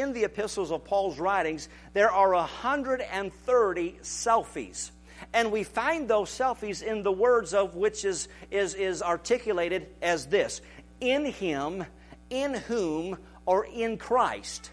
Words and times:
in 0.00 0.12
the 0.12 0.24
epistles 0.24 0.70
of 0.70 0.84
Paul's 0.84 1.18
writings, 1.18 1.68
there 1.92 2.10
are 2.10 2.32
130 2.32 3.92
selfies. 4.02 4.90
And 5.32 5.50
we 5.50 5.64
find 5.64 6.08
those 6.08 6.30
selfies 6.30 6.82
in 6.82 7.02
the 7.02 7.12
words 7.12 7.54
of 7.54 7.74
which 7.74 8.04
is, 8.04 8.28
is, 8.50 8.74
is 8.74 9.02
articulated 9.02 9.88
as 10.02 10.26
this 10.26 10.60
in 11.00 11.24
him, 11.26 11.84
in 12.30 12.54
whom, 12.54 13.18
or 13.44 13.66
in 13.66 13.98
Christ. 13.98 14.70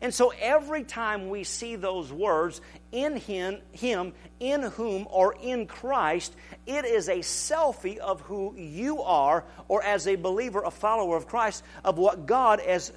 And 0.00 0.14
so 0.14 0.32
every 0.40 0.84
time 0.84 1.28
we 1.28 1.44
see 1.44 1.76
those 1.76 2.12
words, 2.12 2.60
in 2.92 3.16
him, 3.16 3.58
him, 3.72 4.12
in 4.38 4.62
whom, 4.62 5.06
or 5.10 5.34
in 5.40 5.66
Christ, 5.66 6.34
it 6.66 6.84
is 6.84 7.08
a 7.08 7.18
selfie 7.18 7.98
of 7.98 8.20
who 8.22 8.54
you 8.56 9.02
are, 9.02 9.44
or 9.66 9.82
as 9.82 10.06
a 10.06 10.16
believer, 10.16 10.62
a 10.62 10.70
follower 10.70 11.16
of 11.16 11.26
Christ, 11.26 11.64
of 11.84 11.98
what 11.98 12.26
God 12.26 12.60
as 12.60 12.90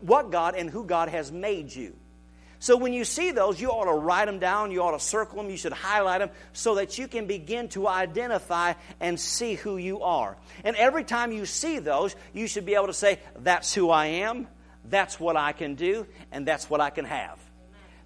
what 0.00 0.30
God 0.30 0.54
and 0.56 0.68
who 0.68 0.84
God 0.84 1.08
has 1.08 1.30
made 1.30 1.74
you. 1.74 1.94
So 2.58 2.76
when 2.76 2.92
you 2.92 3.04
see 3.04 3.30
those, 3.30 3.58
you 3.58 3.70
ought 3.70 3.86
to 3.86 3.92
write 3.92 4.26
them 4.26 4.38
down, 4.38 4.70
you 4.70 4.82
ought 4.82 4.90
to 4.90 5.00
circle 5.00 5.38
them, 5.38 5.50
you 5.50 5.56
should 5.56 5.72
highlight 5.72 6.18
them 6.18 6.28
so 6.52 6.74
that 6.74 6.98
you 6.98 7.08
can 7.08 7.26
begin 7.26 7.68
to 7.70 7.88
identify 7.88 8.74
and 9.00 9.18
see 9.18 9.54
who 9.54 9.78
you 9.78 10.02
are. 10.02 10.36
And 10.62 10.76
every 10.76 11.04
time 11.04 11.32
you 11.32 11.46
see 11.46 11.78
those, 11.78 12.14
you 12.34 12.46
should 12.46 12.66
be 12.66 12.74
able 12.74 12.88
to 12.88 12.92
say, 12.92 13.18
That's 13.38 13.72
who 13.72 13.88
I 13.88 14.06
am, 14.06 14.46
that's 14.84 15.20
what 15.20 15.36
I 15.36 15.52
can 15.52 15.74
do, 15.74 16.06
and 16.32 16.46
that's 16.46 16.70
what 16.70 16.80
I 16.80 16.90
can 16.90 17.04
have. 17.04 17.38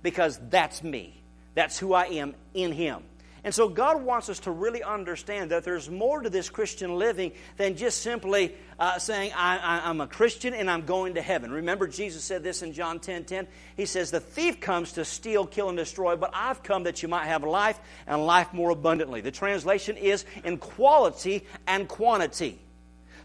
Because 0.02 0.38
that's 0.51 0.83
me. 0.83 1.23
That's 1.55 1.78
who 1.78 1.95
I 1.95 2.06
am 2.06 2.34
in 2.52 2.73
Him. 2.73 3.02
And 3.45 3.55
so 3.55 3.69
God 3.69 4.02
wants 4.02 4.30
us 4.30 4.41
to 4.41 4.50
really 4.50 4.83
understand 4.83 5.50
that 5.50 5.64
there's 5.64 5.91
more 5.91 6.23
to 6.23 6.30
this 6.30 6.48
Christian 6.48 6.98
living 6.98 7.33
than 7.59 7.77
just 7.77 8.00
simply 8.00 8.55
uh, 8.78 8.98
saying, 8.98 9.33
I, 9.37 9.91
am 9.91 10.00
a 10.00 10.06
Christian 10.06 10.55
and 10.55 10.70
I'm 10.70 10.87
going 10.87 11.14
to 11.14 11.23
heaven. 11.23 11.52
Remember, 11.52 11.87
Jesus 11.87 12.24
said 12.24 12.42
this 12.42 12.62
in 12.62 12.73
John 12.73 13.00
10 13.00 13.25
10. 13.25 13.47
He 13.77 13.84
says, 13.84 14.11
The 14.11 14.20
thief 14.20 14.61
comes 14.61 14.92
to 14.92 15.05
steal, 15.05 15.47
kill, 15.47 15.69
and 15.69 15.77
destroy, 15.77 16.16
but 16.16 16.30
I've 16.33 16.62
come 16.62 16.84
that 16.84 17.02
you 17.02 17.09
might 17.09 17.27
have 17.27 17.44
life 17.44 17.78
and 18.06 18.25
life 18.25 18.55
more 18.55 18.70
abundantly. 18.70 19.20
The 19.20 19.31
translation 19.31 19.98
is 19.98 20.25
in 20.42 20.56
quality 20.56 21.47
and 21.66 21.86
quantity. 21.86 22.59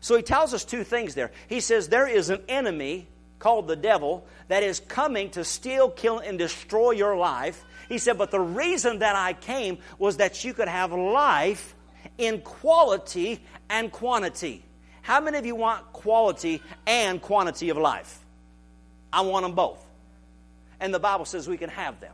So 0.02 0.18
he 0.18 0.22
tells 0.22 0.54
us 0.54 0.66
two 0.66 0.84
things 0.84 1.16
there. 1.16 1.32
He 1.48 1.62
says, 1.62 1.88
There 1.88 2.08
is 2.08 2.30
an 2.30 2.44
enemy 2.50 3.08
called 3.40 3.68
the 3.68 3.76
devil 3.76 4.26
that 4.50 4.64
is 4.64 4.82
coming 4.82 5.30
to 5.32 5.44
steal, 5.44 5.90
kill, 5.90 6.20
and 6.20 6.38
destroy 6.38 6.92
your 6.92 7.16
life. 7.16 7.64
He 7.88 7.98
said, 7.98 8.18
But 8.18 8.32
the 8.32 8.40
reason 8.40 9.00
that 9.00 9.16
I 9.16 9.34
came 9.34 9.80
was 9.98 10.18
that 10.18 10.44
you 10.44 10.54
could 10.54 10.68
have 10.68 10.92
life 10.92 11.76
in 12.18 12.42
quality 12.42 13.44
and 13.70 13.92
quantity. 13.92 14.64
How 15.02 15.20
many 15.22 15.38
of 15.38 15.46
you 15.46 15.56
want 15.56 15.92
quality 15.94 16.62
and 16.86 17.22
quantity 17.22 17.70
of 17.70 17.78
life? 17.78 18.20
I 19.12 19.22
want 19.22 19.44
them 19.44 19.56
both. 19.56 19.84
And 20.80 20.94
the 20.94 21.00
Bible 21.00 21.26
says 21.26 21.48
we 21.48 21.58
can 21.58 21.70
have 21.70 22.00
them. 22.00 22.14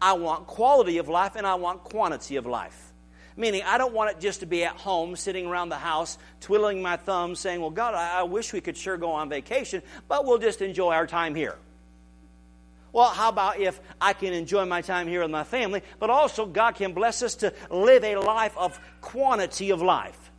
I 0.00 0.14
want 0.14 0.46
quality 0.46 0.98
of 0.98 1.08
life 1.08 1.36
and 1.36 1.46
I 1.46 1.54
want 1.54 1.84
quantity 1.84 2.36
of 2.36 2.46
life. 2.46 2.92
Meaning, 3.36 3.62
I 3.66 3.78
don't 3.78 3.92
want 3.92 4.10
it 4.10 4.20
just 4.20 4.40
to 4.40 4.46
be 4.46 4.64
at 4.64 4.76
home, 4.76 5.16
sitting 5.16 5.46
around 5.46 5.68
the 5.68 5.76
house, 5.76 6.18
twiddling 6.40 6.80
my 6.82 6.96
thumbs, 6.96 7.40
saying, 7.40 7.60
Well, 7.60 7.70
God, 7.70 7.94
I, 7.94 8.20
I 8.20 8.22
wish 8.22 8.52
we 8.52 8.60
could 8.60 8.76
sure 8.76 8.96
go 8.96 9.12
on 9.12 9.28
vacation, 9.28 9.82
but 10.06 10.24
we'll 10.24 10.38
just 10.38 10.62
enjoy 10.62 10.92
our 10.92 11.06
time 11.06 11.34
here. 11.34 11.56
Well, 12.92 13.08
how 13.08 13.30
about 13.30 13.58
if 13.58 13.80
I 14.00 14.12
can 14.12 14.32
enjoy 14.32 14.66
my 14.66 14.80
time 14.80 15.08
here 15.08 15.22
with 15.22 15.30
my 15.30 15.42
family, 15.42 15.82
but 15.98 16.10
also 16.10 16.46
God 16.46 16.76
can 16.76 16.92
bless 16.92 17.22
us 17.22 17.34
to 17.36 17.52
live 17.68 18.04
a 18.04 18.14
life 18.14 18.56
of 18.56 18.78
quantity 19.00 19.70
of 19.70 19.82
life? 19.82 20.30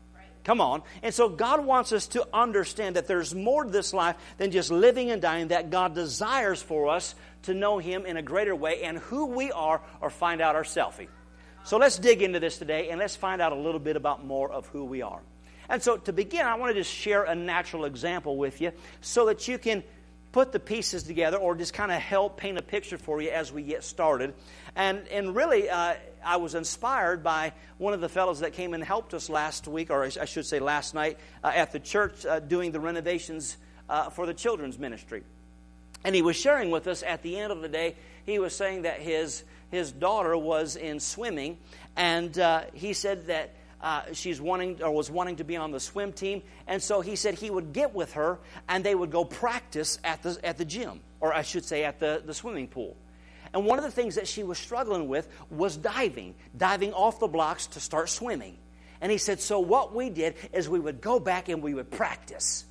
Come 0.45 0.61
on. 0.61 0.83
And 1.03 1.13
so 1.13 1.27
God 1.27 1.65
wants 1.65 1.91
us 1.91 2.07
to 2.09 2.25
understand 2.31 2.95
that 2.95 3.07
there's 3.07 3.35
more 3.35 3.65
to 3.65 3.69
this 3.69 3.93
life 3.93 4.15
than 4.37 4.51
just 4.51 4.71
living 4.71 5.11
and 5.11 5.21
dying, 5.21 5.49
that 5.49 5.69
God 5.69 5.95
desires 5.95 6.61
for 6.61 6.87
us 6.87 7.13
to 7.43 7.53
know 7.53 7.77
Him 7.79 8.05
in 8.05 8.15
a 8.15 8.21
greater 8.21 8.55
way 8.55 8.83
and 8.83 8.99
who 8.99 9.25
we 9.25 9.51
are 9.51 9.81
or 9.99 10.09
find 10.09 10.39
out 10.39 10.55
our 10.55 10.63
selfie. 10.63 11.09
So 11.65 11.77
let's 11.77 11.97
dig 11.97 12.21
into 12.21 12.39
this 12.39 12.59
today 12.59 12.89
and 12.91 12.99
let's 12.99 13.15
find 13.15 13.41
out 13.41 13.51
a 13.51 13.55
little 13.55 13.79
bit 13.79 13.95
about 13.95 14.23
more 14.23 14.51
of 14.51 14.67
who 14.67 14.85
we 14.85 15.01
are. 15.01 15.21
And 15.67 15.81
so 15.81 15.97
to 15.97 16.13
begin, 16.13 16.45
I 16.45 16.53
want 16.55 16.75
to 16.75 16.79
just 16.79 16.93
share 16.93 17.23
a 17.23 17.33
natural 17.33 17.85
example 17.85 18.37
with 18.37 18.61
you 18.61 18.71
so 19.01 19.25
that 19.25 19.47
you 19.47 19.57
can 19.57 19.83
put 20.31 20.51
the 20.51 20.59
pieces 20.59 21.01
together 21.01 21.37
or 21.37 21.55
just 21.55 21.73
kind 21.73 21.91
of 21.91 21.99
help 21.99 22.37
paint 22.37 22.59
a 22.59 22.61
picture 22.61 22.99
for 22.99 23.19
you 23.19 23.31
as 23.31 23.51
we 23.51 23.63
get 23.63 23.83
started. 23.83 24.35
And, 24.75 25.07
and 25.07 25.35
really, 25.35 25.67
uh, 25.67 25.95
I 26.23 26.37
was 26.37 26.53
inspired 26.53 27.23
by 27.23 27.53
one 27.79 27.95
of 27.95 28.01
the 28.01 28.09
fellows 28.09 28.41
that 28.41 28.53
came 28.53 28.75
and 28.75 28.83
helped 28.83 29.15
us 29.15 29.27
last 29.27 29.67
week, 29.67 29.89
or 29.89 30.03
I 30.03 30.25
should 30.25 30.45
say 30.45 30.59
last 30.59 30.93
night, 30.93 31.17
uh, 31.43 31.51
at 31.55 31.71
the 31.71 31.79
church 31.79 32.27
uh, 32.27 32.41
doing 32.41 32.73
the 32.73 32.79
renovations 32.79 33.57
uh, 33.89 34.11
for 34.11 34.27
the 34.27 34.35
children's 34.35 34.77
ministry. 34.77 35.23
And 36.03 36.13
he 36.13 36.21
was 36.21 36.35
sharing 36.35 36.69
with 36.69 36.85
us 36.85 37.01
at 37.01 37.23
the 37.23 37.39
end 37.39 37.51
of 37.51 37.61
the 37.61 37.69
day, 37.69 37.95
he 38.27 38.37
was 38.37 38.55
saying 38.55 38.83
that 38.83 38.99
his, 38.99 39.43
his 39.75 39.91
daughter 39.91 40.37
was 40.37 40.75
in 40.75 40.99
swimming, 40.99 41.57
and 41.95 42.37
uh, 42.39 42.63
he 42.73 42.93
said 42.93 43.27
that 43.27 43.53
uh, 43.81 44.01
she's 44.13 44.41
wanting 44.41 44.81
or 44.81 44.91
was 44.91 45.11
wanting 45.11 45.35
to 45.35 45.43
be 45.43 45.57
on 45.57 45.71
the 45.71 45.79
swim 45.79 46.13
team, 46.13 46.41
and 46.65 46.81
so 46.81 47.01
he 47.01 47.15
said 47.15 47.35
he 47.35 47.51
would 47.51 47.73
get 47.73 47.93
with 47.93 48.13
her 48.13 48.39
and 48.67 48.83
they 48.83 48.95
would 48.95 49.11
go 49.11 49.25
practice 49.25 49.99
at 50.03 50.23
the 50.23 50.39
at 50.43 50.57
the 50.57 50.65
gym, 50.65 51.01
or 51.19 51.33
I 51.33 51.43
should 51.43 51.65
say 51.65 51.83
at 51.83 51.99
the, 51.99 52.23
the 52.25 52.33
swimming 52.33 52.67
pool. 52.67 52.95
And 53.53 53.65
one 53.65 53.77
of 53.77 53.85
the 53.85 53.91
things 53.91 54.15
that 54.15 54.27
she 54.27 54.43
was 54.43 54.57
struggling 54.57 55.07
with 55.07 55.29
was 55.49 55.77
diving, 55.77 56.35
diving 56.57 56.93
off 56.93 57.19
the 57.19 57.27
blocks 57.27 57.67
to 57.67 57.79
start 57.79 58.09
swimming. 58.09 58.57
And 58.99 59.11
he 59.11 59.17
said, 59.17 59.39
so 59.39 59.59
what 59.59 59.93
we 59.95 60.09
did 60.09 60.35
is 60.51 60.67
we 60.67 60.79
would 60.79 60.99
go 60.99 61.19
back 61.19 61.47
and 61.47 61.61
we 61.61 61.73
would 61.73 61.89
practice. 61.91 62.65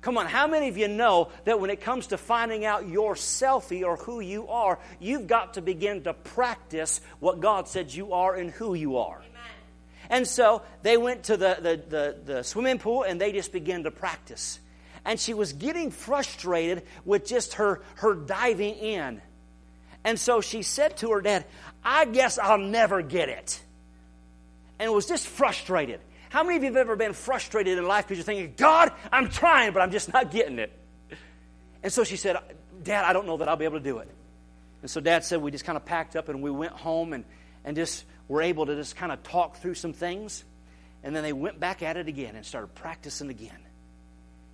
Come 0.00 0.16
on, 0.16 0.26
how 0.26 0.46
many 0.46 0.68
of 0.68 0.78
you 0.78 0.88
know 0.88 1.28
that 1.44 1.60
when 1.60 1.68
it 1.68 1.82
comes 1.82 2.08
to 2.08 2.16
finding 2.16 2.64
out 2.64 2.88
your 2.88 3.14
selfie 3.14 3.84
or 3.84 3.96
who 3.96 4.20
you 4.20 4.48
are, 4.48 4.78
you've 4.98 5.26
got 5.26 5.54
to 5.54 5.62
begin 5.62 6.04
to 6.04 6.14
practice 6.14 7.02
what 7.18 7.40
God 7.40 7.68
said 7.68 7.92
you 7.92 8.14
are 8.14 8.34
and 8.34 8.50
who 8.50 8.74
you 8.74 8.96
are? 8.96 9.20
And 10.08 10.26
so 10.26 10.62
they 10.82 10.96
went 10.96 11.24
to 11.24 11.36
the, 11.36 11.56
the, 11.60 11.82
the, 11.88 12.32
the 12.32 12.42
swimming 12.42 12.78
pool 12.78 13.04
and 13.04 13.20
they 13.20 13.30
just 13.30 13.52
began 13.52 13.84
to 13.84 13.90
practice. 13.90 14.58
And 15.04 15.20
she 15.20 15.34
was 15.34 15.52
getting 15.52 15.90
frustrated 15.90 16.82
with 17.04 17.26
just 17.26 17.54
her, 17.54 17.80
her 17.96 18.14
diving 18.14 18.74
in. 18.74 19.22
And 20.02 20.18
so 20.18 20.40
she 20.40 20.62
said 20.62 20.96
to 20.98 21.12
her 21.12 21.20
dad, 21.20 21.44
I 21.84 22.06
guess 22.06 22.38
I'll 22.38 22.58
never 22.58 23.02
get 23.02 23.28
it. 23.28 23.60
And 24.78 24.92
was 24.92 25.06
just 25.06 25.26
frustrated. 25.26 26.00
How 26.30 26.44
many 26.44 26.56
of 26.56 26.62
you 26.62 26.68
have 26.68 26.76
ever 26.76 26.96
been 26.96 27.12
frustrated 27.12 27.76
in 27.76 27.86
life 27.86 28.06
because 28.06 28.18
you're 28.18 28.24
thinking, 28.24 28.54
God, 28.56 28.92
I'm 29.12 29.28
trying, 29.28 29.72
but 29.72 29.82
I'm 29.82 29.90
just 29.90 30.12
not 30.12 30.30
getting 30.30 30.60
it? 30.60 30.72
And 31.82 31.92
so 31.92 32.04
she 32.04 32.16
said, 32.16 32.36
Dad, 32.82 33.04
I 33.04 33.12
don't 33.12 33.26
know 33.26 33.36
that 33.38 33.48
I'll 33.48 33.56
be 33.56 33.64
able 33.64 33.78
to 33.78 33.84
do 33.84 33.98
it. 33.98 34.08
And 34.80 34.90
so 34.90 35.00
dad 35.00 35.24
said, 35.24 35.42
we 35.42 35.50
just 35.50 35.64
kind 35.64 35.76
of 35.76 35.84
packed 35.84 36.14
up 36.14 36.28
and 36.28 36.40
we 36.40 36.50
went 36.50 36.72
home 36.72 37.12
and, 37.12 37.24
and 37.64 37.76
just 37.76 38.04
were 38.28 38.42
able 38.42 38.66
to 38.66 38.76
just 38.76 38.94
kind 38.94 39.10
of 39.10 39.22
talk 39.24 39.56
through 39.56 39.74
some 39.74 39.92
things. 39.92 40.44
And 41.02 41.14
then 41.16 41.24
they 41.24 41.32
went 41.32 41.58
back 41.58 41.82
at 41.82 41.96
it 41.96 42.06
again 42.06 42.36
and 42.36 42.46
started 42.46 42.74
practicing 42.76 43.28
again. 43.28 43.58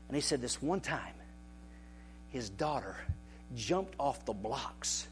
And 0.08 0.16
he 0.16 0.22
said 0.22 0.40
this 0.40 0.62
one 0.62 0.80
time, 0.80 1.14
his 2.28 2.48
daughter 2.48 2.96
jumped 3.54 3.94
off 3.98 4.24
the 4.24 4.32
blocks 4.32 5.06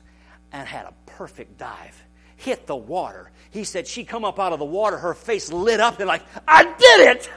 and 0.50 0.66
had 0.66 0.86
a 0.86 0.94
perfect 1.06 1.58
dive. 1.58 2.02
Hit 2.36 2.66
the 2.66 2.76
water. 2.76 3.30
He 3.50 3.64
said 3.64 3.86
she 3.86 4.04
come 4.04 4.24
up 4.24 4.38
out 4.38 4.52
of 4.52 4.58
the 4.58 4.64
water, 4.64 4.98
her 4.98 5.14
face 5.14 5.52
lit 5.52 5.80
up 5.80 5.98
and 6.00 6.08
like, 6.08 6.22
I 6.46 6.64
did 6.64 7.16
it! 7.16 7.30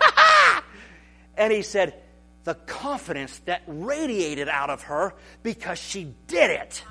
and 1.37 1.53
he 1.53 1.61
said, 1.61 1.93
the 2.47 2.55
confidence 2.55 3.39
that 3.39 3.61
radiated 3.67 4.47
out 4.47 4.69
of 4.69 4.83
her 4.83 5.13
because 5.43 5.77
she 5.77 6.15
did 6.27 6.49
it. 6.49 6.81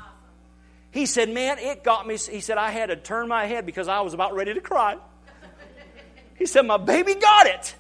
He 0.91 1.07
said, 1.07 1.31
Man, 1.31 1.59
it 1.59 1.83
got 1.83 2.07
me. 2.07 2.19
He 2.19 2.41
said, 2.41 2.59
I 2.59 2.71
had 2.71 2.91
to 2.91 2.97
turn 2.97 3.27
my 3.27 3.47
head 3.47 3.65
because 3.65 3.89
I 3.89 4.03
was 4.03 4.13
about 4.13 4.35
ready 4.35 4.53
to 4.53 4.61
cry. 4.61 4.99
He 6.37 6.45
said, 6.45 6.67
My 6.67 6.77
baby 6.77 7.15
got 7.15 7.47
it. 7.47 7.75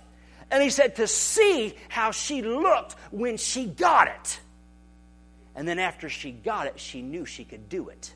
And 0.50 0.62
he 0.62 0.70
said, 0.70 0.96
To 0.96 1.06
see 1.06 1.74
how 1.90 2.12
she 2.12 2.40
looked 2.40 2.94
when 3.10 3.36
she 3.36 3.66
got 3.66 4.08
it. 4.08 4.40
And 5.54 5.68
then 5.68 5.78
after 5.78 6.08
she 6.08 6.30
got 6.30 6.66
it, 6.66 6.80
she 6.80 7.02
knew 7.02 7.26
she 7.26 7.44
could 7.44 7.68
do 7.68 7.90
it. 7.90 8.14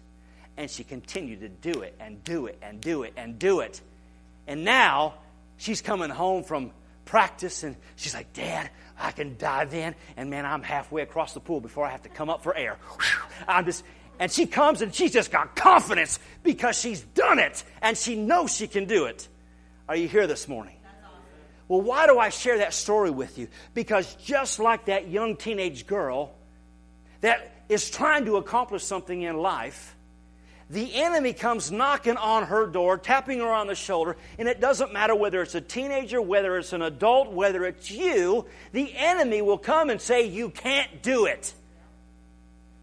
And 0.60 0.70
she 0.70 0.84
continued 0.84 1.40
to 1.40 1.48
do 1.48 1.80
it 1.80 1.96
and 1.98 2.22
do 2.22 2.44
it 2.44 2.58
and 2.60 2.82
do 2.82 3.02
it 3.02 3.14
and 3.16 3.38
do 3.38 3.60
it. 3.60 3.80
And 4.46 4.62
now 4.62 5.14
she's 5.56 5.80
coming 5.80 6.10
home 6.10 6.44
from 6.44 6.72
practice 7.06 7.62
and 7.62 7.76
she's 7.96 8.12
like, 8.12 8.34
Dad, 8.34 8.68
I 8.98 9.10
can 9.12 9.38
dive 9.38 9.72
in. 9.72 9.94
And 10.18 10.28
man, 10.28 10.44
I'm 10.44 10.62
halfway 10.62 11.00
across 11.00 11.32
the 11.32 11.40
pool 11.40 11.62
before 11.62 11.86
I 11.86 11.90
have 11.90 12.02
to 12.02 12.10
come 12.10 12.28
up 12.28 12.42
for 12.42 12.54
air. 12.54 12.76
I'm 13.48 13.64
just, 13.64 13.82
and 14.18 14.30
she 14.30 14.44
comes 14.44 14.82
and 14.82 14.94
she's 14.94 15.14
just 15.14 15.32
got 15.32 15.56
confidence 15.56 16.18
because 16.42 16.78
she's 16.78 17.00
done 17.00 17.38
it 17.38 17.64
and 17.80 17.96
she 17.96 18.14
knows 18.14 18.54
she 18.54 18.66
can 18.66 18.84
do 18.84 19.06
it. 19.06 19.26
Are 19.88 19.96
you 19.96 20.08
here 20.08 20.26
this 20.26 20.46
morning? 20.46 20.76
Well, 21.68 21.80
why 21.80 22.06
do 22.06 22.18
I 22.18 22.28
share 22.28 22.58
that 22.58 22.74
story 22.74 23.10
with 23.10 23.38
you? 23.38 23.48
Because 23.72 24.14
just 24.16 24.58
like 24.58 24.84
that 24.84 25.08
young 25.08 25.36
teenage 25.36 25.86
girl 25.86 26.34
that 27.22 27.64
is 27.70 27.88
trying 27.88 28.26
to 28.26 28.36
accomplish 28.36 28.84
something 28.84 29.22
in 29.22 29.38
life, 29.38 29.96
the 30.70 30.94
enemy 30.94 31.32
comes 31.32 31.72
knocking 31.72 32.16
on 32.16 32.44
her 32.44 32.64
door, 32.66 32.96
tapping 32.96 33.40
her 33.40 33.50
on 33.50 33.66
the 33.66 33.74
shoulder, 33.74 34.16
and 34.38 34.46
it 34.46 34.60
doesn't 34.60 34.92
matter 34.92 35.16
whether 35.16 35.42
it's 35.42 35.56
a 35.56 35.60
teenager, 35.60 36.22
whether 36.22 36.56
it's 36.56 36.72
an 36.72 36.80
adult, 36.80 37.32
whether 37.32 37.64
it's 37.64 37.90
you, 37.90 38.46
the 38.70 38.92
enemy 38.94 39.42
will 39.42 39.58
come 39.58 39.90
and 39.90 40.00
say, 40.00 40.26
You 40.26 40.48
can't 40.48 41.02
do 41.02 41.26
it. 41.26 41.52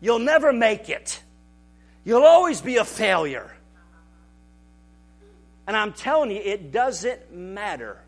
You'll 0.01 0.19
never 0.19 0.51
make 0.51 0.89
it. 0.89 1.21
You'll 2.03 2.25
always 2.25 2.59
be 2.59 2.75
a 2.75 2.83
failure. 2.83 3.53
And 5.65 5.75
I'm 5.75 5.93
telling 5.93 6.31
you, 6.31 6.37
it 6.37 6.73
doesn't 6.73 7.33
matter 7.33 8.01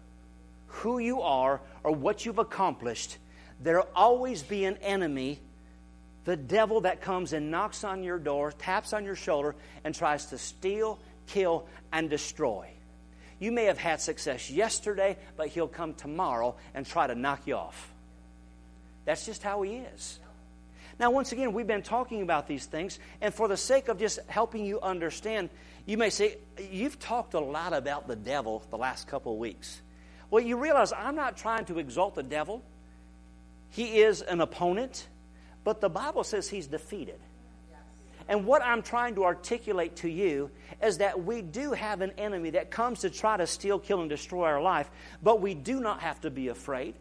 who 0.68 1.00
you 1.00 1.22
are 1.22 1.62
or 1.84 1.94
what 1.94 2.26
you've 2.26 2.38
accomplished, 2.38 3.18
there'll 3.62 3.88
always 3.96 4.44
be 4.44 4.66
an 4.66 4.78
enemy, 4.78 5.40
the 6.30 6.38
devil 6.38 6.82
that 6.82 7.02
comes 7.02 7.34
and 7.34 7.50
knocks 7.50 7.84
on 7.84 8.04
your 8.04 8.20
door, 8.20 8.52
taps 8.52 8.94
on 8.94 9.04
your 9.04 9.16
shoulder, 9.16 9.56
and 9.84 9.96
tries 9.96 10.28
to 10.28 10.38
steal, 10.38 11.00
kill, 11.26 11.66
and 11.92 12.08
destroy. 12.08 12.70
You 13.40 13.52
may 13.52 13.64
have 13.64 13.80
had 13.80 14.00
success 14.00 14.52
yesterday, 14.52 15.18
but 15.38 15.48
he'll 15.48 15.68
come 15.68 15.96
tomorrow 15.96 16.56
and 16.76 16.86
try 16.86 17.08
to 17.08 17.16
knock 17.16 17.48
you 17.48 17.56
off. 17.56 17.92
That's 19.06 19.26
just 19.26 19.42
how 19.42 19.64
he 19.64 19.78
is. 19.78 20.20
Now, 21.00 21.10
once 21.10 21.32
again, 21.32 21.52
we've 21.52 21.66
been 21.66 21.82
talking 21.82 22.22
about 22.22 22.48
these 22.48 22.68
things, 22.68 23.00
and 23.22 23.34
for 23.34 23.48
the 23.48 23.58
sake 23.58 23.88
of 23.88 23.98
just 23.98 24.20
helping 24.28 24.68
you 24.68 24.80
understand, 24.82 25.50
you 25.88 25.98
may 25.98 26.12
say, 26.12 26.38
You've 26.70 27.00
talked 27.00 27.34
a 27.34 27.40
lot 27.40 27.74
about 27.74 28.08
the 28.08 28.16
devil 28.16 28.62
the 28.70 28.78
last 28.78 29.08
couple 29.08 29.34
of 29.34 29.40
weeks. 29.40 29.82
Well, 30.30 30.44
you 30.44 30.58
realize 30.58 30.94
I'm 30.94 31.16
not 31.16 31.38
trying 31.38 31.66
to 31.66 31.80
exalt 31.80 32.14
the 32.14 32.22
devil. 32.22 32.62
He 33.72 34.02
is 34.02 34.22
an 34.22 34.42
opponent, 34.42 35.08
but 35.64 35.82
the 35.82 35.90
Bible 35.90 36.24
says 36.24 36.50
he's 36.50 36.68
defeated. 36.68 37.20
And 38.28 38.46
what 38.46 38.64
I'm 38.64 38.84
trying 38.84 39.16
to 39.16 39.26
articulate 39.26 39.98
to 39.98 40.10
you 40.10 40.52
is 40.84 41.00
that 41.00 41.24
we 41.24 41.42
do 41.42 41.74
have 41.74 42.02
an 42.02 42.12
enemy 42.18 42.52
that 42.52 42.70
comes 42.70 43.00
to 43.00 43.10
try 43.10 43.36
to 43.38 43.48
steal, 43.48 43.80
kill, 43.80 44.02
and 44.02 44.10
destroy 44.10 44.46
our 44.46 44.62
life, 44.62 44.90
but 45.24 45.42
we 45.42 45.56
do 45.56 45.80
not 45.80 46.02
have 46.02 46.22
to 46.22 46.30
be 46.30 46.50
afraid 46.50 46.94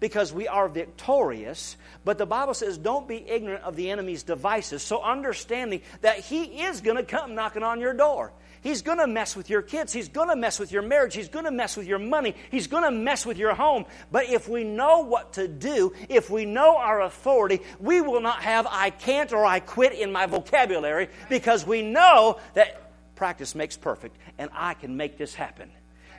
because 0.00 0.32
we 0.32 0.48
are 0.48 0.68
victorious. 0.68 1.76
But 2.04 2.18
the 2.18 2.26
Bible 2.26 2.54
says, 2.54 2.76
don't 2.76 3.06
be 3.06 3.24
ignorant 3.28 3.62
of 3.62 3.76
the 3.76 3.90
enemy's 3.90 4.24
devices. 4.24 4.82
So, 4.82 5.00
understanding 5.00 5.80
that 6.00 6.18
he 6.18 6.62
is 6.62 6.80
going 6.80 6.96
to 6.96 7.04
come 7.04 7.36
knocking 7.36 7.62
on 7.62 7.80
your 7.80 7.94
door. 7.94 8.32
He's 8.64 8.80
going 8.80 8.96
to 8.96 9.06
mess 9.06 9.36
with 9.36 9.50
your 9.50 9.60
kids. 9.60 9.92
He's 9.92 10.08
going 10.08 10.30
to 10.30 10.36
mess 10.36 10.58
with 10.58 10.72
your 10.72 10.80
marriage. 10.80 11.14
He's 11.14 11.28
going 11.28 11.44
to 11.44 11.50
mess 11.50 11.76
with 11.76 11.86
your 11.86 11.98
money. 11.98 12.34
He's 12.50 12.66
going 12.66 12.82
to 12.82 12.90
mess 12.90 13.26
with 13.26 13.36
your 13.36 13.54
home. 13.54 13.84
But 14.10 14.30
if 14.30 14.48
we 14.48 14.64
know 14.64 15.00
what 15.00 15.34
to 15.34 15.46
do, 15.46 15.92
if 16.08 16.30
we 16.30 16.46
know 16.46 16.78
our 16.78 17.02
authority, 17.02 17.60
we 17.78 18.00
will 18.00 18.22
not 18.22 18.40
have 18.40 18.66
I 18.66 18.88
can't 18.88 19.34
or 19.34 19.44
I 19.44 19.60
quit 19.60 19.92
in 19.92 20.10
my 20.10 20.24
vocabulary 20.24 21.10
because 21.28 21.66
we 21.66 21.82
know 21.82 22.40
that 22.54 22.90
practice 23.16 23.54
makes 23.54 23.76
perfect 23.76 24.16
and 24.38 24.48
I 24.54 24.72
can 24.72 24.96
make 24.96 25.18
this 25.18 25.34
happen. 25.34 25.70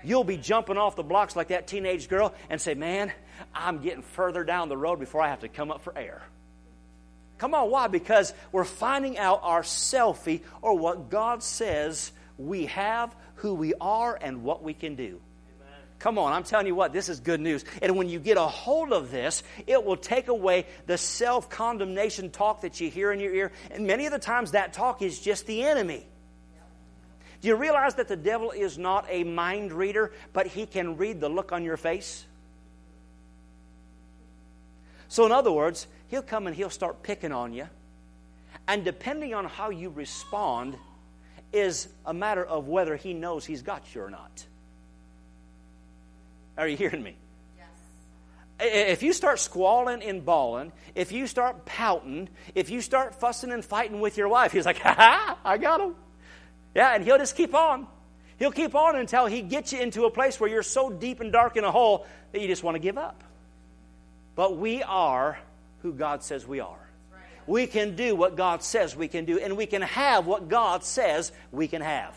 You'll 0.04 0.24
be 0.24 0.38
jumping 0.38 0.78
off 0.78 0.96
the 0.96 1.02
blocks 1.02 1.36
like 1.36 1.48
that 1.48 1.66
teenage 1.66 2.08
girl 2.10 2.36
and 2.52 2.62
say, 2.62 2.76
Man, 2.76 3.12
I'm 3.56 3.80
getting 3.80 4.04
further 4.04 4.44
down 4.44 4.70
the 4.70 4.78
road 4.78 5.00
before 5.00 5.20
I 5.20 5.30
have 5.30 5.40
to 5.40 5.50
come 5.50 5.72
up 5.72 5.82
for 5.82 5.98
air. 5.98 6.22
Come 7.40 7.56
on, 7.56 7.72
why? 7.72 7.88
Because 7.88 8.34
we're 8.52 8.66
finding 8.66 9.18
out 9.18 9.40
our 9.42 9.64
selfie 9.64 10.42
or 10.62 10.78
what 10.78 11.10
God 11.10 11.42
says 11.42 12.12
we 12.38 12.66
have, 12.68 13.16
who 13.36 13.54
we 13.54 13.74
are, 13.80 14.18
and 14.20 14.44
what 14.44 14.64
we 14.64 14.74
can 14.74 14.96
do. 14.96 15.22
Come 16.00 16.18
on, 16.18 16.34
I'm 16.34 16.44
telling 16.44 16.68
you 16.68 16.76
what, 16.76 16.94
this 16.94 17.10
is 17.10 17.20
good 17.20 17.40
news. 17.40 17.64
And 17.82 17.96
when 17.98 18.10
you 18.10 18.20
get 18.20 18.38
a 18.38 18.42
hold 18.42 18.92
of 18.92 19.12
this, 19.12 19.44
it 19.66 19.84
will 19.84 19.98
take 19.98 20.28
away 20.28 20.66
the 20.86 20.98
self 20.98 21.50
condemnation 21.50 22.30
talk 22.30 22.62
that 22.62 22.80
you 22.80 22.90
hear 22.90 23.12
in 23.12 23.20
your 23.20 23.34
ear. 23.34 23.52
And 23.72 23.88
many 23.88 24.06
of 24.06 24.12
the 24.12 24.20
times, 24.20 24.52
that 24.52 24.74
talk 24.74 25.02
is 25.02 25.20
just 25.20 25.46
the 25.48 25.64
enemy. 25.64 26.06
Do 27.42 27.48
you 27.48 27.56
realize 27.56 27.96
that 27.96 28.08
the 28.08 28.16
devil 28.16 28.52
is 28.52 28.78
not 28.78 29.06
a 29.10 29.24
mind 29.24 29.72
reader, 29.72 30.12
but 30.34 30.48
he 30.48 30.66
can 30.66 30.98
read 30.98 31.22
the 31.22 31.30
look 31.30 31.52
on 31.52 31.64
your 31.64 31.78
face? 31.78 32.26
So, 35.08 35.26
in 35.26 35.32
other 35.32 35.52
words, 35.52 35.88
he'll 36.08 36.22
come 36.22 36.48
and 36.48 36.56
he'll 36.56 36.70
start 36.70 37.04
picking 37.04 37.32
on 37.32 37.54
you. 37.54 37.70
And 38.68 38.84
depending 38.84 39.34
on 39.34 39.46
how 39.46 39.70
you 39.70 39.90
respond, 39.90 40.76
is 41.56 41.88
a 42.06 42.14
matter 42.14 42.46
of 42.46 42.68
whether 42.68 42.96
he 42.96 43.14
knows 43.14 43.46
he's 43.46 43.62
got 43.62 43.84
you 43.96 44.02
or 44.02 44.10
not. 44.10 44.46
Are 46.58 46.68
you 46.68 46.76
hearing 46.76 47.02
me? 47.02 47.16
Yes. 47.58 48.92
If 48.92 49.04
you 49.04 49.14
start 49.14 49.40
squalling 49.40 50.04
and 50.04 50.26
bawling, 50.26 50.74
if 50.94 51.12
you 51.12 51.28
start 51.28 51.66
pouting, 51.66 52.30
if 52.54 52.70
you 52.70 52.82
start 52.82 53.16
fussing 53.16 53.52
and 53.52 53.64
fighting 53.64 54.02
with 54.02 54.18
your 54.18 54.28
wife, 54.28 54.52
he's 54.52 54.66
like, 54.66 54.80
ha 54.80 54.94
ha, 54.94 55.38
I 55.44 55.58
got 55.58 55.80
him. 55.80 55.96
Yeah, 56.76 56.94
and 56.94 57.04
he'll 57.04 57.18
just 57.18 57.38
keep 57.38 57.56
on. 57.56 57.88
He'll 58.38 58.52
keep 58.52 58.76
on 58.76 58.98
until 58.98 59.26
he 59.26 59.42
gets 59.42 59.72
you 59.72 59.80
into 59.80 60.04
a 60.04 60.12
place 60.12 60.40
where 60.40 60.50
you're 60.50 60.64
so 60.64 60.90
deep 60.90 61.22
and 61.22 61.32
dark 61.32 61.56
in 61.56 61.64
a 61.64 61.72
hole 61.72 62.06
that 62.34 62.42
you 62.42 62.48
just 62.48 62.64
want 62.64 62.76
to 62.76 62.80
give 62.80 62.98
up. 62.98 63.24
But 64.36 64.58
we 64.58 64.84
are 64.84 65.40
who 65.82 65.94
God 65.94 66.22
says 66.22 66.46
we 66.46 66.60
are 66.60 66.85
we 67.48 67.68
can 67.68 67.96
do 67.96 68.16
what 68.16 68.36
God 68.36 68.64
says 68.64 68.96
we 68.96 69.08
can 69.08 69.26
do, 69.26 69.40
and 69.40 69.56
we 69.56 69.66
can 69.66 69.82
have 69.82 70.26
what 70.26 70.50
God 70.50 70.84
says 70.84 71.32
we 71.52 71.68
can 71.68 71.82
have. 71.82 72.16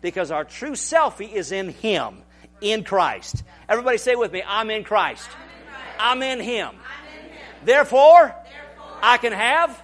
Because 0.00 0.30
our 0.30 0.44
true 0.44 0.72
selfie 0.72 1.32
is 1.32 1.52
in 1.52 1.68
Him, 1.68 2.18
in 2.60 2.84
Christ. 2.84 3.42
Everybody 3.68 3.98
say 3.98 4.14
with 4.14 4.32
me, 4.32 4.42
I'm 4.46 4.70
in 4.70 4.84
Christ. 4.84 5.28
I'm 5.98 6.22
in 6.22 6.40
Him. 6.40 6.70
Therefore, 7.64 8.34
I 9.02 9.18
can 9.18 9.32
have 9.32 9.80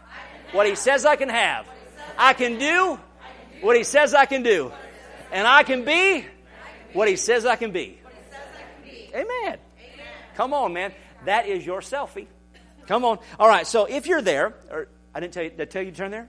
what 0.52 0.66
He 0.66 0.74
says 0.74 1.04
I 1.04 1.16
can 1.16 1.28
have. 1.28 1.66
I 2.16 2.32
can 2.32 2.58
do 2.58 2.98
what 3.60 3.76
He 3.76 3.84
says 3.84 4.14
I 4.14 4.26
can 4.26 4.42
do. 4.42 4.72
And 5.30 5.46
I 5.46 5.62
can 5.62 5.84
be 5.84 6.24
what 6.94 7.08
He 7.08 7.16
says 7.16 7.44
I 7.44 7.56
can 7.56 7.70
be. 7.70 7.98
Amen. 9.14 9.58
Come 10.34 10.54
on, 10.54 10.72
man. 10.72 10.92
That 11.24 11.46
is 11.46 11.64
your 11.66 11.80
selfie. 11.80 12.26
Come 12.88 13.04
on. 13.04 13.18
All 13.38 13.46
right, 13.46 13.66
so 13.66 13.84
if 13.84 14.06
you're 14.06 14.22
there, 14.22 14.54
or 14.70 14.88
I 15.14 15.20
didn't 15.20 15.34
tell 15.34 15.42
you, 15.42 15.50
did 15.50 15.60
I 15.60 15.64
tell 15.66 15.82
you 15.82 15.90
to 15.90 15.96
turn 15.96 16.10
there? 16.10 16.26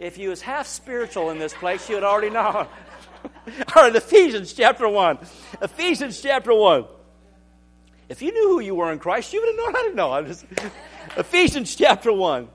If 0.00 0.18
you 0.18 0.30
was 0.30 0.42
half 0.42 0.66
spiritual 0.66 1.30
in 1.30 1.38
this 1.38 1.54
place, 1.54 1.88
you 1.88 1.94
would 1.94 2.02
already 2.02 2.28
know. 2.28 2.42
All 3.76 3.82
right, 3.82 3.94
Ephesians 3.94 4.52
chapter 4.52 4.88
1. 4.88 5.18
Ephesians 5.62 6.20
chapter 6.20 6.52
1. 6.52 6.84
If 8.08 8.22
you 8.22 8.32
knew 8.32 8.48
who 8.48 8.58
you 8.58 8.74
were 8.74 8.90
in 8.90 8.98
Christ, 8.98 9.32
you 9.32 9.40
would 9.40 9.46
have 9.46 9.56
known 9.56 9.72
how 9.72 9.88
to 9.88 9.94
know. 9.94 10.12
I'm 10.12 10.26
just, 10.26 10.46
Ephesians 11.16 11.76
chapter 11.76 12.12
1. 12.12 12.48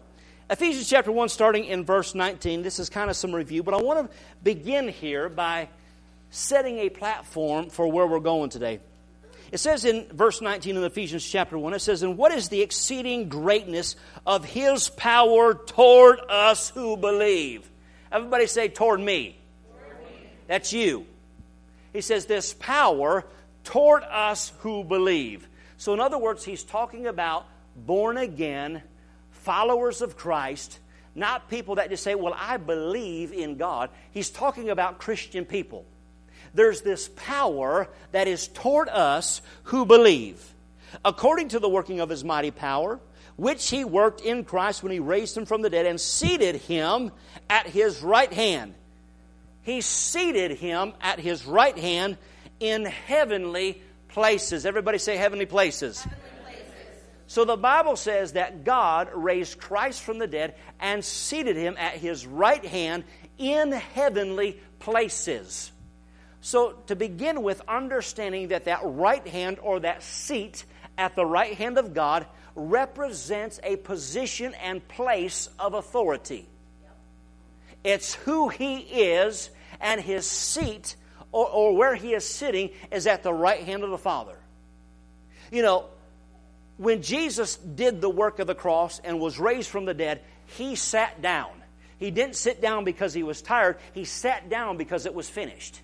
Ephesians 0.50 0.90
chapter 0.90 1.14
1, 1.14 1.30
starting 1.30 1.64
in 1.64 1.86
verse 1.86 2.14
19. 2.14 2.62
This 2.62 2.78
is 2.78 2.90
kind 2.90 3.10
of 3.10 3.16
some 3.16 3.34
review, 3.34 3.64
but 3.64 3.74
I 3.74 3.78
want 3.78 4.12
to 4.12 4.18
begin 4.44 4.90
here 4.90 5.30
by 5.30 5.70
setting 6.30 6.80
a 6.80 6.90
platform 6.90 7.70
for 7.70 7.90
where 7.90 8.06
we're 8.06 8.20
going 8.20 8.50
today. 8.50 8.82
It 9.52 9.60
says 9.60 9.86
in 9.86 10.06
verse 10.12 10.42
19 10.42 10.76
of 10.78 10.84
Ephesians 10.84 11.26
chapter 11.26 11.58
1, 11.58 11.74
it 11.74 11.80
says, 11.80 12.04
And 12.04 12.18
what 12.18 12.32
is 12.32 12.50
the 12.50 12.62
exceeding 12.62 13.30
greatness 13.30 13.96
of 14.26 14.44
his 14.44 14.90
power 14.90 15.54
toward 15.54 16.20
us 16.30 16.70
who 16.70 16.98
believe? 16.98 17.70
Everybody 18.12 18.48
say, 18.48 18.68
Toward 18.68 19.00
me. 19.00 19.38
That's 20.48 20.74
you. 20.74 21.06
He 21.94 22.02
says, 22.02 22.26
This 22.26 22.54
power 22.54 23.26
toward 23.64 24.04
us 24.04 24.52
who 24.60 24.84
believe. 24.84 25.48
So, 25.78 25.94
in 25.94 26.00
other 26.00 26.18
words, 26.18 26.44
he's 26.44 26.64
talking 26.64 27.08
about 27.08 27.46
born 27.76 28.18
again, 28.18 28.82
followers 29.32 30.02
of 30.02 30.18
Christ, 30.18 30.80
not 31.16 31.50
people 31.50 31.76
that 31.76 31.90
just 31.90 32.04
say, 32.04 32.16
Well, 32.16 32.36
I 32.38 32.58
believe 32.58 33.32
in 33.32 33.56
God. 33.56 33.92
He's 34.12 34.30
talking 34.30 34.70
about 34.70 35.00
Christian 35.00 35.46
people 35.46 35.86
there's 36.54 36.82
this 36.82 37.10
power 37.16 37.88
that 38.12 38.28
is 38.28 38.48
toward 38.48 38.90
us 38.90 39.42
who 39.64 39.86
believe. 39.86 40.54
According 41.04 41.50
to 41.50 41.60
the 41.60 41.70
working 41.70 42.00
of 42.00 42.10
his 42.10 42.24
mighty 42.24 42.52
power, 42.52 43.00
which 43.36 43.70
he 43.70 43.86
worked 43.86 44.22
in 44.22 44.44
Christ 44.44 44.84
when 44.84 44.92
he 44.92 45.00
raised 45.00 45.38
him 45.38 45.46
from 45.46 45.62
the 45.62 45.70
dead 45.70 45.86
and 45.86 46.02
seated 46.02 46.56
him 46.56 47.12
at 47.50 47.68
his 47.68 48.02
right 48.02 48.32
hand. 48.34 48.74
He 49.62 49.82
seated 49.82 50.52
him 50.52 50.94
at 51.02 51.20
his 51.20 51.46
right 51.46 51.78
hand 51.78 52.18
in 52.60 52.86
heavenly 52.86 53.82
places. 54.10 54.66
Everybody 54.66 54.98
say 54.98 55.18
heavenly 55.18 55.46
places. 55.46 56.02
Heavenly 56.02 56.22
places. 56.46 57.04
So 57.28 57.46
the 57.46 57.58
Bible 57.58 57.96
says 57.96 58.34
that 58.34 58.64
God 58.64 59.10
raised 59.14 59.60
Christ 59.60 60.02
from 60.02 60.18
the 60.18 60.28
dead 60.28 60.56
and 60.80 61.04
seated 61.06 61.58
him 61.58 61.76
at 61.78 61.94
his 61.94 62.26
right 62.26 62.66
hand 62.66 63.04
in 63.38 63.72
heavenly 63.72 64.60
places. 64.80 65.72
So, 66.48 66.76
to 66.88 66.96
begin 66.96 67.44
with, 67.44 67.62
understanding 67.68 68.48
that 68.48 68.64
that 68.64 68.80
right 68.82 69.28
hand 69.28 69.60
or 69.62 69.82
that 69.82 70.02
seat 70.02 70.64
at 70.98 71.14
the 71.14 71.26
right 71.26 71.54
hand 71.54 71.78
of 71.78 71.94
God 71.94 72.26
represents 72.56 73.60
a 73.64 73.76
position 73.76 74.54
and 74.54 74.88
place 74.88 75.50
of 75.60 75.74
authority. 75.74 76.48
It's 77.84 78.14
who 78.14 78.48
He 78.48 78.78
is, 78.78 79.50
and 79.82 80.00
His 80.00 80.26
seat 80.26 80.96
or, 81.34 81.50
or 81.50 81.76
where 81.76 81.96
He 81.96 82.14
is 82.14 82.26
sitting 82.26 82.70
is 82.94 83.08
at 83.08 83.24
the 83.24 83.34
right 83.34 83.64
hand 83.64 83.84
of 83.84 83.90
the 83.90 83.98
Father. 83.98 84.38
You 85.52 85.64
know, 85.64 85.88
when 86.78 87.02
Jesus 87.02 87.58
did 87.58 88.00
the 88.00 88.10
work 88.10 88.40
of 88.40 88.48
the 88.48 88.56
cross 88.56 89.02
and 89.04 89.20
was 89.20 89.38
raised 89.38 89.70
from 89.70 89.84
the 89.84 89.94
dead, 89.94 90.22
He 90.46 90.76
sat 90.76 91.22
down. 91.22 91.52
He 92.00 92.10
didn't 92.10 92.38
sit 92.38 92.62
down 92.62 92.86
because 92.86 93.14
He 93.14 93.24
was 93.24 93.42
tired, 93.42 93.80
He 93.92 94.06
sat 94.06 94.50
down 94.50 94.78
because 94.78 95.06
it 95.06 95.14
was 95.14 95.28
finished 95.28 95.82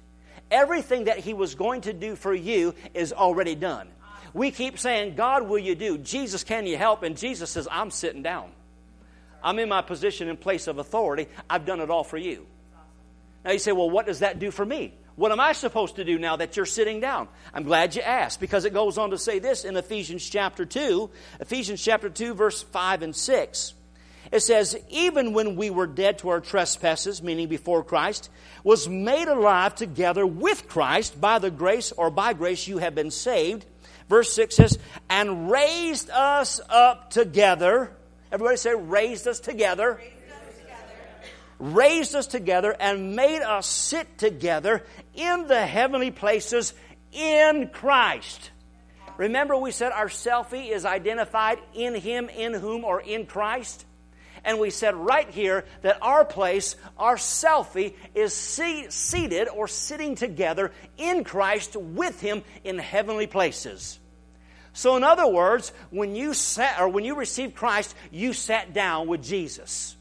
everything 0.53 1.05
that 1.05 1.19
He 1.19 1.33
was 1.33 1.55
going 1.55 1.81
to 1.81 1.93
do 1.93 2.15
for 2.15 2.33
you 2.33 2.73
is 2.93 3.11
already 3.11 3.55
done. 3.55 3.89
We 4.33 4.51
keep 4.51 4.79
saying, 4.79 5.15
God, 5.15 5.47
will 5.47 5.59
you 5.59 5.75
do? 5.75 5.97
Jesus, 5.97 6.43
can 6.43 6.65
you 6.65 6.77
help? 6.77 7.03
And 7.03 7.17
Jesus 7.17 7.49
says, 7.51 7.67
I'm 7.69 7.91
sitting 7.91 8.23
down. 8.23 8.51
I'm 9.43 9.59
in 9.59 9.67
my 9.67 9.81
position 9.81 10.29
in 10.29 10.37
place 10.37 10.67
of 10.67 10.77
authority. 10.77 11.27
I've 11.49 11.65
done 11.65 11.81
it 11.81 11.89
all 11.89 12.03
for 12.03 12.17
you. 12.17 12.47
Now 13.43 13.51
you 13.51 13.59
say, 13.59 13.73
well, 13.73 13.89
what 13.89 14.05
does 14.05 14.19
that 14.19 14.39
do 14.39 14.51
for 14.51 14.65
me? 14.65 14.93
What 15.15 15.31
am 15.31 15.39
I 15.39 15.51
supposed 15.51 15.97
to 15.97 16.05
do 16.05 16.17
now 16.17 16.37
that 16.37 16.57
you're 16.57 16.65
sitting 16.65 16.99
down? 16.99 17.27
I'm 17.53 17.63
glad 17.63 17.95
you 17.95 18.01
asked 18.01 18.39
because 18.39 18.65
it 18.65 18.73
goes 18.73 18.97
on 18.97 19.11
to 19.11 19.17
say 19.17 19.39
this 19.39 19.65
in 19.65 19.75
Ephesians 19.77 20.27
chapter 20.27 20.65
2, 20.65 21.09
Ephesians 21.41 21.83
chapter 21.83 22.09
2, 22.09 22.33
verse 22.33 22.63
5 22.63 23.03
and 23.03 23.15
6. 23.15 23.73
It 24.33 24.41
says, 24.41 24.75
Even 24.89 25.33
when 25.33 25.55
we 25.55 25.69
were 25.69 25.85
dead 25.85 26.17
to 26.17 26.29
our 26.29 26.41
trespasses, 26.41 27.21
meaning 27.21 27.49
before 27.49 27.83
Christ, 27.83 28.31
was 28.63 28.89
made 28.89 29.27
alive 29.27 29.75
together 29.75 30.25
with 30.25 30.67
Christ 30.67 31.21
by 31.21 31.37
the 31.37 31.51
grace 31.51 31.91
or 31.91 32.09
by 32.09 32.33
grace 32.33 32.67
you 32.67 32.79
have 32.79 32.95
been 32.95 33.11
saved. 33.11 33.63
Verse 34.09 34.33
6 34.33 34.55
says, 34.55 34.79
And 35.07 35.51
raised 35.51 36.09
us 36.09 36.59
up 36.67 37.11
together. 37.11 37.95
Everybody 38.31 38.57
say, 38.57 38.73
raised 38.73 39.27
us 39.27 39.39
together 39.39 40.01
raised 41.59 42.13
us 42.13 42.27
together 42.27 42.75
and 42.77 43.15
made 43.15 43.41
us 43.41 43.67
sit 43.67 44.17
together 44.17 44.83
in 45.13 45.47
the 45.47 45.65
heavenly 45.65 46.11
places 46.11 46.73
in 47.13 47.69
Christ. 47.71 48.51
Remember, 49.15 49.55
we 49.55 49.71
said 49.71 49.91
our 49.93 50.09
selfie 50.09 50.71
is 50.71 50.83
identified 50.83 51.59
in 51.73 51.95
Him, 51.95 52.27
in 52.27 52.53
whom, 52.53 52.83
or 52.83 52.99
in 52.99 53.27
Christ? 53.27 53.85
And 54.43 54.59
we 54.59 54.69
said 54.69 54.95
right 54.95 55.29
here 55.29 55.65
that 55.81 55.99
our 56.01 56.25
place, 56.25 56.75
our 56.97 57.15
selfie, 57.15 57.93
is 58.13 58.33
seated 58.33 59.47
or 59.47 59.67
sitting 59.67 60.15
together 60.15 60.71
in 60.97 61.23
Christ 61.23 61.75
with 61.75 62.19
Him 62.19 62.43
in 62.63 62.77
heavenly 62.77 63.27
places. 63.27 63.99
So, 64.73 64.97
in 64.97 65.03
other 65.03 65.27
words, 65.27 65.71
when 65.91 66.15
you 66.15 66.33
sat 66.33 66.81
or 66.81 66.89
when 66.89 67.05
you 67.05 67.15
received 67.15 67.55
Christ, 67.55 67.95
you 68.11 68.33
sat 68.33 68.73
down 68.73 69.07
with 69.07 69.23
Jesus 69.23 69.95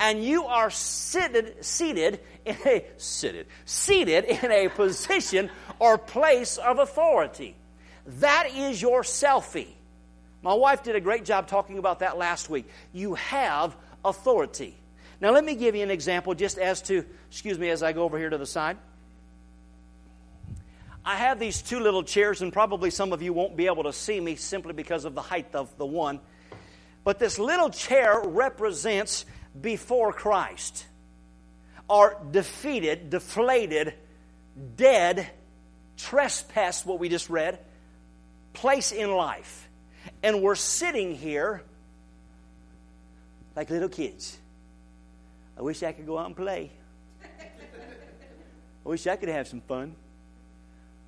and 0.00 0.24
you 0.24 0.46
are 0.46 0.70
seated, 0.70 1.64
seated 1.64 2.18
in 2.44 2.56
a 2.66 2.84
seated, 2.96 3.46
seated 3.64 4.24
in 4.24 4.50
a 4.50 4.68
position 4.68 5.48
or 5.78 5.96
place 5.96 6.56
of 6.56 6.80
authority. 6.80 7.54
That 8.18 8.48
is 8.52 8.82
your 8.82 9.02
selfie. 9.02 9.68
My 10.42 10.54
wife 10.54 10.82
did 10.82 10.96
a 10.96 11.00
great 11.00 11.24
job 11.24 11.46
talking 11.46 11.78
about 11.78 12.00
that 12.00 12.18
last 12.18 12.50
week. 12.50 12.68
You 12.92 13.14
have 13.14 13.76
authority. 14.04 14.76
Now, 15.20 15.30
let 15.30 15.44
me 15.44 15.54
give 15.54 15.76
you 15.76 15.84
an 15.84 15.90
example 15.90 16.34
just 16.34 16.58
as 16.58 16.82
to, 16.82 17.04
excuse 17.30 17.58
me, 17.58 17.70
as 17.70 17.82
I 17.82 17.92
go 17.92 18.02
over 18.02 18.18
here 18.18 18.28
to 18.28 18.38
the 18.38 18.46
side. 18.46 18.76
I 21.04 21.16
have 21.16 21.38
these 21.38 21.62
two 21.62 21.80
little 21.80 22.02
chairs, 22.02 22.42
and 22.42 22.52
probably 22.52 22.90
some 22.90 23.12
of 23.12 23.22
you 23.22 23.32
won't 23.32 23.56
be 23.56 23.66
able 23.66 23.84
to 23.84 23.92
see 23.92 24.20
me 24.20 24.36
simply 24.36 24.72
because 24.72 25.04
of 25.04 25.14
the 25.14 25.22
height 25.22 25.54
of 25.54 25.76
the 25.78 25.86
one. 25.86 26.20
But 27.04 27.18
this 27.18 27.38
little 27.38 27.70
chair 27.70 28.20
represents 28.24 29.24
before 29.60 30.12
Christ 30.12 30.86
are 31.88 32.16
defeated, 32.30 33.10
deflated, 33.10 33.94
dead, 34.76 35.28
trespass, 35.96 36.86
what 36.86 36.98
we 36.98 37.08
just 37.08 37.28
read, 37.28 37.58
place 38.52 38.92
in 38.92 39.10
life. 39.10 39.68
And 40.22 40.42
we're 40.42 40.54
sitting 40.54 41.14
here 41.14 41.62
like 43.54 43.70
little 43.70 43.88
kids. 43.88 44.38
I 45.58 45.62
wish 45.62 45.82
I 45.82 45.92
could 45.92 46.06
go 46.06 46.18
out 46.18 46.26
and 46.26 46.36
play. 46.36 46.70
I 48.84 48.88
wish 48.88 49.06
I 49.06 49.16
could 49.16 49.28
have 49.28 49.46
some 49.46 49.60
fun. 49.60 49.94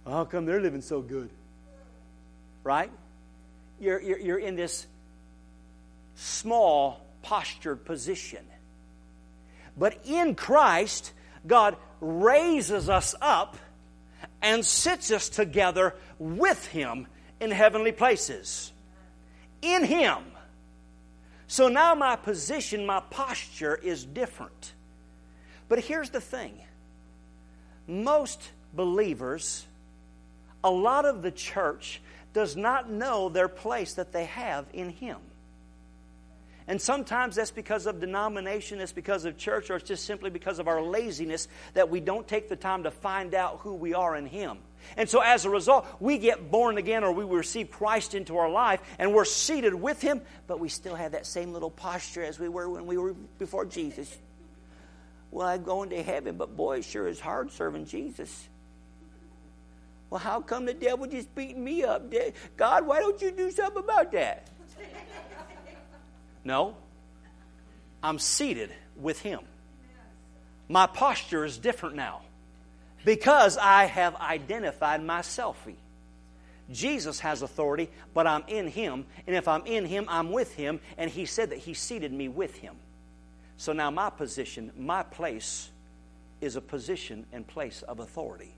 How 0.06 0.24
come 0.24 0.44
they're 0.44 0.60
living 0.60 0.82
so 0.82 1.00
good? 1.00 1.30
Right? 2.62 2.90
You're, 3.80 4.00
you're, 4.00 4.18
you're 4.18 4.38
in 4.38 4.54
this 4.54 4.86
small 6.14 7.00
postured 7.22 7.84
position. 7.84 8.44
But 9.76 9.98
in 10.04 10.34
Christ, 10.34 11.12
God 11.46 11.76
raises 12.00 12.88
us 12.88 13.14
up 13.20 13.56
and 14.40 14.64
sits 14.64 15.10
us 15.10 15.28
together 15.28 15.94
with 16.18 16.66
Him 16.66 17.06
in 17.40 17.50
heavenly 17.50 17.92
places. 17.92 18.72
In 19.64 19.82
Him. 19.84 20.18
So 21.46 21.68
now 21.68 21.94
my 21.94 22.16
position, 22.16 22.84
my 22.84 23.00
posture 23.00 23.74
is 23.74 24.04
different. 24.04 24.72
But 25.68 25.80
here's 25.80 26.10
the 26.10 26.20
thing 26.20 26.60
most 27.86 28.42
believers, 28.72 29.66
a 30.62 30.70
lot 30.70 31.04
of 31.04 31.22
the 31.22 31.30
church, 31.30 32.00
does 32.32 32.56
not 32.56 32.90
know 32.90 33.28
their 33.28 33.48
place 33.48 33.94
that 33.94 34.12
they 34.12 34.26
have 34.26 34.66
in 34.72 34.90
Him. 34.90 35.18
And 36.66 36.80
sometimes 36.80 37.36
that's 37.36 37.50
because 37.50 37.86
of 37.86 38.00
denomination, 38.00 38.80
it's 38.80 38.92
because 38.92 39.24
of 39.26 39.36
church, 39.36 39.70
or 39.70 39.76
it's 39.76 39.88
just 39.88 40.06
simply 40.06 40.30
because 40.30 40.58
of 40.58 40.66
our 40.66 40.82
laziness 40.82 41.46
that 41.74 41.90
we 41.90 42.00
don't 42.00 42.26
take 42.26 42.48
the 42.48 42.56
time 42.56 42.84
to 42.84 42.90
find 42.90 43.34
out 43.34 43.60
who 43.60 43.74
we 43.74 43.94
are 43.94 44.16
in 44.16 44.26
Him. 44.26 44.58
And 44.96 45.08
so 45.08 45.20
as 45.20 45.44
a 45.44 45.50
result, 45.50 45.86
we 46.00 46.18
get 46.18 46.50
born 46.50 46.78
again 46.78 47.04
or 47.04 47.12
we 47.12 47.24
receive 47.24 47.70
Christ 47.70 48.14
into 48.14 48.36
our 48.36 48.50
life 48.50 48.80
and 48.98 49.12
we're 49.12 49.24
seated 49.24 49.74
with 49.74 50.00
Him, 50.00 50.20
but 50.46 50.60
we 50.60 50.68
still 50.68 50.94
have 50.94 51.12
that 51.12 51.26
same 51.26 51.52
little 51.52 51.70
posture 51.70 52.22
as 52.22 52.38
we 52.38 52.48
were 52.48 52.68
when 52.68 52.86
we 52.86 52.96
were 52.96 53.14
before 53.38 53.64
Jesus. 53.64 54.16
Well, 55.30 55.48
I'm 55.48 55.62
going 55.62 55.90
to 55.90 56.02
heaven, 56.02 56.36
but 56.36 56.56
boy, 56.56 56.78
it 56.78 56.84
sure 56.84 57.08
is 57.08 57.18
hard 57.18 57.50
serving 57.50 57.86
Jesus. 57.86 58.48
Well, 60.10 60.20
how 60.20 60.40
come 60.40 60.64
the 60.64 60.74
devil 60.74 61.06
just 61.06 61.34
beating 61.34 61.64
me 61.64 61.82
up? 61.82 62.12
God, 62.56 62.86
why 62.86 63.00
don't 63.00 63.20
you 63.20 63.32
do 63.32 63.50
something 63.50 63.82
about 63.82 64.12
that? 64.12 64.48
No. 66.44 66.76
I'm 68.02 68.18
seated 68.18 68.70
with 68.96 69.20
Him. 69.20 69.40
My 70.68 70.86
posture 70.86 71.44
is 71.44 71.58
different 71.58 71.96
now 71.96 72.20
because 73.04 73.56
I 73.58 73.84
have 73.84 74.16
identified 74.16 75.02
my 75.02 75.20
selfie. 75.20 75.76
Jesus 76.70 77.20
has 77.20 77.42
authority, 77.42 77.90
but 78.14 78.26
I'm 78.26 78.44
in 78.48 78.68
Him. 78.68 79.04
And 79.26 79.36
if 79.36 79.48
I'm 79.48 79.66
in 79.66 79.84
Him, 79.84 80.06
I'm 80.08 80.32
with 80.32 80.54
Him. 80.54 80.80
And 80.96 81.10
He 81.10 81.26
said 81.26 81.50
that 81.50 81.58
He 81.58 81.74
seated 81.74 82.12
me 82.12 82.28
with 82.28 82.56
Him. 82.56 82.76
So 83.56 83.72
now 83.72 83.90
my 83.90 84.10
position, 84.10 84.72
my 84.76 85.02
place, 85.02 85.70
is 86.40 86.56
a 86.56 86.60
position 86.60 87.26
and 87.32 87.46
place 87.46 87.82
of 87.82 88.00
authority. 88.00 88.54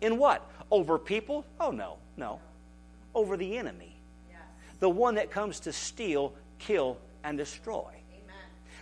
In 0.00 0.18
what? 0.18 0.48
Over 0.70 0.98
people? 0.98 1.44
Oh, 1.58 1.70
no, 1.70 1.98
no. 2.16 2.40
Over 3.14 3.36
the 3.36 3.56
enemy. 3.56 3.96
Yes. 4.28 4.40
The 4.80 4.88
one 4.88 5.14
that 5.16 5.30
comes 5.30 5.60
to 5.60 5.72
steal, 5.72 6.34
kill, 6.58 6.98
and 7.22 7.38
destroy. 7.38 7.99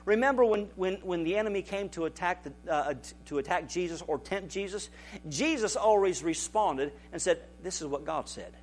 Remember 0.08 0.42
when, 0.42 0.70
when, 0.74 0.94
when 1.02 1.22
the 1.22 1.36
enemy 1.36 1.60
came 1.60 1.90
to 1.90 2.06
attack, 2.06 2.42
the, 2.42 2.72
uh, 2.72 2.94
to 3.26 3.36
attack 3.36 3.68
Jesus 3.68 4.02
or 4.06 4.18
tempt 4.18 4.48
Jesus? 4.48 4.88
Jesus 5.28 5.76
always 5.76 6.22
responded 6.22 6.94
and 7.12 7.20
said, 7.20 7.42
This 7.62 7.82
is 7.82 7.88
what 7.88 8.06
God 8.06 8.26
said. 8.26 8.54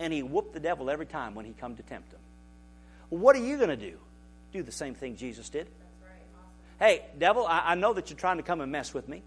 And 0.00 0.12
he 0.12 0.24
whooped 0.24 0.54
the 0.54 0.58
devil 0.58 0.90
every 0.90 1.06
time 1.06 1.36
when 1.36 1.44
he 1.44 1.52
come 1.52 1.76
to 1.76 1.82
tempt 1.84 2.12
him. 2.12 2.18
What 3.08 3.36
are 3.36 3.44
you 3.44 3.56
going 3.56 3.68
to 3.68 3.76
do? 3.76 3.98
Do 4.50 4.64
the 4.64 4.72
same 4.72 4.96
thing 4.96 5.14
Jesus 5.14 5.48
did. 5.48 5.68
Hey, 6.80 7.04
devil, 7.16 7.46
I, 7.46 7.62
I 7.64 7.74
know 7.76 7.92
that 7.92 8.10
you're 8.10 8.18
trying 8.18 8.38
to 8.38 8.42
come 8.42 8.60
and 8.60 8.72
mess 8.72 8.92
with 8.92 9.08
me. 9.08 9.22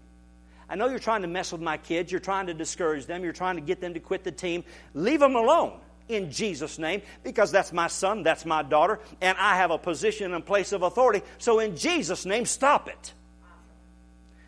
I 0.68 0.74
know 0.74 0.88
you're 0.88 0.98
trying 0.98 1.22
to 1.22 1.28
mess 1.28 1.50
with 1.50 1.62
my 1.62 1.78
kids. 1.78 2.12
You're 2.12 2.20
trying 2.20 2.48
to 2.48 2.54
discourage 2.54 3.06
them. 3.06 3.24
You're 3.24 3.32
trying 3.32 3.56
to 3.56 3.62
get 3.62 3.80
them 3.80 3.94
to 3.94 4.00
quit 4.00 4.22
the 4.22 4.32
team. 4.32 4.64
Leave 4.92 5.20
them 5.20 5.34
alone 5.34 5.80
in 6.12 6.30
Jesus' 6.30 6.78
name 6.78 7.02
because 7.22 7.50
that's 7.50 7.72
my 7.72 7.86
son, 7.86 8.22
that's 8.22 8.44
my 8.44 8.62
daughter, 8.62 9.00
and 9.20 9.36
I 9.38 9.56
have 9.56 9.70
a 9.70 9.78
position 9.78 10.34
and 10.34 10.44
place 10.44 10.72
of 10.72 10.82
authority. 10.82 11.22
So, 11.38 11.58
in 11.58 11.76
Jesus' 11.76 12.26
name, 12.26 12.46
stop 12.46 12.88
it. 12.88 13.14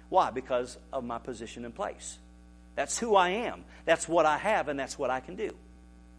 Why? 0.08 0.30
Because 0.30 0.78
of 0.92 1.04
my 1.04 1.18
position 1.18 1.64
and 1.64 1.74
place. 1.74 2.18
That's 2.76 2.98
who 2.98 3.16
I 3.16 3.30
am. 3.30 3.64
That's 3.84 4.08
what 4.08 4.26
I 4.26 4.38
have, 4.38 4.68
and 4.68 4.78
that's 4.78 4.98
what 4.98 5.10
I 5.10 5.20
can 5.20 5.36
do. 5.36 5.54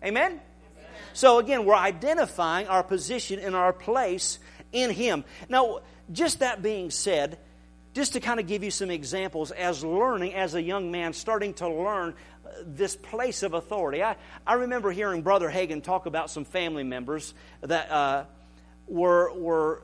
Amen? 0.04 0.32
Amen? 0.32 0.42
So, 1.14 1.40
again, 1.40 1.66
we're 1.66 1.75
identifying 1.75 2.68
our 2.68 2.84
position 2.84 3.40
and 3.40 3.56
our 3.56 3.74
place 3.74 4.40
in 4.72 4.90
Him. 4.90 5.24
Now, 5.50 5.80
just 6.12 6.40
that 6.40 6.62
being 6.62 6.92
said, 6.92 7.40
just 7.94 8.14
to 8.14 8.20
kind 8.20 8.40
of 8.42 8.48
give 8.48 8.64
you 8.64 8.72
some 8.72 8.92
examples 8.92 9.52
as 9.52 9.84
learning 9.84 10.34
as 10.34 10.54
a 10.54 10.62
young 10.62 10.92
man, 10.92 11.14
starting 11.14 11.54
to 11.56 11.70
learn 11.70 12.14
this 12.64 12.96
place 12.96 13.44
of 13.44 13.54
authority. 13.54 14.04
I, 14.04 14.16
I 14.46 14.54
remember 14.54 14.92
hearing 14.92 15.22
Brother 15.22 15.50
Hagin 15.50 15.84
talk 15.84 16.06
about 16.06 16.30
some 16.30 16.46
family 16.46 16.84
members 16.84 17.34
that 17.62 17.92
uh, 17.92 18.26
were, 18.88 19.34
were 19.34 19.82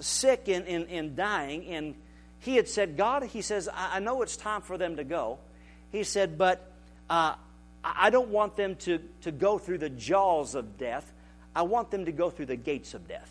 sick 0.00 0.48
and, 0.48 0.66
and, 0.66 0.88
and 0.88 1.16
dying, 1.16 1.66
and 1.66 1.94
he 2.40 2.56
had 2.56 2.68
said, 2.68 2.96
God, 2.96 3.24
he 3.24 3.42
says, 3.42 3.68
I, 3.68 3.96
I 3.96 3.98
know 4.00 4.22
it's 4.22 4.36
time 4.36 4.60
for 4.60 4.76
them 4.76 4.96
to 4.96 5.04
go. 5.04 5.38
He 5.90 6.04
said, 6.04 6.36
but 6.36 6.70
uh, 7.08 7.34
I 7.82 8.10
don't 8.10 8.30
want 8.30 8.56
them 8.56 8.76
to, 8.76 9.00
to 9.22 9.32
go 9.32 9.58
through 9.58 9.78
the 9.78 9.90
jaws 9.90 10.54
of 10.54 10.78
death. 10.78 11.10
I 11.54 11.62
want 11.62 11.90
them 11.90 12.06
to 12.06 12.12
go 12.12 12.30
through 12.30 12.46
the 12.46 12.56
gates 12.56 12.94
of 12.94 13.06
death. 13.06 13.30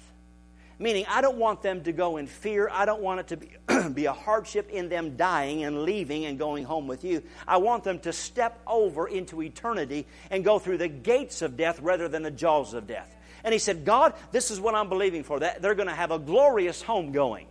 Meaning, 0.80 1.06
I 1.08 1.22
don't 1.22 1.38
want 1.38 1.62
them 1.62 1.84
to 1.84 1.92
go 1.92 2.18
in 2.18 2.28
fear. 2.28 2.70
I 2.72 2.86
don't 2.86 3.02
want 3.02 3.20
it 3.20 3.28
to 3.28 3.38
be, 3.38 3.90
be 3.94 4.06
a 4.06 4.14
hardship 4.14 4.70
in 4.72 4.90
them 4.90 5.16
dying 5.16 5.64
and 5.64 5.84
leaving 5.84 6.26
and 6.26 6.40
going 6.40 6.66
home 6.66 6.88
with 6.88 7.04
you. 7.04 7.22
I 7.48 7.58
want 7.58 7.84
them 7.84 8.00
to 8.00 8.14
step 8.14 8.60
over 8.66 9.08
into 9.08 9.42
eternity 9.42 10.08
and 10.32 10.44
go 10.44 10.60
through 10.60 10.80
the 10.80 10.88
gates 10.88 11.42
of 11.42 11.58
death 11.58 11.80
rather 11.80 12.08
than 12.08 12.24
the 12.24 12.32
jaws 12.32 12.74
of 12.74 12.88
death. 12.88 13.14
And 13.44 13.54
he 13.54 13.60
said, 13.60 13.86
God, 13.86 14.14
this 14.32 14.52
is 14.52 14.60
what 14.60 14.74
I'm 14.74 14.90
believing 14.90 15.24
for. 15.24 15.40
That 15.40 15.62
they're 15.62 15.76
going 15.76 15.90
to 15.90 15.96
have 15.96 16.12
a 16.12 16.20
glorious 16.20 16.82
home 16.82 17.12
going. 17.12 17.48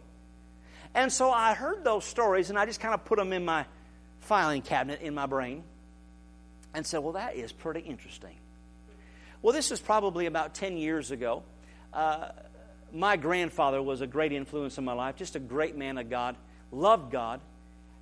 And 0.95 1.13
so 1.13 1.31
I 1.31 1.55
heard 1.55 1.85
those 1.85 2.05
stories 2.05 2.51
and 2.51 2.59
I 2.59 2.67
just 2.67 2.81
kind 2.81 2.95
of 2.95 3.05
put 3.05 3.19
them 3.19 3.33
in 3.33 3.45
my 3.45 3.67
filing 4.21 4.63
cabinet 4.63 5.01
in 5.01 5.15
my 5.15 5.27
brain 5.27 5.65
and 6.75 6.87
said, 6.87 6.99
Well, 6.99 7.13
that 7.13 7.37
is 7.37 7.53
pretty 7.53 7.81
interesting. 7.81 8.37
Well, 9.43 9.53
this 9.53 9.71
was 9.71 9.81
probably 9.81 10.27
about 10.27 10.55
10 10.55 10.77
years 10.77 11.11
ago. 11.11 11.43
Uh, 11.93 12.29
my 12.93 13.17
grandfather 13.17 13.83
was 13.83 14.01
a 14.01 14.07
great 14.07 14.33
influence 14.33 14.79
in 14.79 14.85
my 14.85 14.93
life, 14.93 15.17
just 15.17 15.37
a 15.37 15.41
great 15.41 15.77
man 15.77 15.99
of 15.99 16.11
God, 16.11 16.37
loved 16.71 17.11
God, 17.11 17.41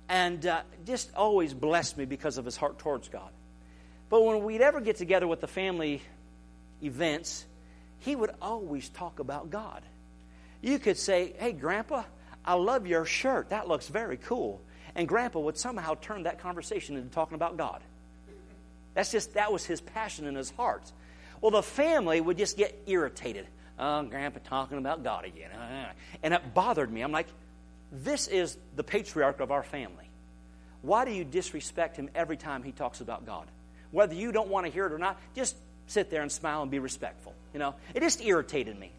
and 0.09 0.45
uh, 0.45 0.61
just 0.85 1.13
always 1.15 1.53
blessed 1.53 1.97
me 1.97 2.05
because 2.05 2.37
of 2.37 2.45
his 2.45 2.57
heart 2.57 2.79
towards 2.79 3.07
God. 3.07 3.29
But 4.09 4.23
when 4.23 4.43
we'd 4.43 4.61
ever 4.61 4.81
get 4.81 4.97
together 4.97 5.27
with 5.27 5.39
the 5.39 5.47
family 5.47 6.01
events, 6.83 7.45
he 7.99 8.15
would 8.15 8.31
always 8.41 8.89
talk 8.89 9.19
about 9.19 9.49
God. 9.49 9.81
You 10.61 10.79
could 10.79 10.97
say, 10.97 11.33
Hey, 11.37 11.53
Grandpa, 11.53 12.03
I 12.43 12.55
love 12.55 12.87
your 12.87 13.05
shirt. 13.05 13.49
That 13.49 13.67
looks 13.67 13.87
very 13.87 14.17
cool. 14.17 14.61
And 14.95 15.07
Grandpa 15.07 15.39
would 15.39 15.57
somehow 15.57 15.95
turn 16.01 16.23
that 16.23 16.39
conversation 16.39 16.97
into 16.97 17.09
talking 17.09 17.35
about 17.35 17.55
God. 17.55 17.81
That's 18.93 19.11
just, 19.11 19.35
that 19.35 19.53
was 19.53 19.63
his 19.63 19.79
passion 19.79 20.27
in 20.27 20.35
his 20.35 20.49
heart. 20.51 20.91
Well, 21.39 21.51
the 21.51 21.63
family 21.63 22.19
would 22.19 22.37
just 22.37 22.57
get 22.57 22.77
irritated. 22.87 23.47
Oh, 23.81 24.03
Grandpa 24.03 24.39
talking 24.43 24.77
about 24.77 25.03
God 25.03 25.25
again. 25.25 25.49
And 26.21 26.35
it 26.35 26.53
bothered 26.53 26.91
me. 26.91 27.01
I'm 27.01 27.11
like, 27.11 27.27
this 27.91 28.27
is 28.27 28.55
the 28.75 28.83
patriarch 28.83 29.39
of 29.39 29.51
our 29.51 29.63
family. 29.63 30.07
Why 30.83 31.03
do 31.03 31.11
you 31.11 31.23
disrespect 31.23 31.97
him 31.97 32.09
every 32.13 32.37
time 32.37 32.61
he 32.61 32.71
talks 32.71 33.01
about 33.01 33.25
God? 33.25 33.47
Whether 33.89 34.13
you 34.13 34.31
don't 34.31 34.49
want 34.49 34.67
to 34.67 34.71
hear 34.71 34.85
it 34.85 34.93
or 34.93 34.99
not, 34.99 35.19
just 35.35 35.55
sit 35.87 36.11
there 36.11 36.21
and 36.21 36.31
smile 36.31 36.61
and 36.61 36.69
be 36.69 36.77
respectful. 36.77 37.33
You 37.53 37.59
know, 37.59 37.75
it 37.95 38.01
just 38.01 38.23
irritated 38.23 38.79
me. 38.79 38.91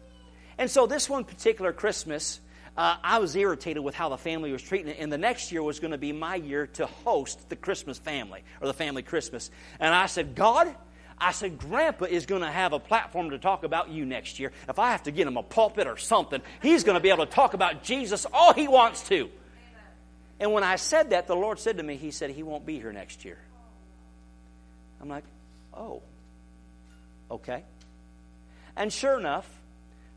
And 0.57 0.69
so 0.69 0.85
this 0.85 1.09
one 1.09 1.23
particular 1.23 1.71
Christmas, 1.71 2.41
uh, 2.77 2.97
I 3.01 3.19
was 3.19 3.35
irritated 3.37 3.83
with 3.83 3.95
how 3.95 4.09
the 4.09 4.17
family 4.17 4.51
was 4.51 4.61
treating 4.61 4.89
it. 4.89 4.97
And 4.99 5.11
the 5.11 5.17
next 5.17 5.51
year 5.51 5.63
was 5.63 5.79
going 5.79 5.91
to 5.91 5.97
be 5.97 6.11
my 6.11 6.35
year 6.35 6.67
to 6.67 6.85
host 6.85 7.49
the 7.49 7.55
Christmas 7.55 7.97
family 7.97 8.43
or 8.61 8.67
the 8.67 8.73
family 8.73 9.01
Christmas. 9.01 9.49
And 9.79 9.93
I 9.93 10.07
said, 10.07 10.35
God, 10.35 10.75
I 11.17 11.31
said, 11.31 11.57
Grandpa 11.57 12.05
is 12.05 12.25
going 12.25 12.41
to 12.41 12.51
have 12.51 12.73
a 12.73 12.79
platform 12.79 13.31
to 13.31 13.37
talk 13.37 13.63
about 13.63 13.89
you 13.89 14.05
next 14.05 14.39
year. 14.39 14.51
If 14.67 14.79
I 14.79 14.91
have 14.91 15.03
to 15.03 15.11
get 15.11 15.27
him 15.27 15.37
a 15.37 15.43
pulpit 15.43 15.87
or 15.87 15.97
something, 15.97 16.41
he's 16.61 16.83
going 16.83 16.95
to 16.95 17.01
be 17.01 17.09
able 17.09 17.25
to 17.25 17.31
talk 17.31 17.53
about 17.53 17.83
Jesus 17.83 18.25
all 18.31 18.53
he 18.53 18.67
wants 18.67 19.07
to. 19.09 19.29
And 20.39 20.51
when 20.51 20.63
I 20.63 20.75
said 20.75 21.11
that, 21.11 21.27
the 21.27 21.35
Lord 21.35 21.59
said 21.59 21.77
to 21.77 21.83
me, 21.83 21.95
He 21.95 22.11
said, 22.11 22.31
He 22.31 22.43
won't 22.43 22.65
be 22.65 22.79
here 22.79 22.91
next 22.91 23.23
year. 23.23 23.37
I'm 25.01 25.07
like, 25.09 25.23
Oh, 25.73 26.01
okay. 27.31 27.63
And 28.75 28.91
sure 28.91 29.17
enough, 29.19 29.47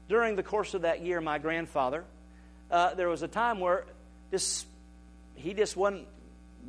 during 0.09 0.37
the 0.37 0.43
course 0.43 0.75
of 0.75 0.83
that 0.83 1.03
year, 1.03 1.21
my 1.21 1.38
grandfather, 1.38 2.05
uh, 2.71 2.95
there 2.95 3.09
was 3.09 3.23
a 3.23 3.29
time 3.29 3.61
where 3.61 3.85
this, 4.31 4.65
he 5.35 5.55
just 5.55 5.76
wasn't 5.76 6.07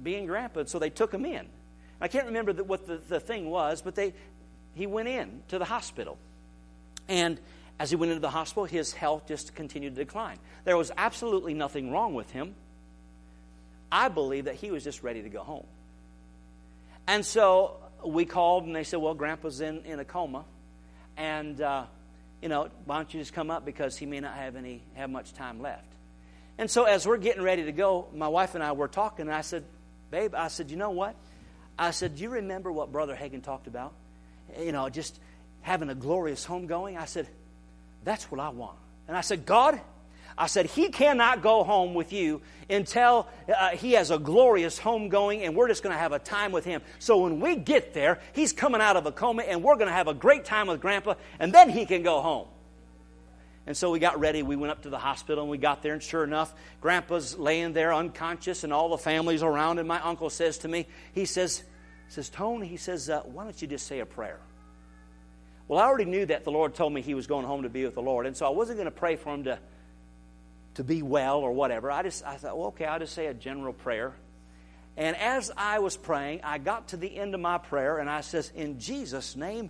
being 0.03 0.25
grandpa, 0.25 0.65
so 0.65 0.79
they 0.79 0.89
took 0.89 1.13
him 1.13 1.25
in. 1.25 1.48
I 2.00 2.08
can't 2.08 2.27
remember 2.27 2.54
the, 2.54 2.63
what 2.63 2.86
the, 2.86 2.98
the 2.98 3.20
thing 3.20 3.50
was, 3.50 3.82
but 3.82 3.96
they, 3.96 4.13
he 4.75 4.88
went 4.88 5.08
in 5.08 5.42
to 5.50 5.58
the 5.58 5.66
hospital. 5.66 6.18
And 7.08 7.39
as 7.80 7.89
he 7.89 7.96
went 7.96 8.12
into 8.12 8.22
the 8.22 8.30
hospital, 8.30 8.66
his 8.66 8.94
health 8.94 9.27
just 9.27 9.56
continued 9.56 9.96
to 9.96 10.04
decline. 10.04 10.38
There 10.63 10.77
was 10.77 10.92
absolutely 10.98 11.54
nothing 11.54 11.92
wrong 11.92 12.13
with 12.13 12.32
him. 12.32 12.56
I 13.92 14.10
believe 14.10 14.46
that 14.46 14.56
he 14.56 14.72
was 14.72 14.84
just 14.84 15.04
ready 15.04 15.22
to 15.24 15.30
go 15.30 15.42
home. 15.42 15.66
And 17.08 17.25
so 17.25 17.77
we 18.06 18.25
called 18.25 18.66
and 18.66 18.75
they 18.75 18.84
said, 18.84 19.00
Well, 19.00 19.13
Grandpa's 19.13 19.62
in, 19.62 19.84
in 19.86 20.00
a 20.00 20.06
coma. 20.06 20.44
And, 21.16 21.60
uh, 21.62 21.86
you 22.42 22.50
know, 22.50 22.70
why 22.86 22.98
don't 22.98 23.13
you 23.13 23.20
just 23.20 23.34
come 23.34 23.50
up 23.50 23.66
because 23.66 23.98
he 23.98 24.06
may 24.06 24.20
not 24.20 24.36
have 24.36 24.56
any 24.56 24.84
have 24.94 25.10
much 25.10 25.34
time 25.34 25.62
left. 25.62 25.88
And 26.58 26.70
so 26.70 26.84
as 26.84 27.08
we're 27.08 27.18
getting 27.18 27.44
ready 27.44 27.66
to 27.66 27.72
go, 27.72 28.07
my 28.14 28.27
wife 28.27 28.55
and 28.55 28.64
I 28.64 28.72
were 28.72 28.88
talking, 28.88 29.27
and 29.27 29.36
I 29.36 29.42
said, 29.42 29.64
Babe, 30.10 30.33
I 30.36 30.48
said, 30.48 30.72
you 30.72 30.77
know 30.77 30.92
what? 30.92 31.16
I 31.77 31.92
said, 31.92 32.16
Do 32.16 32.24
you 32.24 32.29
remember 32.29 32.72
what 32.72 32.92
Brother 32.92 33.16
Hagin 33.16 33.44
talked 33.44 33.68
about? 33.68 33.94
You 34.59 34.72
know, 34.72 34.90
just 34.90 35.20
having 35.61 35.90
a 35.90 35.96
glorious 35.96 36.46
home 36.46 36.68
going. 36.68 36.98
I 36.98 37.05
said, 37.05 37.27
That's 38.03 38.31
what 38.31 38.40
I 38.40 38.50
want. 38.50 38.77
And 39.07 39.16
I 39.16 39.22
said, 39.22 39.46
God, 39.46 39.79
I 40.37 40.48
said, 40.48 40.68
He 40.68 40.90
cannot 40.90 41.42
go 41.42 41.63
home 41.63 41.94
with 41.94 42.13
you 42.13 42.42
until 42.70 43.27
uh, 43.48 43.70
He 43.70 43.94
has 43.94 44.11
a 44.11 44.20
glorious 44.20 44.77
home 44.77 45.09
going, 45.09 45.44
and 45.44 45.55
we're 45.55 45.68
just 45.68 45.83
going 45.83 45.94
to 45.94 46.00
have 46.00 46.11
a 46.11 46.20
time 46.20 46.51
with 46.51 46.66
Him. 46.66 46.81
So 47.00 47.20
when 47.20 47.40
we 47.40 47.55
get 47.55 47.94
there, 47.94 48.20
He's 48.33 48.53
coming 48.53 48.81
out 48.81 48.98
of 48.98 49.05
a 49.05 49.11
coma, 49.11 49.44
and 49.44 49.63
we're 49.63 49.75
going 49.75 49.87
to 49.87 49.94
have 49.94 50.07
a 50.07 50.13
great 50.13 50.46
time 50.46 50.68
with 50.68 50.81
Grandpa, 50.81 51.16
and 51.40 51.53
then 51.53 51.70
He 51.70 51.85
can 51.85 52.03
go 52.03 52.22
home. 52.22 52.48
And 53.68 53.75
so 53.75 53.92
we 53.92 54.00
got 54.00 54.18
ready. 54.22 54.44
We 54.44 54.56
went 54.56 54.72
up 54.72 54.84
to 54.84 54.90
the 54.90 54.98
hospital 54.98 55.44
and 55.44 55.51
we 55.51 55.58
got 55.58 55.84
there, 55.84 55.92
and 55.92 56.01
sure 56.01 56.24
enough, 56.24 56.56
Grandpa's 56.80 57.38
laying 57.38 57.74
there 57.74 57.94
unconscious, 57.94 58.64
and 58.64 58.72
all 58.72 58.88
the 58.88 58.98
family's 58.98 59.44
around. 59.44 59.77
And 59.77 59.88
my 59.88 60.00
uncle 60.01 60.30
says 60.30 60.60
to 60.60 60.70
me, 60.70 60.88
he 61.14 61.25
says, 61.25 61.64
says 62.08 62.30
Tone, 62.30 62.62
he 62.62 62.77
says, 62.77 63.10
uh, 63.10 63.22
why 63.25 63.44
don't 63.44 63.62
you 63.62 63.68
just 63.68 63.86
say 63.86 64.00
a 64.00 64.06
prayer? 64.06 64.40
Well, 65.68 65.80
I 65.80 65.84
already 65.84 66.06
knew 66.06 66.25
that 66.27 66.46
the 66.46 66.51
Lord 66.51 66.75
told 66.75 66.94
me 66.94 67.01
he 67.01 67.14
was 67.14 67.27
going 67.27 67.46
home 67.46 67.64
to 67.64 67.70
be 67.70 67.84
with 67.84 67.96
the 67.96 68.01
Lord, 68.01 68.25
and 68.25 68.38
so 68.38 68.46
I 68.46 68.50
wasn't 68.50 68.77
going 68.77 68.86
to 68.86 68.98
pray 68.98 69.18
for 69.18 69.34
him 69.34 69.44
to, 69.44 69.60
to 70.75 70.84
be 70.86 71.01
well 71.01 71.40
or 71.40 71.51
whatever. 71.51 71.92
I 71.92 72.03
just 72.03 72.25
I 72.25 72.38
thought, 72.38 72.58
well, 72.58 72.68
okay, 72.68 72.86
I'll 72.86 73.00
just 73.00 73.14
say 73.14 73.25
a 73.25 73.34
general 73.34 73.74
prayer. 73.74 74.14
And 74.96 75.18
as 75.18 75.51
I 75.58 75.80
was 75.80 75.98
praying, 75.98 76.40
I 76.46 76.58
got 76.58 76.88
to 76.90 76.98
the 76.98 77.18
end 77.18 77.36
of 77.36 77.42
my 77.42 77.58
prayer, 77.58 77.98
and 77.98 78.10
I 78.10 78.22
says, 78.22 78.50
in 78.56 78.80
Jesus' 78.80 79.36
name, 79.36 79.70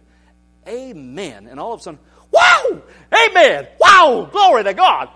Amen. 0.68 1.48
And 1.48 1.60
all 1.60 1.74
of 1.74 1.80
a 1.80 1.84
sudden, 1.84 2.00
wow! 2.32 2.82
Amen! 3.13 3.68
Wow! 3.80 4.30
Glory 4.32 4.63
to 4.63 4.74
God! 4.74 5.10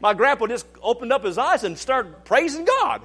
My 0.00 0.14
grandpa 0.14 0.46
just 0.46 0.66
opened 0.82 1.12
up 1.12 1.24
his 1.24 1.38
eyes 1.38 1.64
and 1.64 1.78
started 1.78 2.24
praising 2.24 2.64
God. 2.64 3.02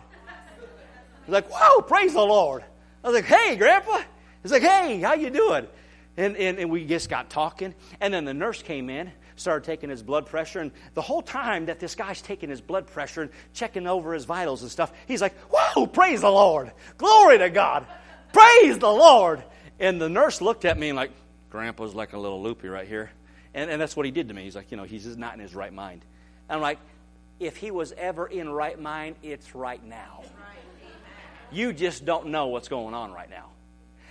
He's 1.25 1.33
like, 1.33 1.49
wow, 1.49 1.83
praise 1.87 2.13
the 2.13 2.21
Lord. 2.21 2.63
I 3.03 3.07
was 3.07 3.15
like, 3.15 3.25
hey, 3.25 3.55
grandpa. 3.55 4.01
He's 4.43 4.51
like, 4.51 4.63
hey, 4.63 4.99
how 4.99 5.13
you 5.13 5.29
doing? 5.29 5.67
And, 6.17 6.35
and, 6.35 6.59
and 6.59 6.69
we 6.69 6.85
just 6.85 7.09
got 7.09 7.29
talking. 7.29 7.73
And 7.99 8.13
then 8.13 8.25
the 8.25 8.33
nurse 8.33 8.61
came 8.61 8.89
in, 8.89 9.11
started 9.35 9.65
taking 9.65 9.89
his 9.89 10.03
blood 10.03 10.25
pressure. 10.25 10.59
And 10.59 10.71
the 10.93 11.01
whole 11.01 11.21
time 11.21 11.67
that 11.67 11.79
this 11.79 11.95
guy's 11.95 12.21
taking 12.21 12.49
his 12.49 12.59
blood 12.59 12.87
pressure 12.87 13.21
and 13.21 13.31
checking 13.53 13.87
over 13.87 14.13
his 14.13 14.25
vitals 14.25 14.61
and 14.61 14.69
stuff, 14.69 14.91
he's 15.07 15.21
like, 15.21 15.35
wow, 15.51 15.85
praise 15.85 16.21
the 16.21 16.29
Lord. 16.29 16.71
Glory 16.97 17.37
to 17.37 17.49
God. 17.49 17.85
Praise 18.33 18.77
the 18.77 18.91
Lord. 18.91 19.43
And 19.79 20.01
the 20.01 20.09
nurse 20.09 20.41
looked 20.41 20.65
at 20.65 20.77
me 20.77 20.89
and 20.89 20.95
like, 20.97 21.11
Grandpa's 21.49 21.95
like 21.95 22.13
a 22.13 22.19
little 22.19 22.41
loopy 22.41 22.67
right 22.67 22.87
here. 22.87 23.11
And, 23.53 23.69
and 23.69 23.81
that's 23.81 23.95
what 23.95 24.05
he 24.05 24.11
did 24.11 24.29
to 24.29 24.33
me. 24.33 24.43
He's 24.43 24.55
like, 24.55 24.71
you 24.71 24.77
know, 24.77 24.83
he's 24.83 25.03
just 25.03 25.17
not 25.17 25.33
in 25.33 25.39
his 25.39 25.53
right 25.53 25.73
mind. 25.73 26.05
And 26.49 26.55
I'm 26.55 26.61
like, 26.61 26.79
if 27.39 27.57
he 27.57 27.71
was 27.71 27.91
ever 27.97 28.27
in 28.27 28.49
right 28.49 28.79
mind, 28.79 29.15
it's 29.23 29.55
right 29.55 29.83
now. 29.83 30.23
You 31.51 31.73
just 31.73 32.05
don't 32.05 32.27
know 32.27 32.47
what's 32.47 32.69
going 32.69 32.93
on 32.93 33.11
right 33.11 33.29
now. 33.29 33.47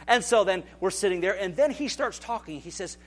And 0.06 0.24
so 0.24 0.44
then 0.44 0.64
we're 0.80 0.90
sitting 0.90 1.20
there, 1.20 1.38
and 1.38 1.54
then 1.54 1.70
he 1.70 1.88
starts 1.88 2.18
talking. 2.18 2.60
He 2.60 2.70
says, 2.70 2.98